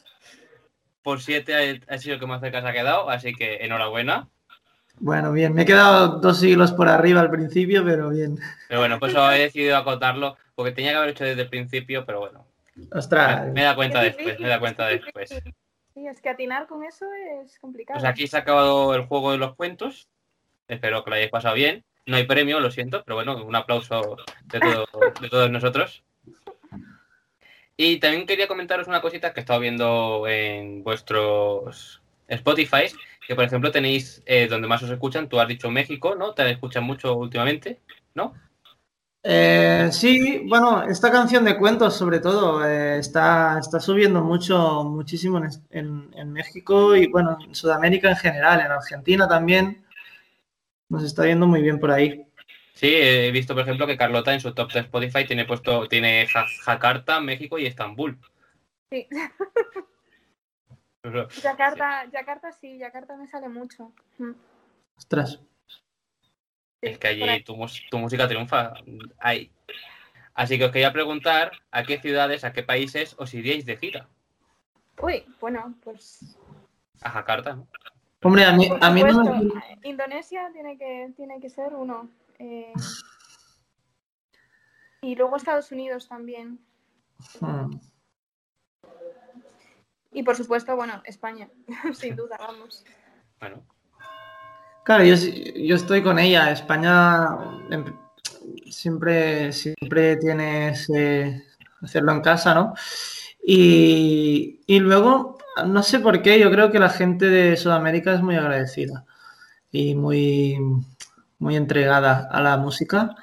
por 1.03 1.21
7 1.21 1.81
ha 1.87 1.97
sido 1.99 2.15
el 2.15 2.19
que 2.19 2.25
más 2.25 2.41
cerca 2.41 2.61
se 2.63 2.67
ha 2.67 2.73
quedado, 2.73 3.11
así 3.11 3.35
que 3.35 3.57
enhorabuena. 3.57 4.27
Bueno, 4.99 5.31
bien, 5.31 5.53
me 5.53 5.63
he 5.63 5.65
quedado 5.65 6.19
dos 6.19 6.39
siglos 6.39 6.71
por 6.71 6.87
arriba 6.87 7.21
al 7.21 7.29
principio, 7.29 7.83
pero 7.83 8.09
bien. 8.09 8.39
Pero 8.67 8.79
bueno, 8.79 8.99
pues 8.99 9.13
he 9.13 9.39
decidido 9.39 9.77
acotarlo, 9.77 10.37
porque 10.55 10.71
tenía 10.71 10.91
que 10.91 10.97
haber 10.97 11.09
hecho 11.09 11.23
desde 11.25 11.41
el 11.43 11.49
principio, 11.49 12.05
pero 12.05 12.19
bueno. 12.19 12.45
Ostras, 12.91 13.51
Me 13.53 13.63
da 13.63 13.75
cuenta 13.75 14.03
Es 14.05 14.15
después, 14.15 14.39
me 14.39 14.47
da 14.49 14.59
cuenta 14.59 14.91
es 14.91 15.01
después. 15.03 15.29
Sí, 15.93 16.07
es 16.07 16.21
que 16.21 16.29
atinar 16.29 16.67
con 16.67 16.83
eso 16.83 17.05
es 17.43 17.57
complicado. 17.59 17.99
Pues 17.99 18.09
aquí 18.09 18.27
se 18.27 18.35
ha 18.37 18.41
acabado 18.41 18.93
el 18.95 19.05
juego 19.05 19.31
de 19.31 19.37
los 19.37 19.55
cuentos. 19.55 20.09
Espero 20.67 21.03
que 21.03 21.09
lo 21.09 21.15
hayáis 21.15 21.31
pasado 21.31 21.55
bien. 21.55 21.85
No 22.05 22.17
hay 22.17 22.25
premio, 22.25 22.59
lo 22.59 22.69
siento, 22.71 23.03
pero 23.05 23.15
bueno, 23.15 23.43
un 23.45 23.55
aplauso 23.55 24.17
de, 24.45 24.59
todo- 24.59 24.87
de 25.21 25.29
todos 25.29 25.49
nosotros. 25.49 26.03
Y 27.77 27.99
también 27.99 28.25
quería 28.25 28.47
comentaros 28.47 28.87
una 28.87 29.01
cosita 29.01 29.33
que 29.33 29.39
he 29.39 29.43
estado 29.43 29.59
viendo 29.59 30.27
en 30.27 30.83
vuestros 30.83 32.01
Spotify, 32.27 32.85
que 33.27 33.35
por 33.35 33.43
ejemplo 33.43 33.71
tenéis 33.71 34.21
eh, 34.25 34.47
donde 34.47 34.67
más 34.67 34.81
os 34.83 34.89
escuchan, 34.89 35.29
tú 35.29 35.39
has 35.39 35.47
dicho 35.47 35.69
México, 35.71 36.15
¿no? 36.15 36.33
Te 36.33 36.49
escuchan 36.49 36.83
mucho 36.83 37.15
últimamente, 37.15 37.79
¿no? 38.13 38.33
Eh, 39.27 39.89
sí, 39.91 40.43
bueno, 40.47 40.83
esta 40.83 41.11
canción 41.11 41.43
de 41.45 41.57
cuentos 41.57 41.95
sobre 41.95 42.19
todo 42.19 42.63
eh, 42.67 42.99
está, 42.99 43.57
está 43.59 43.79
subiendo 43.79 44.21
mucho, 44.21 44.83
muchísimo 44.83 45.39
en, 45.39 45.49
en- 45.71 46.11
en 46.15 46.31
México 46.31 46.95
y 46.95 47.07
bueno, 47.07 47.37
en 47.43 47.55
Sudamérica 47.55 48.09
en 48.11 48.17
general, 48.17 48.59
en 48.61 48.71
Argentina 48.71 49.27
también. 49.27 49.83
Nos 50.89 51.03
está 51.03 51.23
viendo 51.23 51.47
muy 51.47 51.61
bien 51.61 51.79
por 51.79 51.91
ahí. 51.91 52.25
Sí, 52.73 52.87
he 52.93 53.31
visto 53.31 53.53
por 53.53 53.63
ejemplo 53.63 53.87
que 53.87 53.97
Carlota 53.97 54.33
en 54.33 54.41
su 54.41 54.53
top 54.53 54.71
de 54.71 54.81
Spotify 54.81 55.25
tiene 55.25 55.45
puesto, 55.45 55.87
tiene 55.87 56.27
Ja- 56.27 56.45
Jakarta, 56.63 57.19
México 57.19 57.57
y 57.57 57.65
Estambul. 57.65 58.19
Sí. 58.91 59.07
Yakarta, 61.41 62.05
Yakarta 62.11 62.51
sí, 62.51 62.77
Yakarta 62.77 63.15
me 63.17 63.27
sale 63.27 63.49
mucho. 63.49 63.91
Mm, 64.17 64.31
Ostras. 64.97 65.39
sí, 66.81 66.87
Es 66.87 66.97
que 66.97 67.07
allí 67.07 67.43
tu, 67.43 67.55
música 67.97 68.27
triunfa. 68.27 68.73
Ahí. 69.19 69.51
Así 70.33 70.57
que 70.57 70.65
os 70.65 70.71
quería 70.71 70.91
preguntar 70.91 71.51
a 71.71 71.83
qué 71.83 71.99
ciudades, 71.99 72.43
a 72.43 72.53
qué 72.53 72.63
países 72.63 73.15
os 73.17 73.33
iríais 73.33 73.65
de 73.65 73.77
gira. 73.77 74.07
Uy, 75.01 75.25
bueno, 75.39 75.75
pues. 75.83 76.37
A 77.01 77.09
Jakarta, 77.09 77.55
¿no? 77.55 77.67
Hombre, 78.21 78.43
a 78.45 78.53
mí, 78.53 78.67
a 78.81 78.89
mí 78.89 79.03
no 79.03 79.23
me... 79.23 79.51
Indonesia 79.83 80.49
tiene 80.51 80.77
que, 80.77 81.13
tiene 81.15 81.39
que 81.39 81.49
ser 81.49 81.73
uno. 81.75 82.09
eh, 82.39 82.73
y 85.05 85.15
luego 85.15 85.35
Estados 85.35 85.71
Unidos 85.71 86.07
también. 86.07 86.59
Hmm. 87.39 87.79
Y 90.15 90.23
por 90.23 90.35
supuesto, 90.35 90.75
bueno, 90.75 91.01
España, 91.05 91.49
sin 91.93 92.15
duda, 92.15 92.37
vamos. 92.39 92.83
Bueno, 93.39 93.61
Claro, 94.85 95.03
yo, 95.03 95.15
yo 95.15 95.75
estoy 95.75 96.03
con 96.03 96.19
ella. 96.19 96.51
España 96.51 97.27
em, 97.71 97.85
siempre, 98.69 99.51
siempre 99.51 100.15
tienes 100.17 100.89
eh, 100.95 101.43
hacerlo 101.81 102.11
en 102.13 102.21
casa, 102.21 102.53
¿no? 102.53 102.75
Y, 103.43 104.61
y 104.67 104.79
luego, 104.79 105.39
no 105.65 105.83
sé 105.83 105.99
por 105.99 106.21
qué, 106.21 106.39
yo 106.39 106.51
creo 106.51 106.71
que 106.71 106.79
la 106.79 106.89
gente 106.89 107.25
de 107.29 107.57
Sudamérica 107.57 108.13
es 108.13 108.21
muy 108.21 108.35
agradecida 108.35 109.05
y 109.71 109.95
muy, 109.95 110.57
muy 111.39 111.55
entregada 111.55 112.29
a 112.31 112.41
la 112.41 112.57
música. 112.57 113.15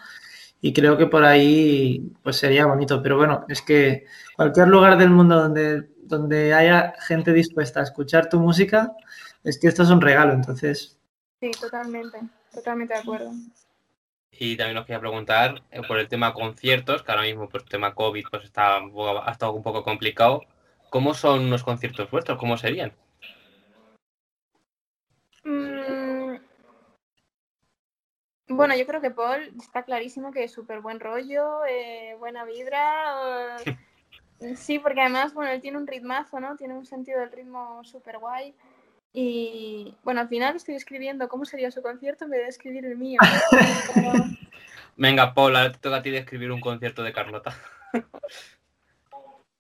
y 0.60 0.72
creo 0.72 0.98
que 0.98 1.06
por 1.06 1.24
ahí 1.24 2.12
pues 2.22 2.36
sería 2.36 2.66
bonito. 2.66 3.02
Pero 3.02 3.16
bueno, 3.18 3.44
es 3.48 3.62
que 3.62 4.06
cualquier 4.36 4.68
lugar 4.68 4.96
del 4.98 5.10
mundo 5.10 5.36
donde, 5.36 5.88
donde 6.02 6.54
haya 6.54 6.94
gente 7.00 7.32
dispuesta 7.32 7.80
a 7.80 7.84
escuchar 7.84 8.28
tu 8.28 8.38
música, 8.40 8.92
es 9.44 9.58
que 9.58 9.68
esto 9.68 9.82
es 9.82 9.90
un 9.90 10.00
regalo, 10.00 10.32
entonces. 10.32 10.98
Sí, 11.40 11.50
totalmente, 11.60 12.18
totalmente 12.52 12.94
de 12.94 13.00
acuerdo. 13.00 13.32
Y 14.30 14.56
también 14.56 14.78
os 14.78 14.86
quería 14.86 15.00
preguntar 15.00 15.62
eh, 15.70 15.82
por 15.86 15.98
el 15.98 16.08
tema 16.08 16.32
conciertos, 16.32 17.02
que 17.02 17.12
ahora 17.12 17.24
mismo 17.24 17.48
por 17.48 17.62
el 17.62 17.68
tema 17.68 17.94
COVID 17.94 18.24
pues 18.30 18.44
está, 18.44 18.76
ha 18.78 19.30
estado 19.30 19.52
un 19.52 19.62
poco 19.62 19.84
complicado. 19.84 20.42
¿Cómo 20.90 21.14
son 21.14 21.50
los 21.50 21.62
conciertos 21.62 22.10
vuestros? 22.10 22.38
¿Cómo 22.38 22.56
serían? 22.56 22.92
Mm, 25.44 26.36
bueno, 28.48 28.76
yo 28.76 28.86
creo 28.86 29.00
que 29.00 29.10
Paul 29.10 29.54
está 29.58 29.84
clarísimo 29.84 30.32
que 30.32 30.44
es 30.44 30.52
súper 30.52 30.80
buen 30.80 31.00
rollo, 31.00 31.64
eh, 31.64 32.14
buena 32.18 32.44
vibra. 32.44 33.56
eh, 33.64 33.76
sí, 34.56 34.78
porque 34.78 35.00
además, 35.00 35.34
bueno, 35.34 35.50
él 35.52 35.60
tiene 35.60 35.78
un 35.78 35.86
ritmazo, 35.86 36.40
¿no? 36.40 36.56
Tiene 36.56 36.74
un 36.74 36.86
sentido 36.86 37.20
del 37.20 37.32
ritmo 37.32 37.82
súper 37.84 38.18
guay. 38.18 38.54
Y 39.12 39.94
bueno, 40.04 40.20
al 40.20 40.28
final 40.28 40.56
estoy 40.56 40.74
escribiendo 40.74 41.28
cómo 41.28 41.44
sería 41.44 41.70
su 41.70 41.82
concierto 41.82 42.24
en 42.24 42.30
vez 42.30 42.40
de 42.42 42.48
escribir 42.48 42.86
el 42.86 42.96
mío. 42.96 43.20
Pero, 43.94 44.12
Venga, 44.96 45.34
Paul, 45.34 45.56
ahora 45.56 45.72
te 45.72 45.78
toca 45.78 45.96
a 45.96 46.02
ti 46.02 46.10
de 46.10 46.18
escribir 46.18 46.50
un 46.52 46.60
concierto 46.60 47.02
de 47.02 47.12
Carlota. 47.12 47.54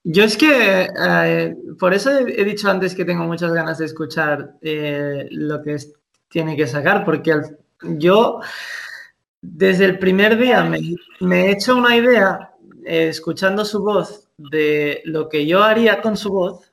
Yo 0.04 0.24
es 0.24 0.36
que 0.36 0.88
eh, 1.06 1.54
por 1.78 1.94
eso 1.94 2.10
he, 2.10 2.40
he 2.40 2.44
dicho 2.44 2.68
antes 2.68 2.94
que 2.94 3.04
tengo 3.04 3.22
muchas 3.24 3.52
ganas 3.52 3.78
de 3.78 3.84
escuchar 3.84 4.54
eh, 4.60 5.28
lo 5.30 5.62
que 5.62 5.74
es- 5.74 5.94
tiene 6.28 6.56
que 6.56 6.66
sacar, 6.66 7.04
porque 7.04 7.32
al- 7.32 7.58
yo 7.82 8.40
desde 9.40 9.84
el 9.84 9.98
primer 10.00 10.36
día 10.38 10.64
me, 10.64 10.80
me 11.20 11.46
he 11.46 11.50
hecho 11.52 11.76
una 11.76 11.96
idea, 11.96 12.50
eh, 12.84 13.08
escuchando 13.08 13.64
su 13.64 13.80
voz, 13.82 14.28
de 14.50 15.02
lo 15.04 15.28
que 15.28 15.46
yo 15.46 15.62
haría 15.62 16.00
con 16.00 16.16
su 16.16 16.30
voz, 16.30 16.72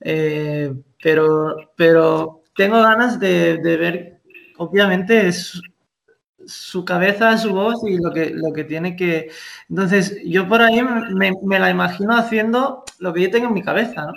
eh, 0.00 0.72
pero, 1.02 1.56
pero 1.76 2.42
tengo 2.54 2.80
ganas 2.82 3.18
de, 3.20 3.58
de 3.58 3.76
ver, 3.76 4.20
obviamente, 4.58 5.32
su, 5.32 6.84
cabeza, 6.84 7.36
su 7.38 7.52
voz 7.52 7.76
y 7.86 7.98
lo 7.98 8.12
que, 8.12 8.30
lo 8.30 8.52
que 8.52 8.64
tiene 8.64 8.96
que... 8.96 9.30
Entonces, 9.68 10.18
yo 10.24 10.48
por 10.48 10.62
ahí 10.62 10.82
me, 10.82 11.32
me 11.42 11.58
la 11.58 11.70
imagino 11.70 12.16
haciendo 12.16 12.84
lo 12.98 13.12
que 13.12 13.22
yo 13.22 13.30
tengo 13.30 13.48
en 13.48 13.54
mi 13.54 13.62
cabeza, 13.62 14.06
¿no? 14.06 14.12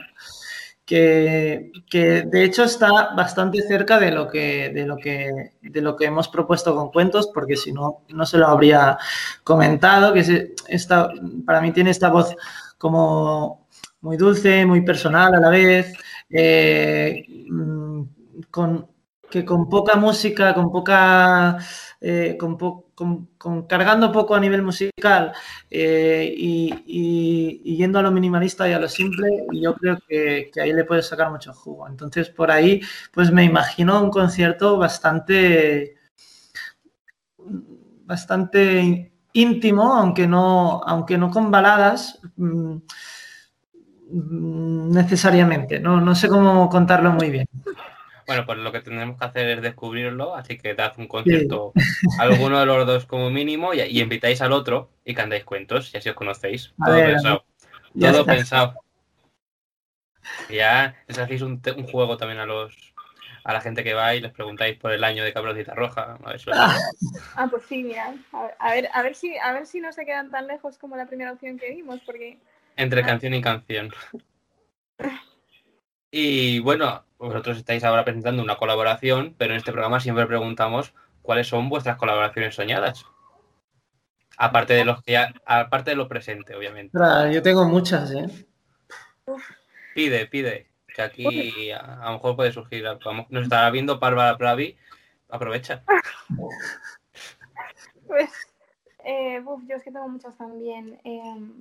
Que, 0.88 1.71
que 1.91 2.21
de 2.23 2.45
hecho 2.45 2.63
está 2.63 3.13
bastante 3.13 3.61
cerca 3.61 3.99
de 3.99 4.09
lo 4.11 4.29
que, 4.29 4.69
de 4.73 4.85
lo 4.85 4.95
que, 4.95 5.51
de 5.61 5.81
lo 5.81 5.97
que 5.97 6.05
hemos 6.05 6.29
propuesto 6.29 6.73
con 6.75 6.91
cuentos, 6.91 7.29
porque 7.33 7.57
si 7.57 7.73
no, 7.73 8.03
no 8.09 8.25
se 8.25 8.38
lo 8.38 8.47
habría 8.47 8.97
comentado, 9.43 10.13
que 10.13 10.23
se- 10.23 10.55
esta, 10.69 11.09
para 11.45 11.59
mí 11.61 11.73
tiene 11.73 11.89
esta 11.91 12.09
voz 12.09 12.33
como 12.77 13.67
muy 14.01 14.15
dulce, 14.15 14.65
muy 14.65 14.81
personal 14.85 15.33
a 15.35 15.39
la 15.41 15.49
vez, 15.49 15.93
eh, 16.29 17.25
mm, 17.49 18.01
con, 18.49 18.88
que 19.29 19.43
con 19.45 19.67
poca 19.69 19.95
música, 19.97 20.53
con 20.53 20.71
poca, 20.71 21.57
eh, 21.99 22.38
con, 22.39 22.57
po- 22.57 22.86
con- 23.37 23.67
cargando 23.67 24.11
poco 24.11 24.35
a 24.35 24.39
nivel 24.39 24.63
musical 24.63 25.31
eh, 25.69 26.33
y, 26.35 26.73
y- 26.87 27.61
y 27.63 27.77
yendo 27.77 27.99
a 27.99 28.01
lo 28.01 28.11
minimalista 28.11 28.67
y 28.69 28.73
a 28.73 28.79
lo 28.79 28.89
simple, 28.89 29.29
yo 29.53 29.73
creo 29.75 29.97
que, 30.07 30.49
que 30.53 30.61
ahí 30.61 30.73
le 30.73 30.85
puedes 30.85 31.07
sacar 31.07 31.31
mucho 31.31 31.53
jugo. 31.53 31.87
Entonces, 31.87 32.29
por 32.29 32.51
ahí, 32.51 32.81
pues 33.13 33.31
me 33.31 33.43
imagino 33.43 34.01
un 34.03 34.09
concierto 34.09 34.77
bastante, 34.77 35.95
bastante 38.05 39.11
íntimo, 39.33 39.93
aunque 39.93 40.27
no, 40.27 40.81
aunque 40.85 41.17
no 41.17 41.29
con 41.29 41.51
baladas. 41.51 42.19
mm, 42.37 42.77
mm, 44.11 44.91
necesariamente, 44.91 45.79
no, 45.79 45.99
no 46.01 46.15
sé 46.15 46.27
cómo 46.29 46.69
contarlo 46.69 47.11
muy 47.11 47.29
bien. 47.31 47.47
Bueno, 48.28 48.45
pues 48.45 48.57
lo 48.59 48.71
que 48.73 48.82
tendremos 48.82 49.17
que 49.17 49.25
hacer 49.25 49.49
es 49.49 49.61
descubrirlo, 49.61 50.36
así 50.36 50.57
que 50.57 50.73
dad 50.75 50.93
un 50.97 51.07
concierto 51.07 51.71
a 52.19 52.23
alguno 52.23 52.59
de 52.59 52.65
los 52.65 52.86
dos 52.86 53.05
como 53.05 53.30
mínimo 53.30 53.73
y, 53.73 53.82
y 53.82 54.01
invitáis 54.01 54.41
al 54.41 54.51
otro 54.51 54.89
y 55.05 55.13
cantáis 55.13 55.45
cuentos 55.45 55.93
y 55.93 55.97
así 55.97 56.09
os 56.09 56.15
conocéis. 56.15 56.73
A 56.82 56.86
Todo 56.86 56.95
ver, 56.95 57.05
pensado. 57.05 57.45
ya 57.93 58.11
Todo 58.11 58.21
está. 58.21 58.34
pensado. 58.36 58.82
Ya 60.49 60.95
les 61.07 61.17
hacéis 61.17 61.41
un, 61.41 61.61
un 61.78 61.88
juego 61.88 62.17
también 62.17 62.39
a 62.39 62.45
los 62.45 62.75
a 63.43 63.53
la 63.53 63.61
gente 63.61 63.82
que 63.82 63.93
va 63.93 64.13
y 64.13 64.19
les 64.19 64.34
preguntáis 64.34 64.78
por 64.78 64.91
el 64.91 65.05
año 65.05 65.23
de 65.23 65.32
Cabrosita 65.32 65.73
Roja. 65.73 66.17
A 66.21 66.30
ver, 66.32 66.39
suerte. 66.39 66.61
ah, 67.34 67.47
pues 67.49 67.63
sí, 67.63 67.82
mira. 67.82 68.13
A 68.34 68.41
ver, 68.43 68.55
a 68.59 68.71
ver, 68.73 68.89
a 68.93 69.01
ver 69.03 69.15
si, 69.15 69.38
a 69.38 69.53
ver 69.53 69.65
si 69.65 69.80
no 69.80 69.93
se 69.93 70.05
quedan 70.05 70.30
tan 70.30 70.47
lejos 70.47 70.78
como 70.78 70.97
la 70.97 71.05
primera 71.05 71.32
opción 71.32 71.57
que 71.57 71.69
vimos, 71.71 72.01
porque 72.05 72.38
Entre 72.75 73.03
canción 73.03 73.34
y 73.34 73.41
canción. 73.41 73.93
Y 76.20 76.57
bueno, 76.57 77.05
vosotros 77.20 77.57
estáis 77.57 77.84
ahora 77.84 78.03
presentando 78.03 78.41
una 78.41 78.55
colaboración, 78.55 79.36
pero 79.38 79.53
en 79.53 79.59
este 79.59 79.72
programa 79.72 79.99
siempre 79.99 80.26
preguntamos 80.26 80.95
cuáles 81.22 81.47
son 81.47 81.70
vuestras 81.70 81.95
colaboraciones 81.97 82.55
soñadas. 82.55 83.05
Aparte 84.36 84.74
de 84.74 84.84
los 84.84 85.03
que 85.03 85.11
ya, 85.11 85.32
aparte 85.45 85.91
de 85.91 85.95
lo 85.95 86.07
presente, 86.07 86.55
obviamente. 86.55 86.97
Yo 87.32 87.43
tengo 87.43 87.65
muchas, 87.65 88.09
¿eh? 88.13 88.47
Pide, 89.93 90.26
pide, 90.26 90.72
que 90.88 91.01
aquí 91.03 91.70
a, 91.70 92.01
a 92.01 92.05
lo 92.07 92.13
mejor 92.13 92.36
puede 92.36 92.51
surgir. 92.51 92.84
Vamos, 93.05 93.28
nos 93.30 93.43
estará 93.43 93.70
viendo 93.70 93.99
Bárbara 93.99 94.39
Pravi. 94.39 94.76
Aprovecha. 95.30 95.84
Pues, 98.07 98.32
eh, 99.03 99.39
uf, 99.45 99.61
yo 99.68 99.76
es 99.76 99.84
que 99.84 99.91
tengo 99.91 100.09
muchas 100.09 100.36
también. 100.36 100.99
eh, 101.03 101.51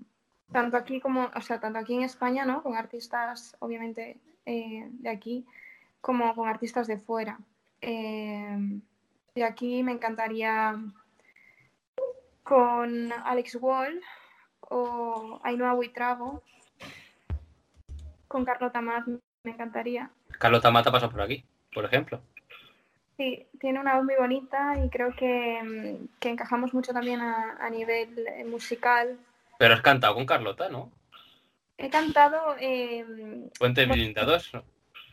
tanto 0.51 0.79
aquí 0.79 0.99
como, 0.99 1.31
o 1.35 1.41
sea, 1.43 1.61
tanto 1.61 1.79
aquí 1.79 1.93
en 1.93 2.05
España, 2.05 2.47
¿no? 2.47 2.63
Con 2.63 2.75
artistas, 2.75 3.55
obviamente, 3.59 4.19
eh, 4.47 4.89
de 4.91 5.11
aquí, 5.11 5.45
como 6.01 6.35
con 6.35 6.49
artistas 6.49 6.87
de 6.87 6.99
fuera. 6.99 7.39
Eh, 7.81 8.81
de 9.35 9.45
aquí 9.45 9.83
me 9.83 9.93
encantaría 9.93 10.77
con 12.43 13.13
Alex 13.13 13.57
Wall 13.61 14.01
o 14.61 15.41
Ainhoa 15.43 15.75
Buitrago. 15.75 16.43
Con 18.29 18.45
Carlota 18.45 18.81
Maz 18.81 19.05
me 19.07 19.51
encantaría. 19.51 20.11
Carlota 20.39 20.71
Mata 20.71 20.91
pasa 20.91 21.09
por 21.11 21.21
aquí, 21.21 21.45
por 21.75 21.85
ejemplo. 21.85 22.21
Sí, 23.17 23.47
tiene 23.61 23.81
una 23.81 23.97
voz 23.97 24.05
muy 24.05 24.15
bonita 24.17 24.75
y 24.85 24.91
creo 24.91 25.15
que, 25.15 25.63
mm, 25.63 26.19
que 26.21 26.29
encajamos 26.29 26.75
mucho 26.75 26.93
también 26.93 27.21
a, 27.21 27.57
a 27.59 27.71
nivel 27.71 28.27
eh, 28.29 28.45
musical. 28.45 29.19
Pero 29.59 29.75
has 29.75 29.81
cantado 29.81 30.15
con 30.15 30.27
Carlota, 30.27 30.69
¿no? 30.69 30.91
He 31.79 31.91
cantado, 31.91 32.57
eh, 32.59 33.05
Puente 33.59 33.87
Bueno. 33.87 34.03
Blinda 34.03 34.25
2. 34.25 34.55
¿no? 34.55 34.65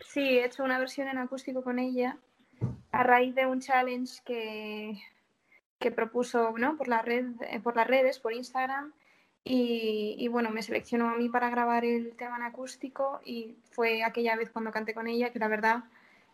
sí, 0.05 0.21
he 0.21 0.45
hecho 0.45 0.63
una 0.63 0.79
versión 0.79 1.07
en 1.07 1.17
acústico 1.17 1.63
con 1.63 1.79
ella 1.79 2.17
a 2.91 3.03
raíz 3.03 3.33
de 3.35 3.45
un 3.45 3.59
challenge 3.59 4.21
que, 4.23 5.01
que 5.79 5.91
propuso 5.91 6.53
¿no? 6.57 6.77
por, 6.77 6.87
la 6.87 7.01
red, 7.01 7.25
eh, 7.49 7.59
por 7.59 7.75
las 7.75 7.87
redes, 7.87 8.19
por 8.19 8.33
Instagram. 8.33 8.93
Y, 9.43 10.15
y 10.19 10.27
bueno, 10.29 10.51
me 10.51 10.61
seleccionó 10.61 11.09
a 11.09 11.17
mí 11.17 11.27
para 11.27 11.49
grabar 11.49 11.83
el 11.83 12.15
tema 12.15 12.37
en 12.37 12.43
acústico 12.43 13.19
y 13.25 13.57
fue 13.71 14.03
aquella 14.03 14.37
vez 14.37 14.49
cuando 14.49 14.71
canté 14.71 14.93
con 14.93 15.07
ella 15.07 15.31
que 15.31 15.39
la 15.39 15.49
verdad 15.49 15.83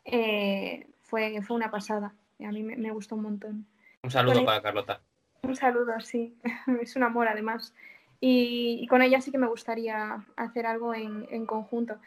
eh, 0.05 0.85
fue, 1.01 1.41
fue 1.41 1.55
una 1.55 1.71
pasada. 1.71 2.13
Y 2.37 2.45
a 2.45 2.51
mí 2.51 2.61
me, 2.61 2.75
me 2.75 2.91
gustó 2.91 3.15
un 3.15 3.23
montón. 3.23 3.65
Un 4.03 4.11
saludo 4.11 4.45
para 4.45 4.61
Carlota. 4.61 5.01
Un 5.41 5.55
saludo, 5.55 5.99
sí. 6.01 6.37
Es 6.81 6.95
un 6.95 7.03
amor, 7.03 7.27
además. 7.27 7.73
Y, 8.21 8.79
y 8.81 8.87
con 8.87 9.01
ella 9.01 9.21
sí 9.21 9.31
que 9.31 9.37
me 9.37 9.47
gustaría 9.47 10.25
hacer 10.35 10.65
algo 10.65 10.93
en, 10.93 11.27
en 11.31 11.45
conjunto. 11.45 11.97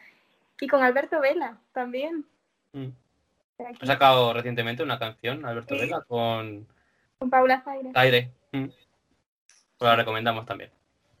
Y 0.59 0.67
con 0.67 0.81
Alberto 0.81 1.19
Vela 1.19 1.57
también. 1.73 2.25
Mm. 2.73 2.89
Ha 3.79 3.85
sacado 3.85 4.33
recientemente 4.33 4.83
una 4.83 4.99
canción, 4.99 5.45
Alberto 5.45 5.75
Sí. 5.75 5.81
Vela, 5.81 6.01
con 6.01 6.67
con 7.23 7.29
Paula 7.29 7.61
Zaire. 7.61 7.91
Aire. 7.93 8.31
Mm. 8.51 8.65
Pues 9.77 9.89
la 9.89 9.95
recomendamos 9.95 10.45
también. 10.45 10.69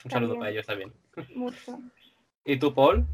Un 0.03 0.11
saludo 0.11 0.37
para 0.37 0.51
ellos 0.51 0.65
también. 0.65 0.91
Mucho. 1.33 1.79
¿Y 2.45 2.57
tú, 2.57 2.73
Paul? 2.73 3.05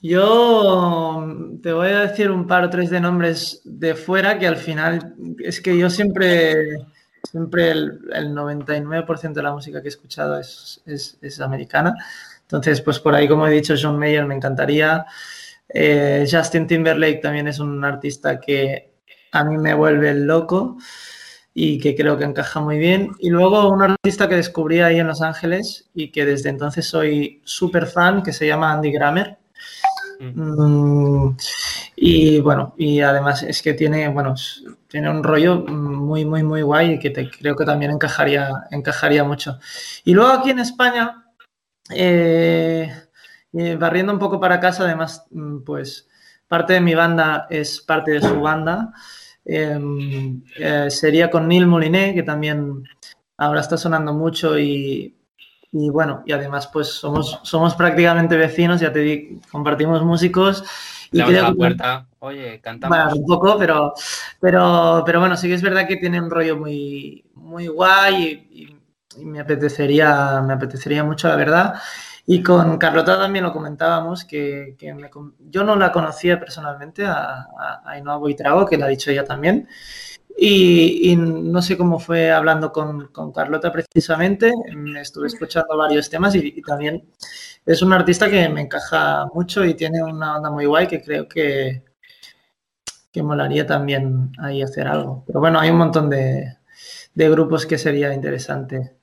Yo 0.00 1.26
te 1.60 1.72
voy 1.72 1.88
a 1.88 2.02
decir 2.02 2.30
un 2.30 2.46
par 2.46 2.62
o 2.64 2.70
tres 2.70 2.88
de 2.88 3.00
nombres 3.00 3.60
de 3.64 3.96
fuera 3.96 4.38
que 4.38 4.46
al 4.46 4.56
final 4.56 5.14
es 5.40 5.60
que 5.60 5.76
yo 5.76 5.90
siempre, 5.90 6.54
siempre 7.30 7.70
el, 7.70 8.00
el 8.12 8.34
99% 8.34 9.40
de 9.40 9.44
la 9.44 9.52
música 9.52 9.80
que 9.82 9.88
he 9.88 9.90
escuchado 9.90 10.38
es, 10.38 10.82
es- 10.86 11.18
es 11.22 11.40
americana. 11.40 11.94
Entonces, 12.42 12.80
pues 12.80 12.98
por 12.98 13.14
ahí, 13.14 13.28
como 13.28 13.46
he 13.46 13.50
dicho, 13.50 13.74
John 13.80 13.98
Mayer 13.98 14.26
me 14.26 14.34
encantaría. 14.34 15.06
Eh, 15.68 16.26
Justin 16.30 16.66
Timberlake 16.66 17.20
también 17.22 17.48
es 17.48 17.60
un 17.60 17.84
artista 17.84 18.40
que 18.40 18.92
a 19.32 19.44
mí 19.44 19.56
me 19.58 19.74
vuelve 19.74 20.14
loco 20.14 20.76
y 21.54 21.78
que 21.80 21.96
creo 21.96 22.18
que 22.18 22.24
encaja 22.24 22.60
muy 22.60 22.78
bien. 22.78 23.12
Y 23.20 23.30
luego 23.30 23.70
un 23.70 23.82
artista 23.82 24.28
que 24.28 24.36
descubrí 24.36 24.80
ahí 24.80 25.00
en 25.00 25.08
Los 25.08 25.22
Ángeles 25.22 25.90
y 25.94 26.12
que 26.12 26.24
desde 26.26 26.50
entonces 26.50 26.86
soy 26.86 27.42
súper 27.44 27.86
fan, 27.86 28.22
que 28.22 28.32
se 28.34 28.46
llama 28.48 28.72
Andy 28.72 28.92
Grammer. 28.92 29.39
Mm. 30.20 31.36
Y 31.96 32.40
bueno, 32.40 32.74
y 32.76 33.00
además 33.00 33.42
es 33.42 33.62
que 33.62 33.72
tiene, 33.74 34.08
bueno, 34.08 34.34
tiene 34.88 35.10
un 35.10 35.24
rollo 35.24 35.60
muy, 35.60 36.24
muy, 36.24 36.42
muy 36.42 36.62
guay 36.62 36.92
y 36.94 36.98
que 36.98 37.10
te, 37.10 37.30
creo 37.30 37.56
que 37.56 37.64
también 37.64 37.90
encajaría, 37.90 38.50
encajaría 38.70 39.24
mucho. 39.24 39.58
Y 40.04 40.12
luego 40.12 40.30
aquí 40.30 40.50
en 40.50 40.58
España, 40.60 41.24
eh, 41.94 42.92
eh, 43.52 43.76
barriendo 43.76 44.12
un 44.12 44.18
poco 44.18 44.38
para 44.40 44.60
casa, 44.60 44.84
además, 44.84 45.26
mm, 45.30 45.60
pues 45.64 46.08
parte 46.48 46.74
de 46.74 46.80
mi 46.80 46.94
banda 46.94 47.46
es 47.50 47.80
parte 47.80 48.12
de 48.12 48.20
su 48.20 48.40
banda. 48.40 48.92
Em, 49.44 50.42
eh, 50.58 50.90
sería 50.90 51.30
con 51.30 51.48
Neil 51.48 51.66
Moliné, 51.66 52.14
que 52.14 52.22
también 52.22 52.84
ahora 53.38 53.60
está 53.60 53.76
sonando 53.76 54.12
mucho 54.12 54.58
y, 54.58 55.16
y 55.72 55.88
bueno, 55.90 56.22
y 56.26 56.32
además 56.32 56.68
pues 56.72 56.88
somos, 56.88 57.40
somos 57.42 57.74
prácticamente 57.74 58.36
vecinos, 58.36 58.80
ya 58.80 58.92
te 58.92 59.00
digo, 59.00 59.40
compartimos 59.50 60.02
músicos 60.02 60.64
y 61.12 61.22
creo 61.22 61.42
la 61.42 61.54
puerta, 61.54 62.06
oye, 62.20 62.60
cantamos. 62.60 62.96
Bueno, 62.96 63.14
un 63.14 63.26
poco, 63.26 63.58
pero, 63.58 63.92
pero, 64.40 65.02
pero 65.04 65.20
bueno, 65.20 65.36
sí 65.36 65.48
que 65.48 65.54
es 65.54 65.62
verdad 65.62 65.86
que 65.86 65.96
tiene 65.96 66.20
un 66.20 66.30
rollo 66.30 66.56
muy, 66.56 67.24
muy 67.34 67.66
guay 67.66 68.48
y, 69.16 69.24
me, 69.24 69.40
apetecería, 69.40 70.40
me 70.40 70.52
apetecería 70.52 71.02
mucho, 71.02 71.28
la 71.28 71.36
verdad. 71.36 71.74
Y 72.26 72.42
con 72.42 72.78
Carlota 72.78 73.18
también 73.18 73.44
lo 73.44 73.52
comentábamos, 73.52 74.24
que, 74.24 74.76
que 74.78 74.94
yo 75.48 75.64
no 75.64 75.74
la 75.74 75.90
conocía 75.90 76.38
personalmente, 76.38 77.04
a, 77.04 77.40
a 77.58 77.82
Ainhoa 77.86 78.16
Boitrago, 78.16 78.66
que 78.66 78.76
la 78.76 78.86
ha 78.86 78.88
dicho 78.88 79.10
ella 79.10 79.24
también. 79.24 79.68
Y, 80.36 81.14
no 81.16 81.60
sé 81.60 81.76
cómo 81.76 81.98
fue 81.98 82.30
hablando 82.30 82.72
con, 82.72 83.08
con 83.08 83.32
Carlota 83.32 83.70
precisamente, 83.72 84.52
estuve 84.98 85.26
escuchando 85.26 85.76
varios 85.76 86.08
temas 86.08 86.34
y, 86.34 86.62
también 86.62 87.04
es 87.66 87.82
un 87.82 87.92
artista 87.92 88.30
que 88.30 88.48
me 88.48 88.62
encaja 88.62 89.26
mucho 89.34 89.64
y 89.64 89.74
tiene 89.74 90.02
una 90.02 90.36
onda 90.36 90.50
muy 90.50 90.64
guay 90.64 90.86
que 90.86 91.02
creo 91.02 91.28
que, 91.28 91.84
que 93.12 93.22
molaría 93.22 93.66
también 93.66 94.32
ahí 94.38 94.62
hacer 94.62 94.86
algo. 94.88 95.24
Pero 95.26 95.40
bueno, 95.40 95.60
hay 95.60 95.70
un 95.70 95.76
montón 95.76 96.08
de, 96.08 96.56
de 97.14 97.30
grupos 97.30 97.66
que 97.66 97.78
sería 97.78 98.14
interesante. 98.14 98.96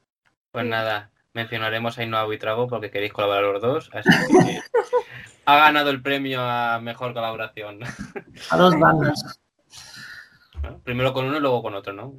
Pues 0.52 0.66
nada, 0.66 1.12
mencionaremos 1.34 1.98
a 1.98 2.02
Ainhoa 2.02 2.26
Buitrago 2.26 2.68
porque 2.68 2.90
queréis 2.90 3.14
colaborar 3.14 3.44
los 3.44 3.62
dos, 3.62 3.90
así 3.94 4.10
que 4.10 4.60
ha 5.46 5.58
ganado 5.58 5.92
el 5.92 6.02
premio 6.02 6.42
a 6.42 6.80
mejor 6.80 7.14
colaboración. 7.14 7.80
A 8.50 8.58
dos 8.58 8.80
bandas. 8.80 9.40
Primero 10.84 11.14
con 11.14 11.26
uno 11.26 11.38
y 11.38 11.42
luego 11.42 11.62
con 11.62 11.76
otro, 11.76 11.94
¿no? 11.94 12.14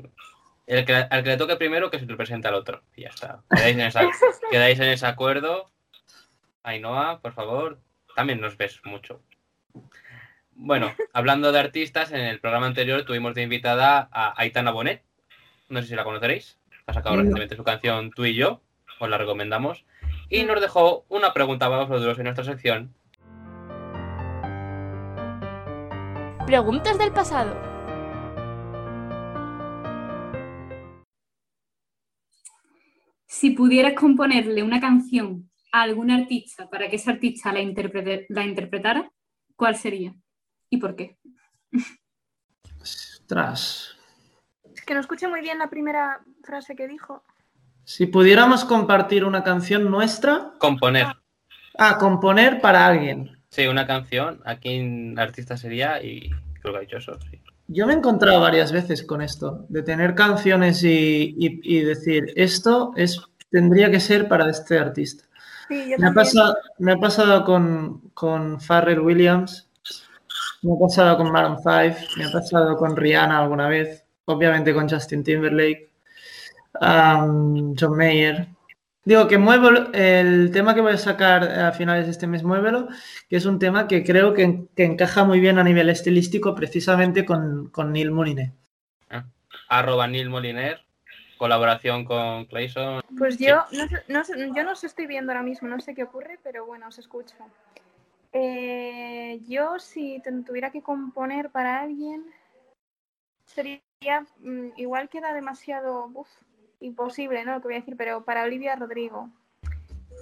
El 0.66 0.84
que, 0.84 0.94
al 0.94 1.22
que 1.22 1.30
le 1.30 1.36
toque 1.36 1.56
primero 1.56 1.90
que 1.90 1.98
se 1.98 2.06
representa 2.06 2.50
al 2.50 2.54
otro. 2.54 2.82
Y 2.94 3.02
ya 3.02 3.08
está. 3.08 3.42
Quedáis 3.50 3.74
en, 3.74 3.80
esa, 3.80 4.02
quedáis 4.50 4.78
en 4.78 4.88
ese 4.88 5.06
acuerdo. 5.06 5.70
Ainhoa, 6.62 7.20
por 7.20 7.32
favor. 7.32 7.80
También 8.14 8.40
nos 8.40 8.56
ves 8.56 8.80
mucho. 8.84 9.22
Bueno, 10.52 10.92
hablando 11.12 11.52
de 11.52 11.60
artistas, 11.60 12.12
en 12.12 12.20
el 12.20 12.40
programa 12.40 12.66
anterior 12.66 13.04
tuvimos 13.04 13.34
de 13.34 13.42
invitada 13.42 14.08
a 14.12 14.34
Aitana 14.40 14.72
Bonet. 14.72 15.02
No 15.68 15.80
sé 15.80 15.88
si 15.88 15.94
la 15.94 16.04
conoceréis. 16.04 16.58
Ha 16.86 16.92
sacado 16.92 17.16
recientemente 17.16 17.56
su 17.56 17.64
canción 17.64 18.10
Tú 18.10 18.24
y 18.24 18.34
yo. 18.34 18.60
Os 18.98 19.08
la 19.08 19.18
recomendamos. 19.18 19.84
Y 20.28 20.42
nos 20.44 20.60
dejó 20.60 21.06
una 21.08 21.32
pregunta 21.32 21.68
para 21.70 21.84
vosotros 21.84 22.18
en 22.18 22.24
nuestra 22.24 22.44
sección. 22.44 22.94
Preguntas 26.46 26.98
del 26.98 27.12
pasado. 27.12 27.67
Si 33.28 33.50
pudieras 33.50 33.92
componerle 33.92 34.62
una 34.62 34.80
canción 34.80 35.50
a 35.70 35.82
algún 35.82 36.10
artista 36.10 36.68
para 36.70 36.88
que 36.88 36.96
ese 36.96 37.10
artista 37.10 37.52
la, 37.52 37.60
la 38.30 38.46
interpretara, 38.46 39.12
¿cuál 39.54 39.76
sería? 39.76 40.14
¿Y 40.70 40.78
por 40.78 40.96
qué? 40.96 41.18
Ostras. 42.80 43.94
Es 44.74 44.82
que 44.82 44.94
no 44.94 45.00
escuché 45.00 45.28
muy 45.28 45.42
bien 45.42 45.58
la 45.58 45.68
primera 45.68 46.24
frase 46.42 46.74
que 46.74 46.88
dijo. 46.88 47.22
Si 47.84 48.06
pudiéramos 48.06 48.64
compartir 48.64 49.26
una 49.26 49.44
canción 49.44 49.90
nuestra. 49.90 50.54
Componer. 50.58 51.08
Ah, 51.78 51.98
componer 51.98 52.62
para 52.62 52.86
alguien. 52.86 53.38
Sí, 53.50 53.66
una 53.66 53.86
canción. 53.86 54.40
¿A 54.46 54.56
quién 54.56 55.18
artista 55.18 55.58
sería? 55.58 56.02
Y 56.02 56.30
creo 56.62 56.72
que 56.72 56.78
ha 56.78 56.80
dicho 56.80 56.96
eso, 56.96 57.18
sí. 57.20 57.42
Yo 57.70 57.86
me 57.86 57.92
he 57.92 57.96
encontrado 57.96 58.40
varias 58.40 58.72
veces 58.72 59.02
con 59.02 59.20
esto, 59.20 59.66
de 59.68 59.82
tener 59.82 60.14
canciones 60.14 60.82
y, 60.82 61.82
decir, 61.84 62.32
esto 62.34 62.92
es, 62.96 63.20
tendría 63.50 63.90
que 63.90 64.00
ser 64.00 64.26
para 64.26 64.48
este 64.48 64.78
artista. 64.78 65.24
me, 65.68 66.06
ha 66.06 66.12
pasado, 66.14 66.56
me, 66.78 66.92
ha 66.92 66.96
pasado, 66.96 67.44
con, 67.44 68.10
con 68.14 68.58
Farrell 68.58 69.00
Williams, 69.00 69.68
me 70.62 70.72
ha 70.72 70.78
pasado 70.80 71.18
con 71.18 71.30
Maroon 71.30 71.58
5, 71.58 72.06
me 72.16 72.24
ha 72.24 72.32
pasado 72.32 72.74
con 72.78 72.96
Rihanna 72.96 73.38
alguna 73.38 73.68
vez, 73.68 74.02
obviamente 74.24 74.72
con 74.72 74.88
Justin 74.88 75.22
Timberlake, 75.22 75.90
John 76.80 77.96
Mayer. 77.96 78.48
Digo 79.08 79.26
que 79.26 79.38
muevo 79.38 79.70
el 79.94 80.50
tema 80.52 80.74
que 80.74 80.82
voy 80.82 80.92
a 80.92 80.98
sacar 80.98 81.42
a 81.42 81.72
finales 81.72 82.04
de 82.04 82.10
este 82.10 82.26
mes, 82.26 82.42
muévelo, 82.42 82.88
que 83.30 83.36
es 83.36 83.46
un 83.46 83.58
tema 83.58 83.88
que 83.88 84.04
creo 84.04 84.34
que, 84.34 84.68
encaja 84.76 85.24
muy 85.24 85.40
bien 85.40 85.58
a 85.58 85.64
nivel 85.64 85.88
estilístico 85.88 86.54
precisamente 86.54 87.24
con, 87.24 87.70
con 87.70 87.90
Neil 87.90 88.10
Moliner. 88.10 88.52
Ah, 89.08 89.24
arroba 89.70 90.06
Neil 90.06 90.28
Moliner, 90.28 90.82
colaboración 91.38 92.04
con 92.04 92.44
Clayson. 92.44 93.00
Pues 93.16 93.38
yo, 93.38 93.64
no, 94.08 94.22
yo 94.54 94.62
no 94.62 94.72
os 94.72 94.84
estoy 94.84 95.06
viendo 95.06 95.32
ahora 95.32 95.42
mismo, 95.42 95.68
no 95.68 95.80
sé 95.80 95.94
qué 95.94 96.02
ocurre, 96.02 96.38
pero 96.42 96.66
bueno, 96.66 96.88
os 96.88 96.98
escucho. 96.98 97.34
Eh, 98.34 99.40
yo 99.48 99.78
si 99.78 100.22
tuviera 100.46 100.70
que 100.70 100.82
componer 100.82 101.48
para 101.48 101.80
alguien, 101.80 102.26
sería, 103.46 103.80
mm, 104.40 104.72
igual 104.76 105.08
queda 105.08 105.32
demasiado 105.32 106.10
imposible, 106.80 107.44
¿no? 107.44 107.54
Lo 107.54 107.60
que 107.60 107.68
voy 107.68 107.74
a 107.74 107.80
decir, 107.80 107.96
pero 107.96 108.24
para 108.24 108.44
Olivia 108.44 108.76
Rodrigo. 108.76 109.30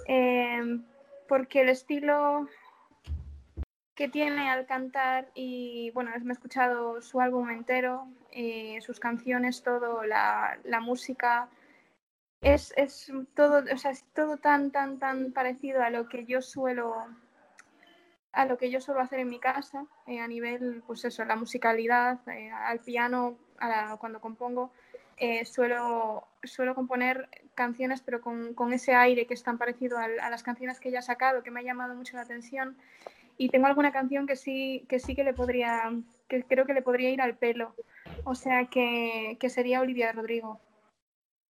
Eh, 0.07 0.79
porque 1.27 1.61
el 1.61 1.69
estilo 1.69 2.47
que 3.95 4.07
tiene 4.07 4.49
al 4.49 4.65
cantar 4.65 5.31
y 5.33 5.91
bueno, 5.91 6.11
me 6.21 6.31
he 6.31 6.33
escuchado 6.33 7.01
su 7.01 7.19
álbum 7.19 7.49
entero, 7.49 8.07
eh, 8.31 8.79
sus 8.81 8.99
canciones, 8.99 9.63
todo, 9.63 10.03
la, 10.03 10.59
música, 10.81 11.49
es, 12.41 12.73
todo, 13.33 13.63
o 13.73 13.77
sea, 13.77 13.91
es 13.91 14.05
todo 14.13 14.37
tan, 14.37 14.71
tan, 14.71 14.99
tan 14.99 15.31
parecido 15.33 15.81
a 15.81 15.89
lo 15.89 16.07
que 16.07 16.25
yo 16.25 16.41
suelo 16.41 17.07
a 18.33 18.45
lo 18.45 18.59
que 18.59 18.69
yo 18.69 18.79
suelo 18.79 19.01
hacer 19.01 19.19
en 19.19 19.29
mi 19.29 19.39
casa, 19.39 19.87
eh, 20.05 20.19
a 20.19 20.27
nivel, 20.27 20.83
pues 20.85 21.03
eso, 21.03 21.25
la 21.25 21.35
musicalidad, 21.35 22.19
al 22.67 22.79
piano, 22.81 23.35
cuando 23.99 24.21
compongo, 24.21 24.71
eh, 25.17 25.45
suelo, 25.45 26.27
suelo 26.43 26.75
componer 26.75 27.27
canciones, 27.55 28.01
pero 28.01 28.21
con, 28.21 28.73
ese 28.73 28.93
aire 28.93 29.25
que 29.25 29.33
es 29.33 29.43
tan 29.43 29.57
parecido 29.57 29.97
a, 29.97 30.29
las 30.29 30.43
canciones 30.43 30.79
que 30.79 30.89
ella 30.89 30.99
ha 30.99 31.03
sacado, 31.03 31.41
que 31.41 31.49
me 31.49 31.59
ha 31.59 31.63
llamado 31.63 31.95
mucho 31.95 32.15
la 32.15 32.21
atención. 32.21 32.77
Y 33.35 33.49
tengo 33.49 33.67
alguna 33.67 33.91
canción 33.91 34.27
que 34.27 34.35
sí 34.35 34.85
que, 34.87 34.99
sí 34.99 35.15
que 35.15 35.23
le 35.23 35.33
podría, 35.33 35.91
que 36.27 36.43
creo 36.43 36.65
que 36.65 36.73
le 36.73 36.83
podría 36.83 37.09
ir 37.09 37.21
al 37.21 37.35
pelo. 37.35 37.75
O 38.23 38.35
sea 38.35 38.65
que, 38.65 39.37
sería 39.49 39.81
Olivia 39.81 40.11
Rodrigo. 40.11 40.59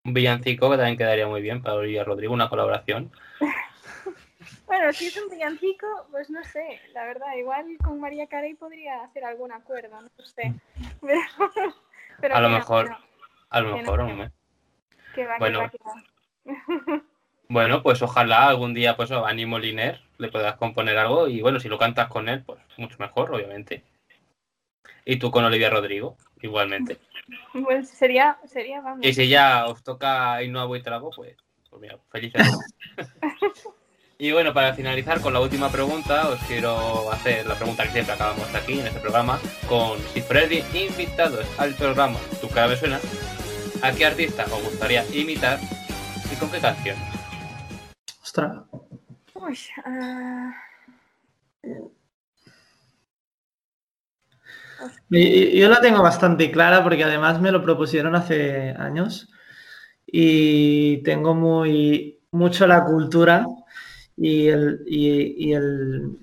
Un 0.06 0.14
villancico 0.14 0.70
que 0.70 0.78
también 0.78 0.98
quedaría 0.98 1.28
muy 1.28 1.42
bien 1.42 1.62
para 1.62 1.76
Olivia 1.76 2.06
Rodrigo, 2.06 2.34
una 2.34 2.50
colaboración. 2.50 3.12
bueno, 4.66 4.94
si 4.94 5.08
es 5.08 5.18
un 5.22 5.30
villancico, 5.30 5.88
pues 6.12 6.30
no 6.30 6.42
sé, 6.46 6.80
la 6.94 7.04
verdad, 7.04 7.36
igual 7.38 7.66
con 7.84 8.00
María 8.00 8.28
Carey 8.28 8.54
podría 8.54 9.04
hacer 9.04 9.26
algún 9.26 9.52
acuerdo, 9.52 10.02
no 10.02 10.26
sé. 10.26 10.54
Pero, 12.22 12.36
a 12.36 12.42
lo 12.42 12.50
mejor. 12.50 13.07
A 13.50 13.62
lo 13.62 13.78
mejor, 13.78 14.02
hombre. 14.02 14.32
bueno. 15.40 15.72
bueno, 17.50 17.84
pues 17.84 18.02
ojalá 18.02 18.48
algún 18.50 18.74
día, 18.74 18.96
pues 18.98 19.12
a 19.12 19.28
Animo 19.28 19.60
Liner 19.60 20.02
le 20.18 20.30
puedas 20.30 20.56
componer 20.56 20.98
algo 20.98 21.28
y 21.28 21.42
bueno, 21.42 21.60
si 21.60 21.70
lo 21.70 21.78
cantas 21.78 22.08
con 22.08 22.30
él, 22.30 22.44
pues 22.44 22.60
mucho 22.78 22.98
mejor, 23.00 23.34
obviamente. 23.34 23.84
Y 25.06 25.18
tú 25.18 25.32
con 25.32 25.46
Olivia 25.46 25.70
Rodrigo, 25.70 26.18
igualmente. 26.42 26.98
Pues 27.52 27.90
sería, 27.90 28.38
sería, 28.46 28.80
vamos. 28.80 29.06
Y 29.06 29.14
si 29.14 29.28
ya 29.28 29.68
os 29.68 29.84
toca 29.84 30.42
y 30.44 30.48
no 30.48 30.62
a 30.62 30.82
trago, 30.82 31.10
pues, 31.14 31.36
pues 31.70 31.82
mira, 31.82 31.98
felices. 32.10 32.42
y 34.18 34.32
bueno, 34.32 34.54
para 34.54 34.74
finalizar 34.74 35.20
con 35.20 35.34
la 35.34 35.42
última 35.42 35.70
pregunta, 35.70 36.30
os 36.30 36.40
quiero 36.44 37.12
hacer 37.12 37.46
la 37.46 37.56
pregunta 37.56 37.84
que 37.84 37.92
siempre 37.92 38.14
acabamos 38.14 38.56
aquí 38.56 38.80
en 38.80 38.88
este 38.88 39.02
programa, 39.02 39.42
con 39.68 40.00
si 40.14 40.22
Freddy 40.22 40.64
invitados 40.74 41.46
al 41.60 41.74
programa 41.74 42.18
Tu 42.40 42.48
cara 42.48 42.70
me 42.70 42.78
suena, 42.78 43.00
¿A 43.82 43.92
qué 43.92 44.06
artista 44.06 44.46
os 44.46 44.64
gustaría 44.64 45.06
imitar 45.14 45.60
y 46.32 46.36
con 46.36 46.50
qué 46.50 46.60
canción? 46.60 46.98
Ostras. 48.22 48.58
Uy, 49.36 49.58
uh... 49.86 50.52
Yo 55.10 55.70
la 55.70 55.82
tengo 55.82 56.02
bastante 56.02 56.52
clara 56.52 56.84
porque 56.84 57.04
además 57.04 57.42
me 57.42 57.52
lo 57.52 57.64
propusieron 57.64 58.16
hace 58.16 58.72
años 58.78 59.30
y 60.06 60.98
tengo 61.04 61.34
muy 61.34 62.20
mucho 62.32 62.68
la 62.68 62.84
cultura 62.84 63.46
y 64.16 64.48
el, 64.48 64.84
y, 64.86 65.54
el 65.54 66.18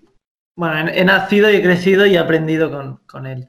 bueno, 0.57 0.89
he, 0.89 1.01
he 1.01 1.05
nacido 1.05 1.51
y 1.51 1.57
he 1.57 1.63
crecido 1.63 2.07
y 2.07 2.15
he 2.15 2.19
aprendido 2.19 2.71
con, 2.71 2.99
con 3.07 3.27
él, 3.27 3.49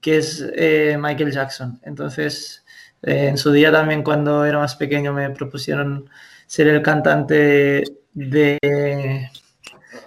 que 0.00 0.18
es 0.18 0.44
eh, 0.54 0.96
Michael 0.98 1.32
Jackson. 1.32 1.80
Entonces, 1.82 2.61
eh, 3.02 3.28
en 3.28 3.38
su 3.38 3.52
día 3.52 3.72
también 3.72 4.02
cuando 4.02 4.44
era 4.44 4.58
más 4.58 4.76
pequeño 4.76 5.12
me 5.12 5.30
propusieron 5.30 6.08
ser 6.46 6.68
el 6.68 6.82
cantante 6.82 7.84
de, 8.12 9.28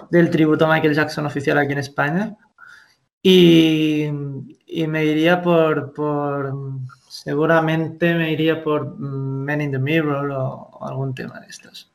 del 0.09 0.29
tributo 0.29 0.65
a 0.65 0.73
Michael 0.73 0.95
Jackson 0.95 1.25
oficial 1.25 1.57
aquí 1.57 1.73
en 1.73 1.79
España. 1.79 2.37
Y, 3.21 4.07
y 4.67 4.87
me 4.87 5.03
iría 5.03 5.41
por, 5.41 5.93
por, 5.93 6.53
seguramente 7.09 8.13
me 8.13 8.31
iría 8.31 8.63
por 8.63 8.97
Men 8.99 9.61
in 9.61 9.71
the 9.71 9.79
Mirror 9.79 10.29
o, 10.31 10.69
o 10.73 10.87
algún 10.87 11.15
tema 11.15 11.39
de 11.39 11.47
estos. 11.47 11.91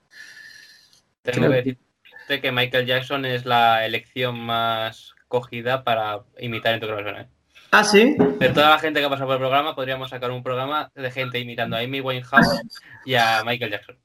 Tengo 1.23 1.39
Creo 1.39 1.51
que 1.51 1.57
decirte 1.57 2.41
que 2.41 2.53
Michael 2.53 2.87
Jackson 2.87 3.25
es 3.25 3.45
la 3.45 3.87
elección 3.87 4.41
más 4.41 5.15
cogida 5.29 5.85
para 5.85 6.23
imitar 6.39 6.75
en 6.75 6.81
tu 6.81 6.87
corazón. 6.89 7.21
¿eh? 7.21 7.29
Ah, 7.73 7.85
sí. 7.85 8.17
De 8.39 8.49
toda 8.49 8.71
la 8.71 8.79
gente 8.79 9.01
que 9.01 9.07
ha 9.07 9.11
pasado 9.11 9.29
por 9.29 9.35
el 9.35 9.41
programa, 9.41 9.75
podríamos 9.75 10.11
sacar 10.11 10.31
un 10.31 10.43
programa 10.43 10.91
de 10.95 11.11
gente 11.11 11.39
imitando 11.39 11.77
a 11.77 11.81
Amy 11.81 12.01
Winehouse 12.01 12.63
y 13.05 13.15
a 13.15 13.43
Michael 13.45 13.71
Jackson. 13.71 13.97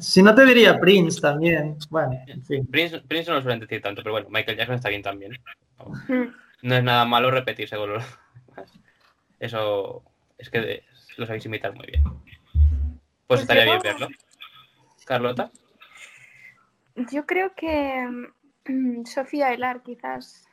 Si 0.00 0.22
no 0.22 0.34
te 0.34 0.44
diría 0.44 0.78
Prince 0.78 1.20
también. 1.20 1.76
Bueno, 1.88 2.18
en 2.26 2.44
fin. 2.44 2.66
Prince, 2.66 3.00
Prince 3.00 3.30
no 3.30 3.36
lo 3.36 3.42
suelen 3.42 3.60
decir 3.60 3.80
tanto, 3.80 4.02
pero 4.02 4.12
bueno, 4.12 4.28
Michael 4.30 4.56
Jackson 4.56 4.76
está 4.76 4.88
bien 4.88 5.02
también. 5.02 5.32
Mm. 6.08 6.24
No 6.62 6.74
es 6.74 6.84
nada 6.84 7.04
malo 7.04 7.30
repetirse 7.30 7.76
con 7.76 7.94
los 7.94 8.04
demás. 8.04 8.72
Eso 9.40 10.02
es 10.38 10.50
que 10.50 10.84
lo 11.16 11.26
sabéis 11.26 11.46
imitar 11.46 11.74
muy 11.74 11.86
bien. 11.86 12.02
Pues 12.02 12.20
Pues 13.26 13.40
estaría 13.40 13.64
bien 13.64 13.80
verlo. 13.82 14.08
Carlota. 15.06 15.50
Yo 17.10 17.26
creo 17.26 17.54
que 17.54 18.06
mm, 18.68 19.04
Sofía 19.04 19.52
Elar, 19.52 19.82
quizás. 19.82 20.46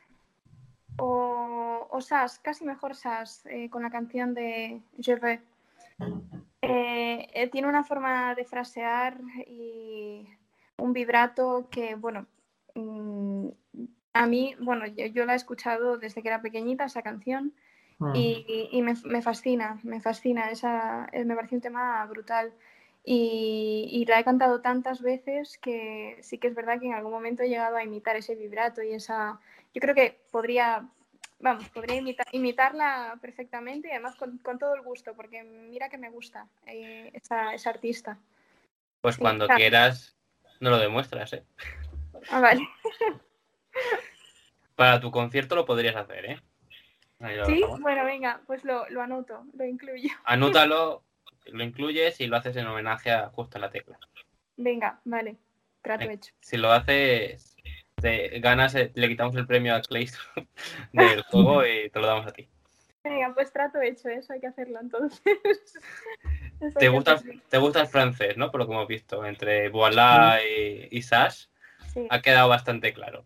O, 0.96 1.49
o 1.90 2.00
Sas, 2.00 2.38
casi 2.38 2.64
mejor 2.64 2.94
Sas, 2.94 3.44
eh, 3.46 3.68
con 3.70 3.82
la 3.82 3.90
canción 3.90 4.34
de 4.34 4.80
veux. 4.96 5.40
Eh, 6.62 7.28
eh, 7.34 7.48
tiene 7.48 7.68
una 7.68 7.84
forma 7.84 8.34
de 8.34 8.44
frasear 8.44 9.18
y 9.46 10.26
un 10.78 10.92
vibrato 10.92 11.68
que, 11.70 11.94
bueno, 11.94 12.26
mm, 12.74 13.48
a 14.12 14.26
mí, 14.26 14.54
bueno, 14.60 14.86
yo, 14.86 15.06
yo 15.06 15.24
la 15.24 15.34
he 15.34 15.36
escuchado 15.36 15.98
desde 15.98 16.22
que 16.22 16.28
era 16.28 16.42
pequeñita, 16.42 16.84
esa 16.84 17.02
canción, 17.02 17.52
Mm. 18.00 18.16
y, 18.16 18.68
y 18.72 18.82
me, 18.82 18.94
me 19.04 19.20
fascina, 19.20 19.78
me 19.82 20.00
fascina, 20.00 20.50
esa, 20.50 21.06
eh, 21.12 21.24
me 21.24 21.36
parece 21.36 21.54
un 21.54 21.60
tema 21.60 22.04
brutal. 22.06 22.52
Y, 23.04 23.88
y 23.92 24.04
la 24.06 24.20
he 24.20 24.24
cantado 24.24 24.60
tantas 24.60 25.00
veces 25.00 25.58
que 25.58 26.18
sí 26.22 26.38
que 26.38 26.48
es 26.48 26.54
verdad 26.54 26.80
que 26.80 26.86
en 26.86 26.94
algún 26.94 27.12
momento 27.12 27.42
he 27.42 27.48
llegado 27.48 27.76
a 27.76 27.84
imitar 27.84 28.16
ese 28.16 28.34
vibrato 28.34 28.82
y 28.82 28.92
esa... 28.92 29.38
Yo 29.74 29.80
creo 29.80 29.94
que 29.94 30.18
podría, 30.30 30.86
vamos, 31.40 31.68
podría 31.70 31.96
imita- 31.96 32.24
imitarla 32.32 33.18
perfectamente 33.20 33.88
y 33.88 33.92
además 33.92 34.16
con, 34.16 34.38
con 34.38 34.58
todo 34.58 34.74
el 34.74 34.82
gusto, 34.82 35.14
porque 35.14 35.42
mira 35.42 35.88
que 35.88 35.98
me 35.98 36.10
gusta 36.10 36.46
eh, 36.66 37.10
esa, 37.14 37.54
esa 37.54 37.70
artista. 37.70 38.18
Pues 39.00 39.16
cuando 39.16 39.48
quieras, 39.48 40.16
no 40.60 40.70
lo 40.70 40.78
demuestras, 40.78 41.32
¿eh? 41.32 41.44
Ah, 42.28 42.40
vale. 42.40 42.68
Para 44.74 45.00
tu 45.00 45.10
concierto 45.10 45.54
lo 45.56 45.66
podrías 45.66 45.96
hacer, 45.96 46.24
¿eh? 46.26 46.40
Ahí 47.20 47.36
Sí, 47.44 47.62
bueno, 47.80 48.04
venga, 48.04 48.40
pues 48.46 48.64
lo, 48.64 48.88
lo 48.88 49.02
anoto, 49.02 49.44
lo 49.52 49.64
incluyo. 49.64 50.08
Anótalo, 50.24 51.04
lo 51.46 51.64
incluyes 51.64 52.20
y 52.20 52.26
lo 52.26 52.36
haces 52.36 52.56
en 52.56 52.66
homenaje 52.66 53.10
a 53.10 53.28
justo 53.28 53.58
a 53.58 53.60
la 53.60 53.70
tecla. 53.70 53.98
Venga, 54.56 55.00
vale, 55.04 55.36
trato 55.82 56.08
hecho. 56.08 56.32
Si 56.40 56.56
lo 56.56 56.72
haces, 56.72 57.56
te 58.00 58.40
ganas, 58.40 58.74
eh, 58.74 58.90
le 58.94 59.08
quitamos 59.08 59.34
el 59.36 59.46
premio 59.46 59.74
a 59.74 59.80
Clay 59.82 60.08
del 60.92 61.22
juego 61.22 61.64
y 61.66 61.90
te 61.90 62.00
lo 62.00 62.06
damos 62.06 62.26
a 62.26 62.32
ti. 62.32 62.48
Venga, 63.02 63.32
pues 63.34 63.50
trato 63.52 63.80
hecho, 63.80 64.08
eso 64.10 64.32
hay 64.34 64.40
que 64.40 64.46
hacerlo 64.48 64.78
entonces. 64.80 65.22
¿Te 66.78 66.88
gusta, 66.90 67.12
hacerlo. 67.12 67.40
te 67.48 67.58
gusta 67.58 67.80
el 67.80 67.86
francés, 67.86 68.36
¿no? 68.36 68.50
Por 68.50 68.60
lo 68.60 68.66
que 68.66 68.72
hemos 68.74 68.88
visto, 68.88 69.24
entre 69.24 69.70
Voilà 69.70 70.38
y, 70.44 70.88
y 70.90 71.02
Sash, 71.02 71.46
Sí. 71.92 72.06
ha 72.08 72.20
quedado 72.22 72.48
bastante 72.48 72.92
claro. 72.92 73.24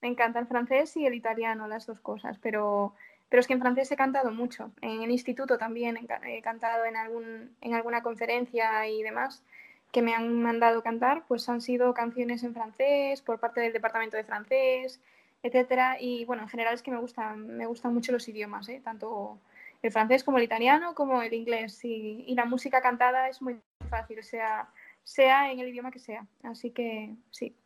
Me 0.00 0.08
encanta 0.08 0.40
el 0.40 0.46
francés 0.46 0.96
y 0.96 1.06
el 1.06 1.14
italiano, 1.14 1.68
las 1.68 1.86
dos 1.86 2.00
cosas, 2.00 2.38
pero, 2.42 2.94
pero 3.28 3.40
es 3.40 3.46
que 3.46 3.52
en 3.52 3.60
francés 3.60 3.92
he 3.92 3.96
cantado 3.96 4.32
mucho. 4.32 4.72
En 4.80 5.02
el 5.02 5.10
instituto 5.10 5.58
también 5.58 5.98
he 6.26 6.42
cantado 6.42 6.86
en, 6.86 6.96
algún, 6.96 7.54
en 7.60 7.74
alguna 7.74 8.02
conferencia 8.02 8.88
y 8.88 9.02
demás 9.02 9.44
que 9.92 10.02
me 10.02 10.14
han 10.14 10.42
mandado 10.42 10.82
cantar, 10.82 11.24
pues 11.26 11.48
han 11.48 11.60
sido 11.60 11.94
canciones 11.94 12.42
en 12.44 12.54
francés 12.54 13.22
por 13.22 13.38
parte 13.40 13.60
del 13.60 13.72
departamento 13.72 14.16
de 14.16 14.24
francés, 14.24 15.00
etcétera. 15.42 15.96
Y 16.00 16.24
bueno, 16.24 16.42
en 16.42 16.48
general 16.48 16.74
es 16.74 16.82
que 16.82 16.90
me 16.90 16.98
gustan, 16.98 17.56
me 17.56 17.66
gustan 17.66 17.94
mucho 17.94 18.12
los 18.12 18.28
idiomas, 18.28 18.68
¿eh? 18.68 18.80
tanto 18.84 19.38
el 19.82 19.92
francés 19.92 20.24
como 20.24 20.38
el 20.38 20.44
italiano 20.44 20.94
como 20.94 21.22
el 21.22 21.32
inglés. 21.32 21.84
Y, 21.84 22.24
y 22.26 22.34
la 22.34 22.44
música 22.44 22.80
cantada 22.80 23.28
es 23.28 23.42
muy 23.42 23.58
fácil, 23.88 24.22
sea, 24.22 24.68
sea 25.02 25.50
en 25.50 25.60
el 25.60 25.68
idioma 25.68 25.90
que 25.90 25.98
sea. 25.98 26.26
Así 26.42 26.70
que 26.70 27.14
sí. 27.30 27.56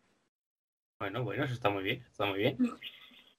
Bueno, 0.98 1.24
bueno, 1.24 1.44
eso 1.44 1.54
está 1.54 1.70
muy 1.70 1.82
bien, 1.82 2.04
está 2.10 2.24
muy 2.26 2.38
bien. 2.38 2.56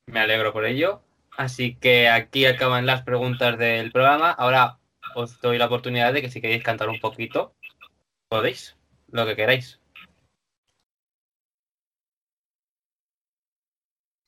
Me 0.08 0.20
alegro 0.20 0.54
por 0.54 0.66
ello. 0.66 1.02
Así 1.38 1.76
que 1.76 2.08
aquí 2.10 2.46
acaban 2.46 2.86
las 2.86 3.02
preguntas 3.04 3.58
del 3.58 3.92
programa. 3.92 4.32
Ahora 4.32 4.78
os 5.16 5.40
doy 5.42 5.58
la 5.58 5.66
oportunidad 5.66 6.14
de 6.14 6.22
que 6.22 6.30
si 6.30 6.42
queréis 6.42 6.64
cantar 6.64 6.90
un 6.90 7.00
poquito, 7.00 7.56
podéis, 8.36 8.76
lo 9.12 9.26
que 9.26 9.36
queráis. 9.36 9.80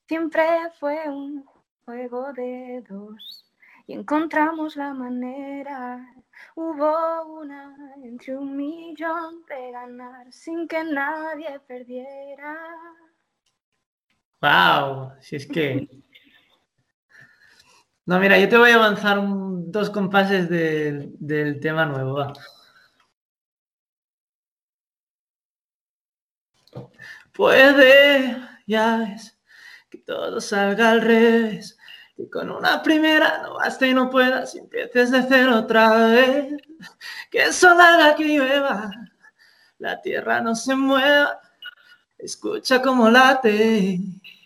Siempre 0.07 0.45
fue 0.79 1.09
un 1.09 1.45
juego 1.85 2.31
de 2.33 2.83
dos 2.87 3.45
y 3.87 3.93
encontramos 3.93 4.75
la 4.75 4.93
manera. 4.93 6.05
Hubo 6.55 7.39
una 7.41 7.75
entre 8.03 8.37
un 8.37 8.55
millón 8.55 9.43
de 9.49 9.71
ganar 9.71 10.31
sin 10.31 10.67
que 10.67 10.83
nadie 10.83 11.59
perdiera. 11.67 12.55
Wow, 14.41 15.13
si 15.19 15.35
es 15.35 15.47
que. 15.47 15.89
No, 18.05 18.19
mira, 18.19 18.39
yo 18.39 18.47
te 18.47 18.57
voy 18.57 18.71
a 18.71 18.75
avanzar 18.75 19.19
un- 19.19 19.69
dos 19.69 19.89
compases 19.89 20.47
del, 20.49 21.11
del 21.19 21.59
tema 21.59 21.85
nuevo. 21.85 22.13
va. 22.15 22.33
Puede, 27.37 28.35
ya 28.65 28.97
ves, 28.97 29.37
que 29.91 29.99
todo 29.99 30.41
salga 30.41 30.89
al 30.89 31.01
revés. 31.01 31.77
Que 32.15 32.27
con 32.31 32.49
una 32.49 32.81
primera 32.81 33.43
no 33.43 33.53
basta 33.57 33.85
y 33.85 33.93
no 33.93 34.09
puedas 34.09 34.55
y 34.55 34.57
empieces 34.57 35.11
de 35.11 35.21
cero 35.29 35.59
otra 35.59 36.07
vez. 36.07 36.55
Que 37.29 37.43
el 37.43 37.53
sol 37.53 37.79
haga 37.79 38.15
que 38.15 38.23
llueva, 38.23 38.89
la 39.77 40.01
tierra 40.01 40.41
no 40.41 40.55
se 40.55 40.75
mueva. 40.75 41.39
Escucha 42.17 42.81
cómo 42.81 43.07
late, 43.07 43.99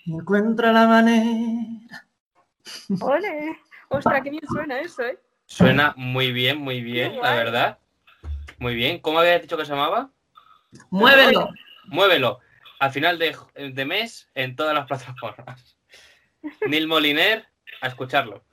encuentra 0.06 0.74
la 0.74 0.86
manera. 0.86 2.06
¡Ole! 3.00 3.58
¡Ostras, 3.88 4.22
qué 4.22 4.32
bien 4.32 4.48
suena 4.50 4.82
eso, 4.82 5.02
eh! 5.04 5.18
Suena 5.46 5.94
muy 5.96 6.34
bien, 6.34 6.58
muy 6.58 6.82
bien, 6.82 7.22
la 7.22 7.36
verdad. 7.36 7.80
Muy 8.60 8.76
bien. 8.76 9.00
¿Cómo 9.00 9.20
habías 9.20 9.42
dicho 9.42 9.56
que 9.56 9.64
se 9.64 9.72
llamaba? 9.72 10.12
Muévelo. 10.89 11.50
Muévelo. 11.86 12.42
Al 12.82 12.91
final 12.91 13.19
de, 13.19 13.38
de 13.55 13.86
mes 13.86 14.27
en 14.34 14.55
todas 14.55 14.73
las 14.73 14.88
plataformas. 14.88 15.77
Neil 16.67 16.88
Moliner 16.88 17.45
a 17.79 17.88
escucharlo. 17.88 18.43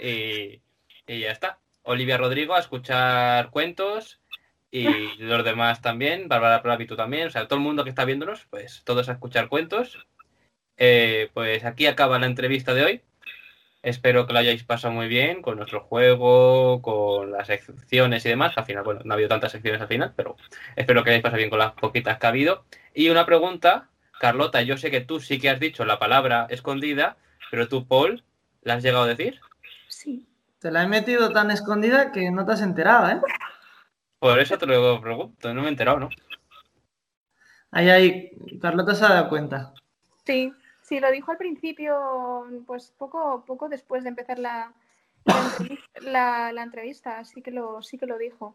Y, 0.00 0.60
y 1.06 1.20
ya 1.20 1.30
está. 1.30 1.60
Olivia 1.84 2.18
Rodrigo 2.18 2.54
a 2.54 2.58
escuchar 2.58 3.50
cuentos. 3.50 4.20
Y 4.72 5.14
los 5.18 5.44
demás 5.44 5.80
también. 5.80 6.26
Bárbara 6.26 6.60
Pravi, 6.60 6.86
tú 6.86 6.96
también. 6.96 7.28
O 7.28 7.30
sea, 7.30 7.46
todo 7.46 7.60
el 7.60 7.64
mundo 7.64 7.84
que 7.84 7.90
está 7.90 8.04
viéndonos, 8.04 8.46
pues 8.50 8.82
todos 8.84 9.08
a 9.08 9.12
escuchar 9.12 9.48
cuentos. 9.48 10.08
Eh, 10.76 11.30
pues 11.32 11.64
aquí 11.64 11.86
acaba 11.86 12.18
la 12.18 12.26
entrevista 12.26 12.74
de 12.74 12.84
hoy. 12.84 13.02
Espero 13.82 14.26
que 14.26 14.32
lo 14.32 14.38
hayáis 14.38 14.62
pasado 14.62 14.94
muy 14.94 15.08
bien 15.08 15.42
con 15.42 15.56
nuestro 15.56 15.80
juego, 15.80 16.80
con 16.82 17.32
las 17.32 17.48
secciones 17.48 18.24
y 18.24 18.28
demás. 18.28 18.56
Al 18.56 18.64
final, 18.64 18.84
bueno, 18.84 19.00
no 19.04 19.12
ha 19.12 19.14
habido 19.14 19.28
tantas 19.28 19.52
secciones 19.52 19.80
al 19.80 19.88
final, 19.88 20.12
pero 20.16 20.36
espero 20.76 21.02
que 21.02 21.10
hayáis 21.10 21.22
pasado 21.22 21.38
bien 21.38 21.50
con 21.50 21.58
las 21.58 21.72
poquitas 21.72 22.18
que 22.18 22.26
ha 22.26 22.28
habido. 22.28 22.64
Y 22.94 23.10
una 23.10 23.26
pregunta, 23.26 23.88
Carlota, 24.20 24.62
yo 24.62 24.76
sé 24.76 24.92
que 24.92 25.00
tú 25.00 25.18
sí 25.18 25.40
que 25.40 25.50
has 25.50 25.58
dicho 25.58 25.84
la 25.84 25.98
palabra 25.98 26.46
escondida, 26.48 27.16
pero 27.50 27.66
tú, 27.66 27.88
Paul, 27.88 28.22
¿la 28.62 28.74
has 28.74 28.84
llegado 28.84 29.04
a 29.04 29.08
decir? 29.08 29.40
Sí. 29.88 30.28
Te 30.60 30.70
la 30.70 30.84
he 30.84 30.86
metido 30.86 31.32
tan 31.32 31.50
escondida 31.50 32.12
que 32.12 32.30
no 32.30 32.46
te 32.46 32.52
has 32.52 32.62
enterado, 32.62 33.08
¿eh? 33.08 33.20
Por 34.20 34.38
eso 34.38 34.56
te 34.56 34.66
lo 34.66 35.00
pregunto, 35.00 35.52
no 35.52 35.60
me 35.60 35.66
he 35.66 35.70
enterado, 35.70 35.98
¿no? 35.98 36.08
Ahí, 37.72 37.90
ahí, 37.90 38.30
Carlota 38.60 38.94
se 38.94 39.04
ha 39.04 39.08
dado 39.08 39.28
cuenta. 39.28 39.72
Sí, 40.24 40.52
sí, 40.92 41.00
lo 41.00 41.10
dijo 41.10 41.30
al 41.30 41.38
principio, 41.38 42.46
pues 42.66 42.92
poco, 42.98 43.44
poco 43.46 43.70
después 43.70 44.02
de 44.02 44.10
empezar 44.10 44.38
la, 44.38 44.72
la, 45.24 45.34
entrevis- 45.34 46.00
la- 46.02 46.52
la 46.52 46.62
entrevista, 46.62 47.24
sí 47.24 47.40
que 47.40 47.50
lo, 47.50 47.80
sí 47.82 47.96
que 47.96 48.04
lo 48.04 48.18
dijo. 48.18 48.54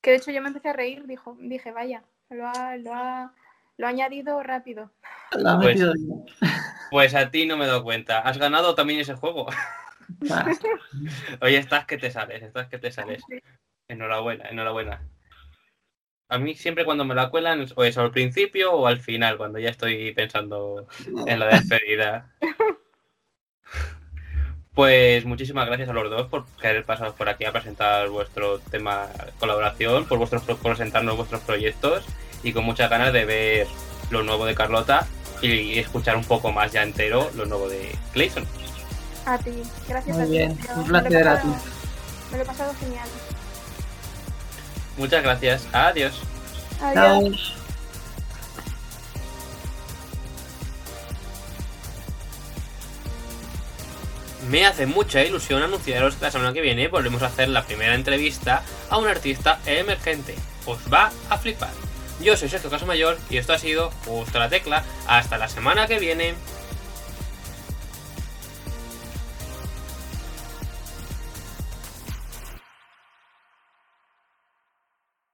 Que 0.00 0.10
de 0.10 0.16
hecho 0.16 0.32
yo 0.32 0.42
me 0.42 0.48
empecé 0.48 0.70
a 0.70 0.72
reír, 0.72 1.06
dijo, 1.06 1.36
dije, 1.38 1.70
vaya, 1.70 2.02
lo 2.30 2.48
ha, 2.48 2.76
lo 2.76 2.92
ha, 2.94 3.32
lo 3.76 3.86
ha 3.86 3.90
añadido 3.90 4.42
rápido. 4.42 4.90
Pues-. 5.62 5.80
Pues 6.90 7.14
a 7.14 7.30
ti 7.30 7.44
no 7.44 7.58
me 7.58 7.64
he 7.64 7.68
dado 7.68 7.84
cuenta. 7.84 8.20
¿Has 8.20 8.38
ganado 8.38 8.74
también 8.74 8.98
ese 9.00 9.12
juego? 9.14 9.46
Ah, 10.30 10.46
Oye, 11.42 11.58
estás 11.58 11.84
que 11.84 11.98
te 11.98 12.10
sales, 12.10 12.42
estás 12.42 12.66
que 12.68 12.78
te 12.78 12.90
sales. 12.90 13.22
Enhorabuena, 13.88 14.48
enhorabuena. 14.48 15.02
A 16.30 16.38
mí 16.38 16.54
siempre 16.54 16.84
cuando 16.84 17.04
me 17.04 17.14
la 17.14 17.30
cuelan 17.30 17.66
o 17.74 17.84
es 17.84 17.96
al 17.96 18.10
principio 18.10 18.72
o 18.72 18.86
al 18.86 19.00
final, 19.00 19.38
cuando 19.38 19.58
ya 19.58 19.70
estoy 19.70 20.12
pensando 20.12 20.86
en 21.26 21.38
la 21.38 21.46
despedida. 21.46 22.32
Pues 24.74 25.24
muchísimas 25.24 25.66
gracias 25.66 25.88
a 25.88 25.92
los 25.92 26.08
dos 26.08 26.28
por 26.28 26.44
haber 26.60 26.84
pasado 26.84 27.12
por 27.12 27.28
aquí 27.28 27.44
a 27.44 27.50
presentar 27.50 28.08
vuestro 28.10 28.60
tema 28.60 29.08
colaboración, 29.40 30.04
por 30.04 30.18
vuestros 30.18 30.42
por 30.44 30.56
presentarnos 30.58 31.16
vuestros 31.16 31.40
proyectos 31.40 32.04
y 32.44 32.52
con 32.52 32.62
muchas 32.62 32.88
ganas 32.88 33.12
de 33.12 33.24
ver 33.24 33.66
lo 34.10 34.22
nuevo 34.22 34.46
de 34.46 34.54
Carlota 34.54 35.04
y 35.42 35.80
escuchar 35.80 36.16
un 36.16 36.22
poco 36.22 36.52
más 36.52 36.70
ya 36.70 36.84
entero 36.84 37.28
lo 37.34 37.44
nuevo 37.46 37.68
de 37.68 37.90
Clayson. 38.12 38.46
A 39.26 39.36
ti, 39.38 39.50
gracias 39.88 40.16
Muy 40.16 40.24
a 40.24 40.26
ti. 40.26 40.30
bien, 40.30 40.58
un 40.76 40.84
placer 40.84 41.26
a 41.26 41.42
ti. 41.42 41.48
Me 42.30 42.36
lo 42.36 42.42
he 42.44 42.46
pasado 42.46 42.72
genial. 42.78 43.08
Muchas 44.98 45.22
gracias. 45.22 45.66
Adiós. 45.72 46.20
Adiós. 46.82 47.54
Me 54.50 54.64
hace 54.64 54.86
mucha 54.86 55.22
ilusión 55.22 55.62
anunciaros 55.62 56.16
que 56.16 56.24
la 56.24 56.30
semana 56.30 56.52
que 56.52 56.62
viene 56.62 56.88
volvemos 56.88 57.22
a 57.22 57.26
hacer 57.26 57.48
la 57.48 57.64
primera 57.64 57.94
entrevista 57.94 58.62
a 58.88 58.96
un 58.96 59.06
artista 59.06 59.60
emergente. 59.66 60.34
Os 60.64 60.78
va 60.92 61.12
a 61.28 61.38
flipar. 61.38 61.70
Yo 62.20 62.36
soy 62.36 62.48
Sergio 62.48 62.70
Casamayor 62.70 63.18
y 63.30 63.36
esto 63.36 63.52
ha 63.52 63.58
sido 63.58 63.90
Justo 64.04 64.38
la 64.38 64.48
Tecla. 64.48 64.84
Hasta 65.06 65.38
la 65.38 65.48
semana 65.48 65.86
que 65.86 65.98
viene. 65.98 66.34